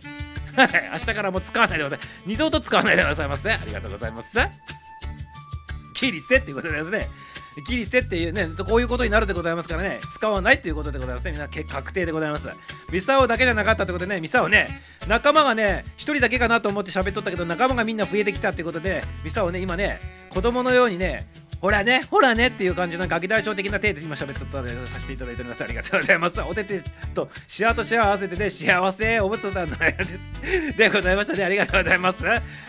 [0.55, 2.09] は い明日からもう使わないでください。
[2.25, 4.37] 二度と使わないでくださいませありがとうございます。
[5.99, 7.07] ギリセっていうことですね。
[7.63, 11.31] ギリセっていうね、こういうことになるでございますからね、使わないということでございますね。
[11.31, 12.49] みんな確定でございます。
[12.91, 19.99] ミサオだけじゃなかったってことでね、ミサオね、仲間がね、1人だけかなと思って喋っとったけど、仲間がみんな増えてきたっていうことで、ミサオね、今ね、
[20.29, 21.27] 子供のようにね、
[21.61, 25.63] ほらね、ほらねっていう感じのガキ大将的な手で今喋っとったのでさせていただいております。
[25.63, 26.41] ありがとうございます。
[26.41, 26.83] お手手
[27.15, 29.77] とシアとシア合わせてね、幸せおむつだんだ
[30.77, 31.45] でございましたね。
[31.45, 32.19] ありがとうございます。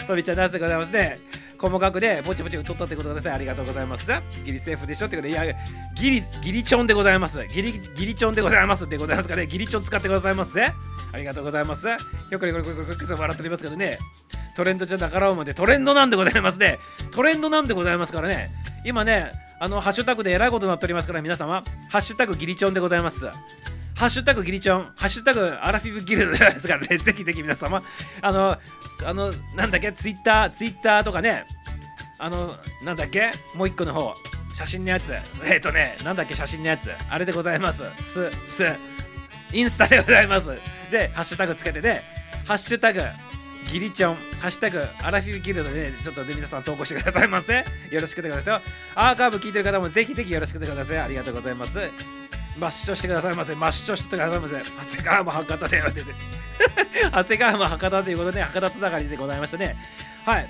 [0.06, 1.18] とびちゃんダンスでございますね。
[1.58, 4.06] 細かくでぼちぼち太ったってことですねありがとうございます。
[4.44, 5.44] ギリセーフでしょってことでいや
[5.94, 7.46] ギリギリチョンでございます。
[7.46, 9.46] ギリギリチョンでございますってございますかね。
[9.46, 10.72] ギリチョン使ってくださいますね
[11.12, 11.86] ありがとうございます。
[11.86, 11.96] よ
[12.30, 13.98] くこれこれこれこれ笑っておりますけどね
[14.56, 16.78] トレンドじゃなからうまでトレンドなんでございますね
[17.10, 18.50] トレンドなんでございますからね
[18.84, 19.30] 今ね
[19.60, 23.26] あのハッシュタグでえらいことになっておりますから皆様ハッシュタグギリチョンでございます
[23.96, 27.82] ハッシュタグギリチョン、ハッシュタグアラフィフギルドですからね、ぜひぜひ皆様、
[28.20, 28.58] あの、
[29.04, 31.44] あの、なんだっけ、ツイッター、ツイッターとかね、
[32.18, 33.30] あの、なんだっけ？
[33.54, 34.14] もう一個の方。
[34.54, 35.12] 写真のやつ。
[35.12, 36.34] えっ、ー、とね、なんだっけ？
[36.34, 36.90] 写真のやつ。
[37.10, 37.82] あれでございます。
[38.02, 38.64] す、す。
[39.52, 40.48] インスタでございます。
[40.90, 42.02] で、ハッシュタグつけてね、
[42.46, 43.02] ハッシュタグ、
[43.70, 47.64] ギリチョン、ハッシュタグ、アラフィフギルドで、ね、ちょっとで皆さん投稿してくださいませ。
[47.90, 48.72] よろしくでございますよ。
[48.94, 51.00] アーカイブ聞いてる方もぜひぜひよろしくでございます。
[51.00, 51.78] ありがとうございます。
[52.58, 53.52] 抹消してくださいませ。
[53.52, 54.54] 抹消してくださいませ。
[54.56, 56.02] 長谷川も博多で言われて。
[57.12, 59.76] 長谷川も博多ということで、博多つながりでございましたね。
[60.24, 60.48] はい。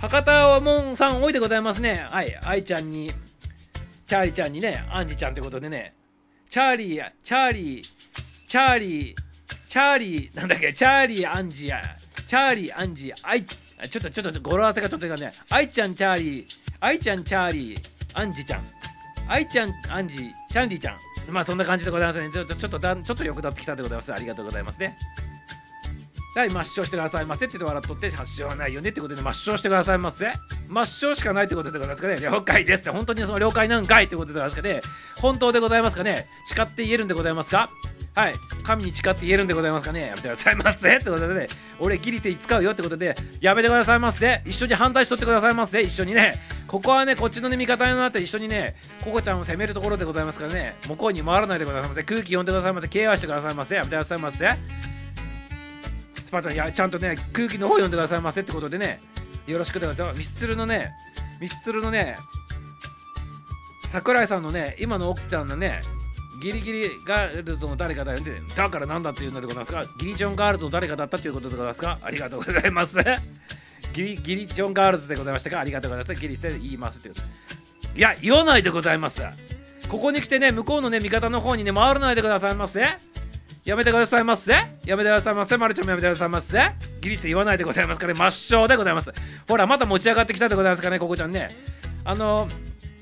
[0.00, 2.06] 博多門さん多いでございますね。
[2.10, 3.10] はい、愛ちゃんに、
[4.06, 5.94] チャーリーちゃんにね、アンジちゃんってことでね、
[6.50, 7.84] チャーリー、チャーリー、
[8.46, 9.16] チャーリー、
[9.66, 11.82] チャーリー、なんだっけ、チャーリー、アンジや、
[12.26, 16.46] チャーリー、アンジー、アイ、ちょっと、ちょっと、語呂合わせがちょっとね、愛ちゃん、チャーリー、
[16.80, 17.80] 愛ちゃん、チャーリー、
[18.14, 18.62] アンジーちゃん、
[19.28, 20.98] 愛ちゃん、アンジー、チャンリーちゃん。
[21.30, 22.30] まあそんな感じでございますね。
[22.32, 24.12] ちょっと、ちょっとだ、ちょっとよくなってきたでございます。
[24.12, 24.96] ありがとうございますね。
[26.36, 30.26] はい、抹消してくださいませって言って笑っとって発症はないよねってことで抹消してくださいませ
[30.68, 34.80] 抹消しかないってことでございますかね了解ですって本当にその了解なんかいってことでございますかね
[35.14, 37.70] 本当でございますかね誓って言えるんでございますか？
[38.14, 38.34] はい。
[38.62, 40.06] 神に誓って言えるんでございますかね。
[40.06, 40.96] やめてくださいませ。
[40.96, 41.48] ってことでね。
[41.80, 44.40] 俺ギリセイ使うよってことでやめてくださいませ。
[44.46, 45.82] 一緒に反対しとってくださいませ。
[45.82, 46.40] 一緒にね。
[46.68, 50.76] ここはねこっちのね味方になって一緒にねココちゃんを攻めるところでございますからね。
[50.86, 52.02] 向こうに回らないでくださいませ。
[52.04, 52.86] 空気読んでくださいませ。
[52.86, 53.74] ケアしてくださいませ。
[53.74, 54.48] やめてくださいませ。
[56.24, 59.00] スパちゃんいやちゃんとね空気の方読んでくださいませってことでね。
[59.48, 60.18] よろしくでございます。
[60.18, 60.92] ミスツルのね
[61.40, 62.16] ミスツルのね
[63.90, 65.82] 桜井さんのね今の奥ちゃんのね
[66.44, 68.42] ギリギリガールズの誰かだよね。
[68.54, 69.86] だからなんだっていうのでございますか。
[69.98, 71.98] ギリジョンガールズの誰かだったということでございますか。
[72.02, 72.98] ありがとうございます。
[73.94, 75.60] ギリギリジョンガールズでございましたか。
[75.60, 76.20] ありがとうございます。
[76.20, 77.12] ギリって言いますってい
[77.98, 79.22] や言わないでございます。
[79.88, 83.00] ここに来てね向こうのね味方の方にね回らないでくださいませ、ね
[83.64, 84.52] やめてくださいませ。
[84.52, 85.56] やめてくださいませ。
[85.56, 86.60] まるちゃんもやめてくださいませ。
[87.00, 89.10] ギリスて言わないでございますから、ね、抹消でございます。
[89.48, 91.48] ほらまた持ち上がってきたでございますかねここちゃんね。
[92.04, 92.46] あの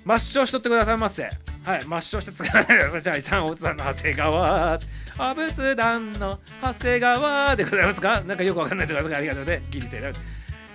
[0.05, 1.23] 抹消しとってくださいませ。
[1.23, 1.29] は
[1.77, 3.03] い抹消して使わないでください。
[3.03, 4.81] じゃあ遺産大津さんの長谷川
[5.19, 8.21] アブツダンの長谷川でございますか？
[8.23, 8.87] なんかよくわかんない。
[8.87, 10.13] でくださいありがとうねギリスて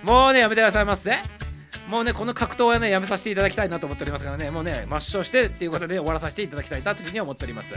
[0.02, 1.12] もうねやめてくださいませ。
[1.90, 4.50] もうねこの格闘はねやめさせていただきたいなと思っておりますからね。
[4.50, 7.74] もうね抹消してっていうことで終わらさせていただきたいなというふうに思っております。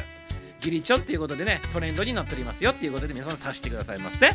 [0.61, 4.29] ギリチョっていうことでねトレンドになっておりますよっていうことで皆さん察してくださいませ。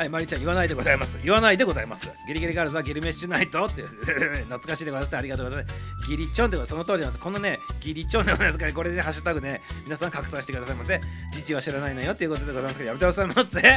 [0.00, 1.18] はい、マリちゃん言わないでございます。
[1.22, 2.10] 言わないでございます。
[2.26, 3.82] ギリギリガールズはギリメッシュナイトって
[4.48, 5.16] 懐かしいでございます。
[5.18, 6.08] ありがとうございます。
[6.08, 7.18] ギリチョンってその通りなんです。
[7.18, 11.02] このね、ギリチョンでございますから、これでハッシュタグね、皆さん拡散してくださいませ。
[11.32, 13.68] 父は知らないのよっていうことでございますけど、やめてくださいませ。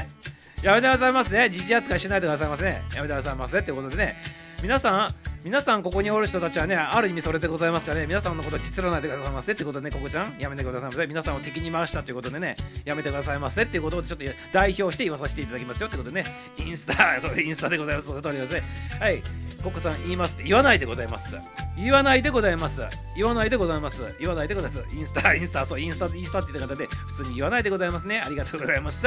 [0.63, 1.49] やめてくださいませね。
[1.49, 2.65] 父扱いしないでくださいませ。
[2.67, 3.61] やめてくださいませ。
[3.61, 4.15] ということでね、
[4.64, 8.07] 皆さん、皆さんここにおる人たちはねある意味それでございますからね。
[8.07, 10.38] 皆さんのこと実らないでくださいませってことでねここちゃん。
[10.40, 11.06] やめてくださいませ。
[11.06, 14.23] 皆さんを敵に回したということでねやめてくださいませっていうことをちょっと
[14.53, 16.26] 代表して言わさせていただきますよってことでね。
[16.65, 18.07] インスタそれインスタでございます。
[18.07, 18.61] その通りですね。
[19.02, 19.22] はい。
[19.61, 21.35] ココさん言いますって言わないでございます。
[21.77, 22.81] 言わないでございます。
[23.15, 24.01] 言わないでございます。
[24.19, 24.95] 言わないでございます。
[24.95, 28.21] インスタ インスタそうインスタインスタって言った方で普通に言わないでございますね。
[28.25, 28.97] ありがとうございます。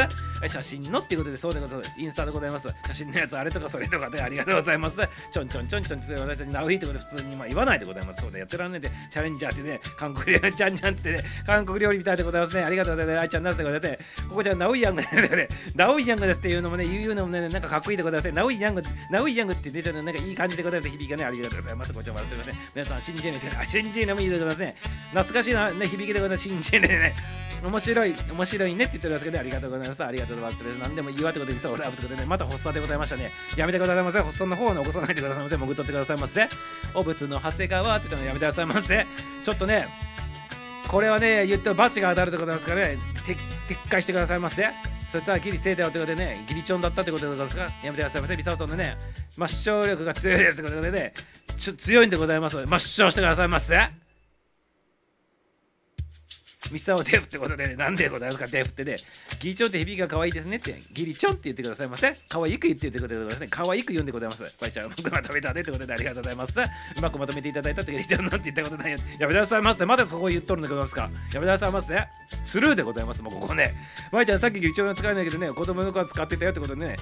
[0.49, 1.93] 写真のっていうことでそうでございます。
[1.99, 2.69] インスタでございます。
[2.87, 4.97] 写真のやつあれとかそれとかでありがとうございます。
[5.33, 13.99] ちょんちょんちょんちょんちょって私ナウイってことで普通にまあ言わないでございますそうでやってらんねえでチャレンジャーってね韓国料理ちゃんちゃんってね韓国料理みたいでございますねありがとうございますあいちゃんなってございます
[14.29, 24.77] ここじゃナウイヤングねナウイヤングですっていうのもね言うのもねなんかかっこいいでございますナウイヤングナウイヤングって出てるのなんかいい感じでございます響きがねありがとうございますこちらも笑ってください皆さん信じないで信じないもいいでございますね
[25.11, 26.43] 懐かしいな、ね、響きでございます。
[26.43, 27.15] 信じないね。
[27.65, 30.05] 面白い面白いねって言っておりますけど、ありがとうございます。
[30.05, 30.63] ありがとうございます。
[30.79, 32.27] 何でもいいわってことで実はラブってことでね。
[32.27, 33.31] また発作でございましたね。
[33.57, 36.49] やめてくださいませ発作の方を起こさないでくださいませ潜っとってくださいませ
[36.95, 39.07] お仏の長谷川って言ったのやめてくださいませ
[39.45, 39.89] ちょっとね
[40.89, 42.99] これはね言っても罰が当たるってことなんですからね
[43.69, 44.96] 撤回してくださいませ。
[45.11, 48.97] そいつはギリせいだよってことでねギリチョンだったってことでございますがやめてくださいませミサオソンのね
[49.37, 51.13] 抹消力が強いですってことでね
[51.57, 54.06] ちょ強いんでございますので抹消してくださいませ。
[56.73, 58.97] ミサオデフってことでね、なんでございますか、デフってね、
[59.41, 62.17] ギリチョンって響きが可愛いですねって、ギリチョンって言ってくださいませ。
[62.29, 63.49] 可愛く言ってってことでございますね。
[63.51, 64.43] 可愛く言うんでございます。
[64.61, 66.59] バイちゃん、僕まとめたねってことでありがとうございます。
[66.59, 68.99] うまくまとめていただいたってギリチョンなんて言ったことないよ。
[68.99, 69.87] やめてくださいませ。
[69.87, 71.03] まだそこ言っとるんでございますか。
[71.03, 72.07] やめてくださいませ。
[72.45, 73.75] スルーでございます、もうここね。
[74.13, 76.97] バイちゃん、さっきギリチョンは使えないけどね、子供の頃使ってたよってことでね、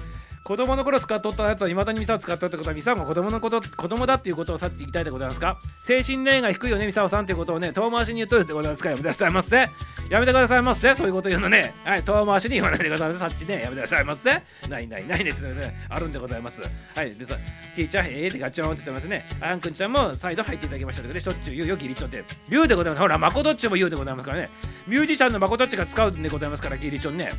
[0.45, 5.57] 子供の頃使っとったやつはいまだにミサオ使っとってことはミサオ子供のこと子供だっていうことをさっき言いたいでございますか？
[5.79, 8.89] 精神年齢が低いよねミサオさんっていうことをね遠回しに言っとるってことですか？
[8.89, 9.57] やめてくださいませ。
[9.57, 10.93] やめてくださいませ。
[10.93, 11.73] そういうこと言うのね。
[11.83, 14.43] はい遠回しに言わないでくださいさっちねやめてくださいませ。
[14.69, 15.41] ないないないです。
[15.41, 16.61] ねあるんでございます。
[16.61, 17.37] はいでさ
[17.75, 19.25] ティーチャーへーってガチョンって言ってますね。
[19.41, 22.23] あんくんちゃんも再度入っていただきましたけどねしょっちゅう言うよギリチョって。
[22.49, 23.01] 言うでございます。
[23.01, 24.51] ほらまこどっちも言うでございますからね。
[24.85, 27.31] ミュージシャンのまこどっちが使うんでございますからギリチョンね。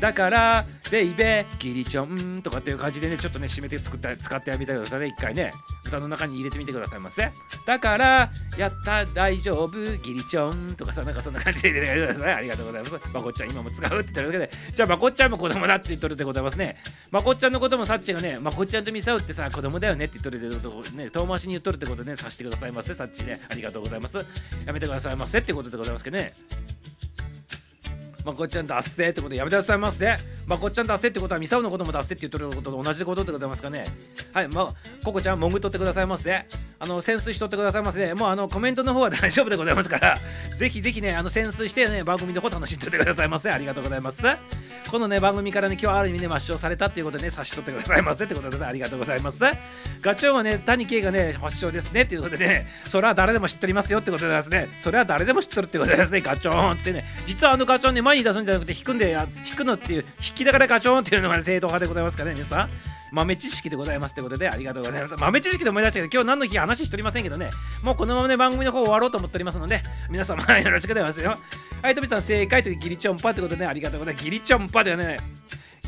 [0.00, 2.04] だからベイベーギリチョ
[2.38, 5.06] ンとかっていう感じでねちょっとね締めて作った使ってみてくださいね。
[5.06, 5.52] 一回ね
[5.84, 7.30] 歌の中に入れてみてくださいませ。
[7.66, 12.94] だからやった大丈夫ギリチョンとかさなんかそんな感じで入れてくださいありがとうございます。
[13.12, 14.50] まこっちゃん今も使うって言ってるわけで。
[14.74, 16.76] じゃあまこっちゃんも子供だって言っとるでございますね。
[17.10, 20.48] まこっちゃんのこともさっちがねまこっちゃんとミサウってさ子供だよねって言っとるで
[20.96, 21.10] ね。
[21.10, 23.40] 遠回しに言っとるってことでねさせてくださいませさっちね。
[23.50, 24.18] ありがとうございます。
[24.66, 26.34] やめてくださいませってことでございますけどね。
[28.24, 30.16] まこっちゃん出せってことでやめてくださいませ。
[30.46, 33.84] まこっちゃん出せってことはミサオのことも出せって言ってることと同じことでございますかね。
[34.32, 34.74] はい、まあ、
[35.04, 36.46] ココちゃん、潜っとってくださいませ。
[36.78, 38.14] あの、潜水しとってくださいませ。
[38.14, 40.18] もうあの、コメントの方は大丈夫でございますから、
[40.56, 43.50] ぜひぜひね、あの、潜水してね、番組の方楽しんでってくださいませ。
[43.50, 44.22] ありがとうございます。
[44.94, 49.40] このね、番組からね、今日ある意味ね、抹消されたっていうことでね、差し取ってくださいませってことで、ね、ありがとうございます。
[50.00, 59.18] ガチョウはね、谷圭がね、発祥ですねっていうことでね、それは誰でも知っておりますよってことでですね、それは誰でも知っとるってことですね、ガチョーンってね、実はあのガチョウね、前に出すんじゃなくて、引くんで、
[59.50, 62.93] 引くのっていう、引きながらガチョーンっていうのが、ね、正統派でございますからね、皆さん。
[63.14, 65.14] 豆知識でございますってことでありがとうございます。
[65.16, 67.50] 豆知識で思い出したけど、今日何の日話しておりませんけどね、
[67.82, 71.38] もうこのままね、番組の方終わろうと思っておりますので、 皆様よろしくお願いしますよ。
[71.82, 74.24] はい、とみさん正解というギリチョンパってことでね、ありがとうございます。
[74.24, 75.18] ギリチョンパではね、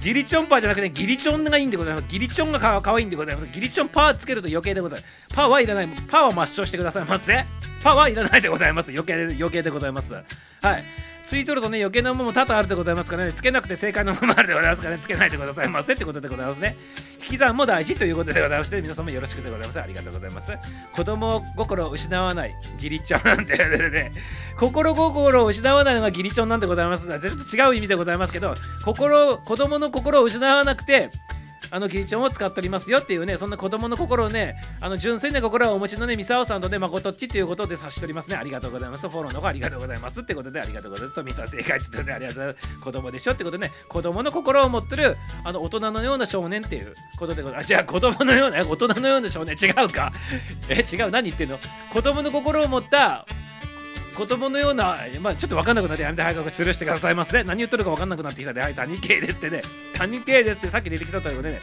[0.03, 2.07] ギリチョンパーじゃなくてギリチョンがいいんでございます。
[2.09, 3.49] ギリチョンがかわいいんでございます。
[3.49, 5.35] ギリチョンパーつけると余計でございます。
[5.35, 5.89] パーはいらない。
[6.09, 7.45] パーを抹消してくださいませ。
[7.83, 8.93] パーはいらないでございます。
[8.93, 10.15] 余計で余計でございます。
[10.15, 10.23] は
[10.79, 10.85] い。
[11.25, 16.77] ついとるとね、余計なものも多々あるでございますからね、つけなくて正解のものもあるでございますからね、つけないでくださいませってことでございますね。
[17.27, 19.81] 引き算も大事ということでございまして、皆様よろしくでございます。
[19.81, 20.53] ありがとうございます。
[20.93, 24.13] 子供心を失わない、ギリチョンなんてね、
[24.57, 27.07] 心心を失わないのがギリチョンなんでございます。
[27.07, 28.55] ちょっと違う意味でございますけど、
[28.85, 31.11] 心、子供の心を失わなくて、
[31.71, 38.37] あのギリチョンを使っておりますよっていうね、そんな子供の心をね、あの純粋な心をお持ちのね、ミサオさんとね、まことっちっていうことで察しておりますね。
[38.37, 39.09] ありがとうございます。
[39.09, 41.15] フォローの方ありがとうございますってことで、ありがとうございます。
[41.17, 42.81] とミサ正解ってことで、ありがとうございます。
[42.81, 47.69] 子供でしょってことでね、子供の心を持ってる、あの大人のような少年っていうことでございます。
[47.69, 50.13] じゃあ子供のような、大人のような少年違うか
[50.69, 51.59] え、違う、何言ってんの？
[51.93, 53.27] 子供の心を持った
[54.17, 57.45] 子供のような、まあ、ちょっと分かんなくなってやめて早くスルーしてくださいませね。
[57.45, 59.61] 何言ってるか分かんなくなってきたで、はい、谷系ですってね、
[59.95, 61.61] 谷系ですってさっき出てきたということでね、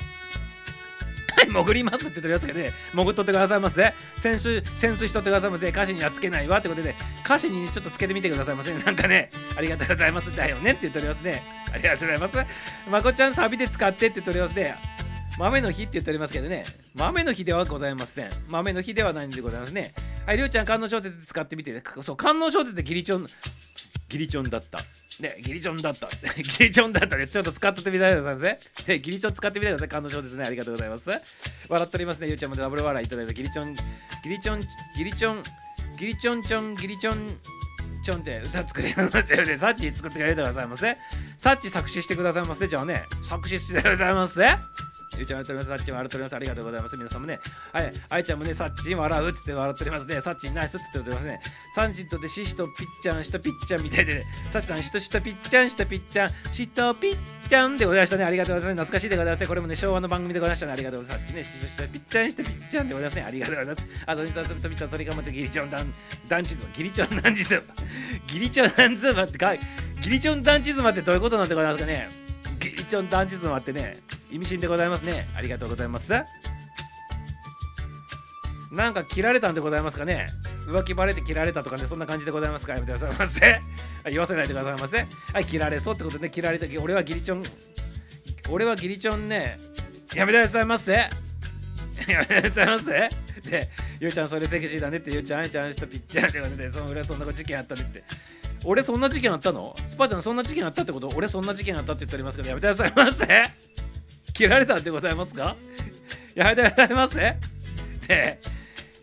[1.35, 11.41] はい潜りますって言ってるやつがね潜っとってくださいませ潜水潜水しとってくださいませ歌詞にはつけないわってことで歌詞にちょっとつけてみてくださいませなんかねありがとうございますだよねって言っておりますね。
[11.73, 12.89] ありがとうございます。
[12.89, 14.75] まこちゃんサビで使ってって言っておりますね。
[15.37, 19.93] 豆の日って言っておりますけどね豆の日ではございません豆の日ではないんでございますね
[20.25, 23.27] はいりょうちゃん観音小説使ってみてそう観音小説でギリチョン
[24.09, 24.79] ギリチョンだった
[25.19, 26.07] ね、ギリチョンだった。
[26.41, 27.27] ギリチョンだったね。
[27.27, 28.59] ちょっと使ってみたいでございね。
[28.87, 29.87] ね、ギリチョン使ってみてください。
[29.87, 30.43] 感動症ですね。
[30.45, 31.09] ありがとうございます。
[31.69, 32.27] 笑っておりますね。
[32.27, 33.33] ゆうちゃんもダブル笑いいただいた。
[33.33, 34.61] ギリチョン、ギリチョン、
[34.97, 35.43] ギリチョン、
[35.97, 37.37] ギリチョンチョン、ギリチョン、
[38.03, 40.97] チョンって歌作れるのってね、サッチ作ってくれてくださいませ。
[41.37, 42.67] サッチ作詞してくださいませ。
[42.67, 44.41] じゃあね、作詞してくださいませ。
[45.17, 45.77] ゆうちゃんありがとうございます。
[45.77, 46.35] さっちもありがとうございます。
[46.35, 46.97] ありがとうございます。
[46.97, 47.39] 皆さんもね。
[47.71, 47.93] はい。
[48.09, 50.21] あいちゃんもね、さっち笑うっつって笑っておりますね。
[50.21, 51.41] さっちナイスっつっておりますね。
[51.75, 57.17] サンジットでシシとピッチャン、シとピッチャンみたいで、ね、さっちさん、シとシとピッチャン、シとピッチャン、シとピッ
[57.49, 58.23] チャンでございましたね。
[58.23, 58.85] ありがとうございます。
[58.85, 59.47] 懐かしいでございますね。
[59.47, 60.71] これもね、昭和の番組でございましたね。
[60.73, 61.27] ありがとうございます。
[61.27, 63.23] さっちね、シとシとピッチャン、シとピッチャンでございますね。
[63.23, 63.87] ありがとうございます。
[64.05, 65.93] あと、ととみたとりかまとギリチョン団、
[66.27, 67.63] 団地図、ギリチョン団地図、
[68.27, 69.55] ギリチョン団地図ってか、
[70.01, 72.22] ギリチョン団地図ってどういうことなんでございますかね。
[72.93, 75.27] チョン団地図ってね、意味深でございますね。
[75.35, 76.13] ありがとうございます。
[78.71, 80.27] なんか切られたんでございますかね。
[80.67, 82.73] 浮気バレて切られたとかねそんな感じでございますか。
[82.73, 83.61] やめてくださいませ。
[84.11, 85.07] 言わせないでくださいませ。
[85.33, 87.43] はい切られそうってことで、ね、切られた俺はギリチョン
[88.51, 89.59] 俺はギリチョンね
[90.13, 90.91] やめてくださいませ。
[90.93, 91.09] や
[92.07, 93.09] めてくださいませ。
[93.49, 98.03] でゆうちゃんそれセクシーだねってゆうちゃんあいちゃんしたピッチャーってことでその俺はそんな事件あったねって。
[98.65, 99.75] 俺そんな事件あったの？
[99.87, 101.09] スパちゃんそんな事件あったってこと？
[101.15, 103.27] 俺そんな事件あったって言っておりますけどやめてくださいませ。
[104.33, 105.55] 切られたんでございますか？
[106.35, 107.37] やめてくださいませ。
[108.07, 108.39] で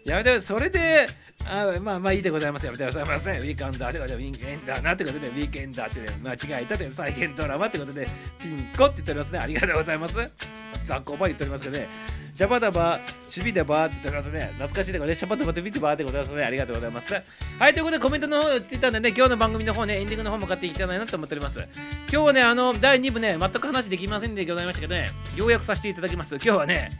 [0.04, 1.06] やめてそれで
[1.46, 2.66] あまあまあいいでございます。
[2.66, 8.08] やめてくださいませ、ウィーカンダーってことでウィーケンダーなってことでウィーケンダーって間違えたという再現ドラマってことで
[8.38, 9.38] ピンコって言っておりますね。
[9.38, 10.16] ありがとうございます。
[10.86, 11.86] 雑魚ば言っておりますけどね。
[12.34, 14.40] シャバダバ、シビダバって言っておりますね。
[14.54, 15.14] 懐かしいでね。
[15.14, 16.44] シャバダバとビテバーってございますね。
[16.44, 17.14] ありがとうございます。
[17.58, 21.58] はい、ということでコメントの方来てたんでね、今日の番組の方ね、エンディングの方も買っていきたいなと思っております。
[21.58, 21.68] 今
[22.08, 26.36] 日はね、あの、第2部ね、全く話できませんでございましたけどね、ようやくさせていただきます。
[26.36, 26.90] 今日はね、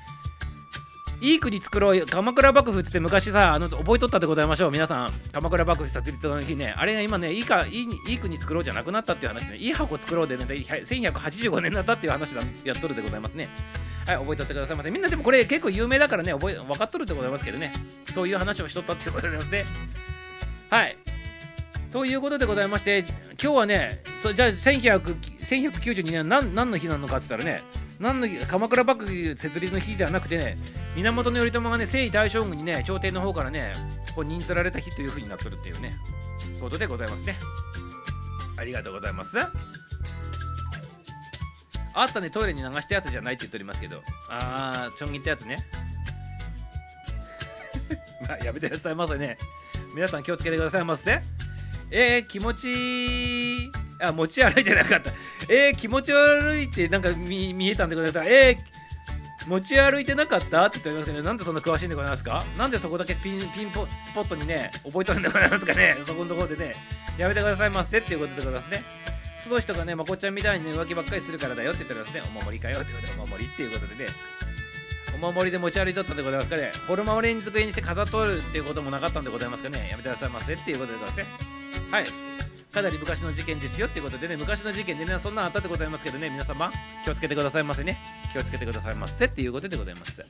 [1.23, 13.49] いい国作ろうよ鎌倉幕府っつって昔さあの覚えとったでございましょう皆さん鎌倉幕府設立の日ねあれが今ねいいかいいいい国作ろうじゃなくなったっていう話ねいい箱作ろうでね1185年だったっていう話だやっとるでございますね
[14.07, 14.91] はい覚えとってくださいませ。
[14.91, 17.73] みんなでもこれ結構有名だからね覚え分かっとるでございますけどね。
[18.13, 19.65] そういう話をしとったっていうことでございますね。
[20.71, 20.97] はい。
[21.93, 23.05] ということでございまして
[23.43, 27.63] 今日はねそじゃあ1192年何何の日なのかって言ったらね
[27.99, 30.57] 何の鎌倉幕府設立の日ではなくてね
[30.95, 33.73] 源頼朝がね征夷大将軍にね朝廷の方からね
[34.15, 35.99] こう任ずられた日というふうになっとるっていうね
[36.61, 37.37] ことでございますね。
[38.57, 39.37] ありがとうございます。
[41.95, 44.03] あったねトイレに流したやつじゃないって言っておりますけど。
[44.29, 45.59] あーちょん切ったやつね。
[48.29, 49.37] まあやめてくださいませね。
[49.95, 51.25] 皆さん気をつけてくださいませね。
[51.91, 55.11] えー、気持ちあ持ち歩いてなかった。
[55.49, 62.45] えー、気持ち悪いってなんか見見えたんでございますえー、持ち歩いてなかったって言っておりますけど、なんでそんな詳しいんでございますか？
[62.57, 65.97] なんでそこだけピンピンポスポットにね、覚えとるんでございますかね？
[66.07, 66.77] そこのところでね、
[67.19, 68.85] やめてくださいませっていうことでございますね。
[69.51, 72.23] その人がね、まこちゃんみたいにね、浮気ばっかりするからだよって言っておりますね。
[72.25, 74.11] お守りかよってことで、お守りっていうことでね。
[75.13, 76.71] お守りで持ち歩いとったんでございますかね。
[76.87, 79.89] ホルマオレンジ机にして飾っとるっていうこともなかったんでございますかね。
[79.91, 81.27] やめてくださいませっていうことでございますね。
[81.91, 82.05] はい。
[82.73, 86.71] かなり昔の事件ですよっていうことでね、昔の事件でね、そんなんあったでございますけどね、皆様、
[87.05, 87.99] 気をつけてくださいませね。
[88.33, 90.25] 気をつけてくださいませっていうことでございます。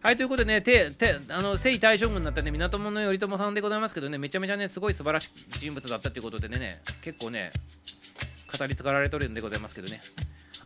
[0.00, 7.50] はい、ということでね、ててあの征夷大将軍になったね、源頼朝さんでございますけどね、めちゃめちゃね、すごい素晴らしい人物だったっていうことでね、結構ね、
[8.58, 10.00] 語り継がれてるんでございますけどね。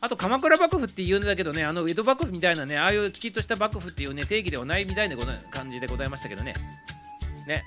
[0.01, 5.17] あと鎌倉幕府って言うんだけどね、あの江戸幕府みたいなね、ああいうきちっとした幕府っていうね、定義ではないみたいな
[5.51, 6.55] 感じでございましたけどね。
[7.47, 7.65] ね。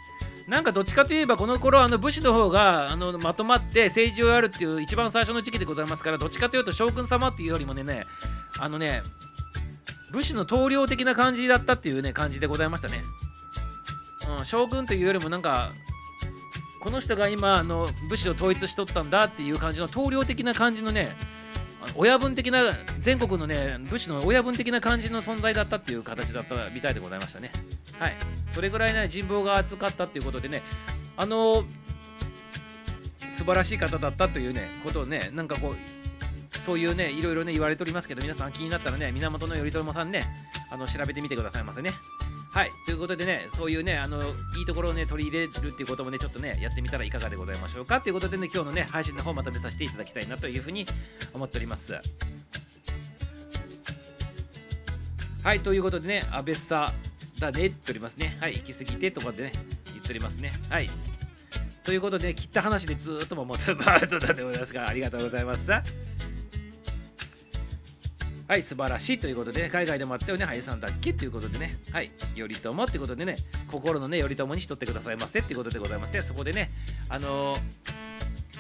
[0.48, 8.04] なんかどっちかといえばこの頃あの武士の方があのまとまって政治をやるっていう一番最初の時期でございますからどっちかというと将軍様っていうよりもねね
[8.60, 9.04] あのね
[10.12, 13.04] 武士の棟梁的な感じだったっていうね感じでございましたね、
[14.38, 15.72] うん、将軍というよりもなんか
[16.84, 21.16] この人が今あの武士を統一しとったんだっていう感じの棟梁的な感じのね
[21.96, 22.60] 親分的な
[23.00, 27.54] 全国のね武士の親分的な感じの存在だったっていう形だったみたいでございましたね。
[27.98, 28.14] はい。
[28.50, 30.62] それぐらいね人望が厚かったっていうことでね
[31.16, 31.64] あの
[33.32, 40.26] 素晴らしい方だったというねことをねなんかこうそういうねいろいろね言われておりますけど皆さん気になったらね源頼朝さんね
[40.70, 41.92] あの調べてみてくださいませね
[42.54, 50.86] はい、ということでね、そういうね、あの、いいところをね、取り入れるっていうこともね、ちょっとね、やってみたらいかがでございましょうかということでね、今日のね、配信の方まとめさせていただきたいなというふうに
[51.34, 52.00] 思っております。
[55.44, 56.94] はい、ということでね、アベッサ
[57.40, 58.38] だねっておりますね。
[58.40, 59.52] はい、行き過ぎてとかでね、
[59.86, 60.52] 言っておりますね。
[60.70, 60.92] はい。
[61.84, 65.64] ということで、切った話でずっともも とバートだでございますが、ありがとうございます。
[68.48, 69.18] はい、素晴らしい。
[69.18, 73.38] ということで、ね海外でもあったよね、はいさんだっけということでね、はい、頼朝ってことでね、
[73.72, 75.40] 心のね、頼朝にしとってくださいませ。
[75.40, 76.70] ってことでございまして、そこでね、
[77.10, 77.60] あのー、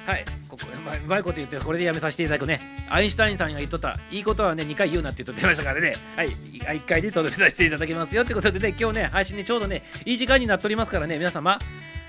[0.05, 2.59] はい、ここうまいこと言って、これでやめさせていただくね。
[2.89, 8.23] アインシュタインさんが言っとった、いいことはね、2回言うなって言っとってましたからね、はい、1回で届けさせていただきますよ。
[8.23, 11.59] ってことでね、今日ね、配信ね、ちょうどね、いい時間になっておりますからね、皆様、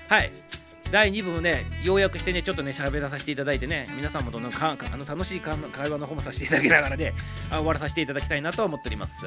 [0.09, 0.31] はい、
[0.91, 5.57] 第2部もね、要約してね、ちょっとね、喋らさせていただいてね、皆さんもどんどんかあの楽しい会
[5.89, 7.13] 話の方もさせていただきながらね、
[7.49, 9.25] 終わらさせていただきたいなと思っております。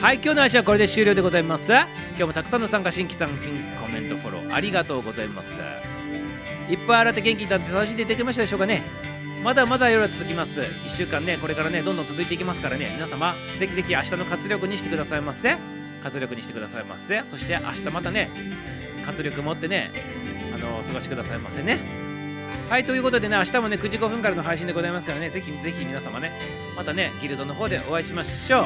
[0.00, 1.70] はい、今日の話はこれで終了でございます。
[1.70, 1.86] 今
[2.16, 5.91] 日もたくさんの参加、新規さん、新コメント、フォローありがとうございます。
[6.68, 8.82] いっぱい洗って元気になって楽しんでいただけましたでしょうかね。
[9.42, 10.60] まだまだ夜は続きます。
[10.60, 12.92] 1週間ねこれからねどんどん続いていきますからね。
[12.94, 15.56] 皆様ぜひぜひ明日の活力にしてくださいませ。
[16.02, 17.22] 活力にしてくださいませ。
[17.24, 18.30] そして明日またね
[19.04, 19.90] 活力持ってね
[20.54, 21.78] あのお過ごしくださいませね。
[22.68, 25.30] はいということでね明日もね9時5分からの配信でございますからね。
[25.30, 26.32] ぜひぜひ皆様ね
[26.76, 28.64] またねギルドの方でお会いしましょう。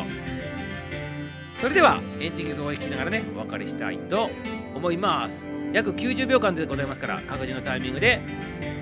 [1.61, 4.29] それではエンディングを聴きながらねお別れしたいと
[4.75, 5.56] 思います。
[5.73, 8.21] 約90秒間でございますから各自のタイミングで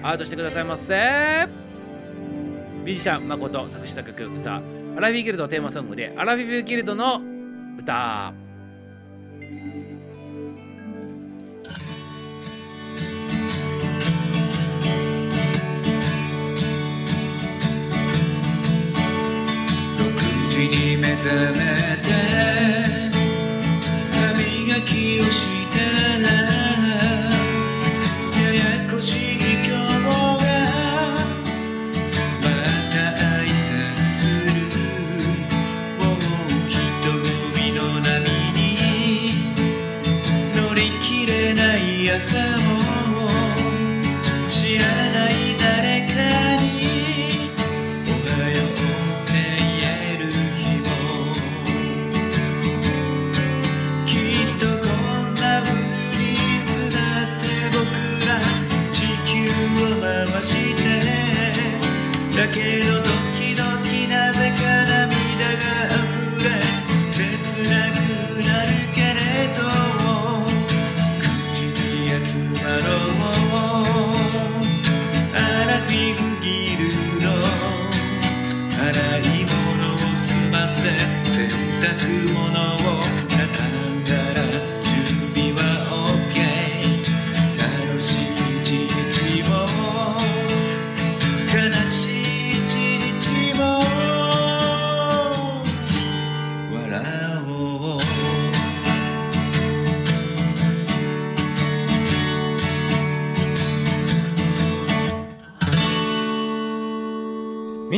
[0.02, 0.94] アートしてくださいませ。
[2.84, 4.60] ミュージシャン誠作詞作曲歌ア
[5.00, 7.20] ラフィーギルドテーマソングでアラフィフギルドの
[7.78, 8.32] 歌。
[19.96, 22.73] 6時に目覚めて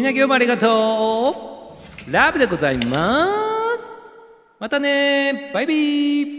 [0.07, 1.77] な今日もありがと
[2.09, 2.12] う。
[2.12, 3.27] ラブでございま
[3.77, 3.83] す。
[4.59, 5.51] またね。
[5.53, 6.35] バイビー。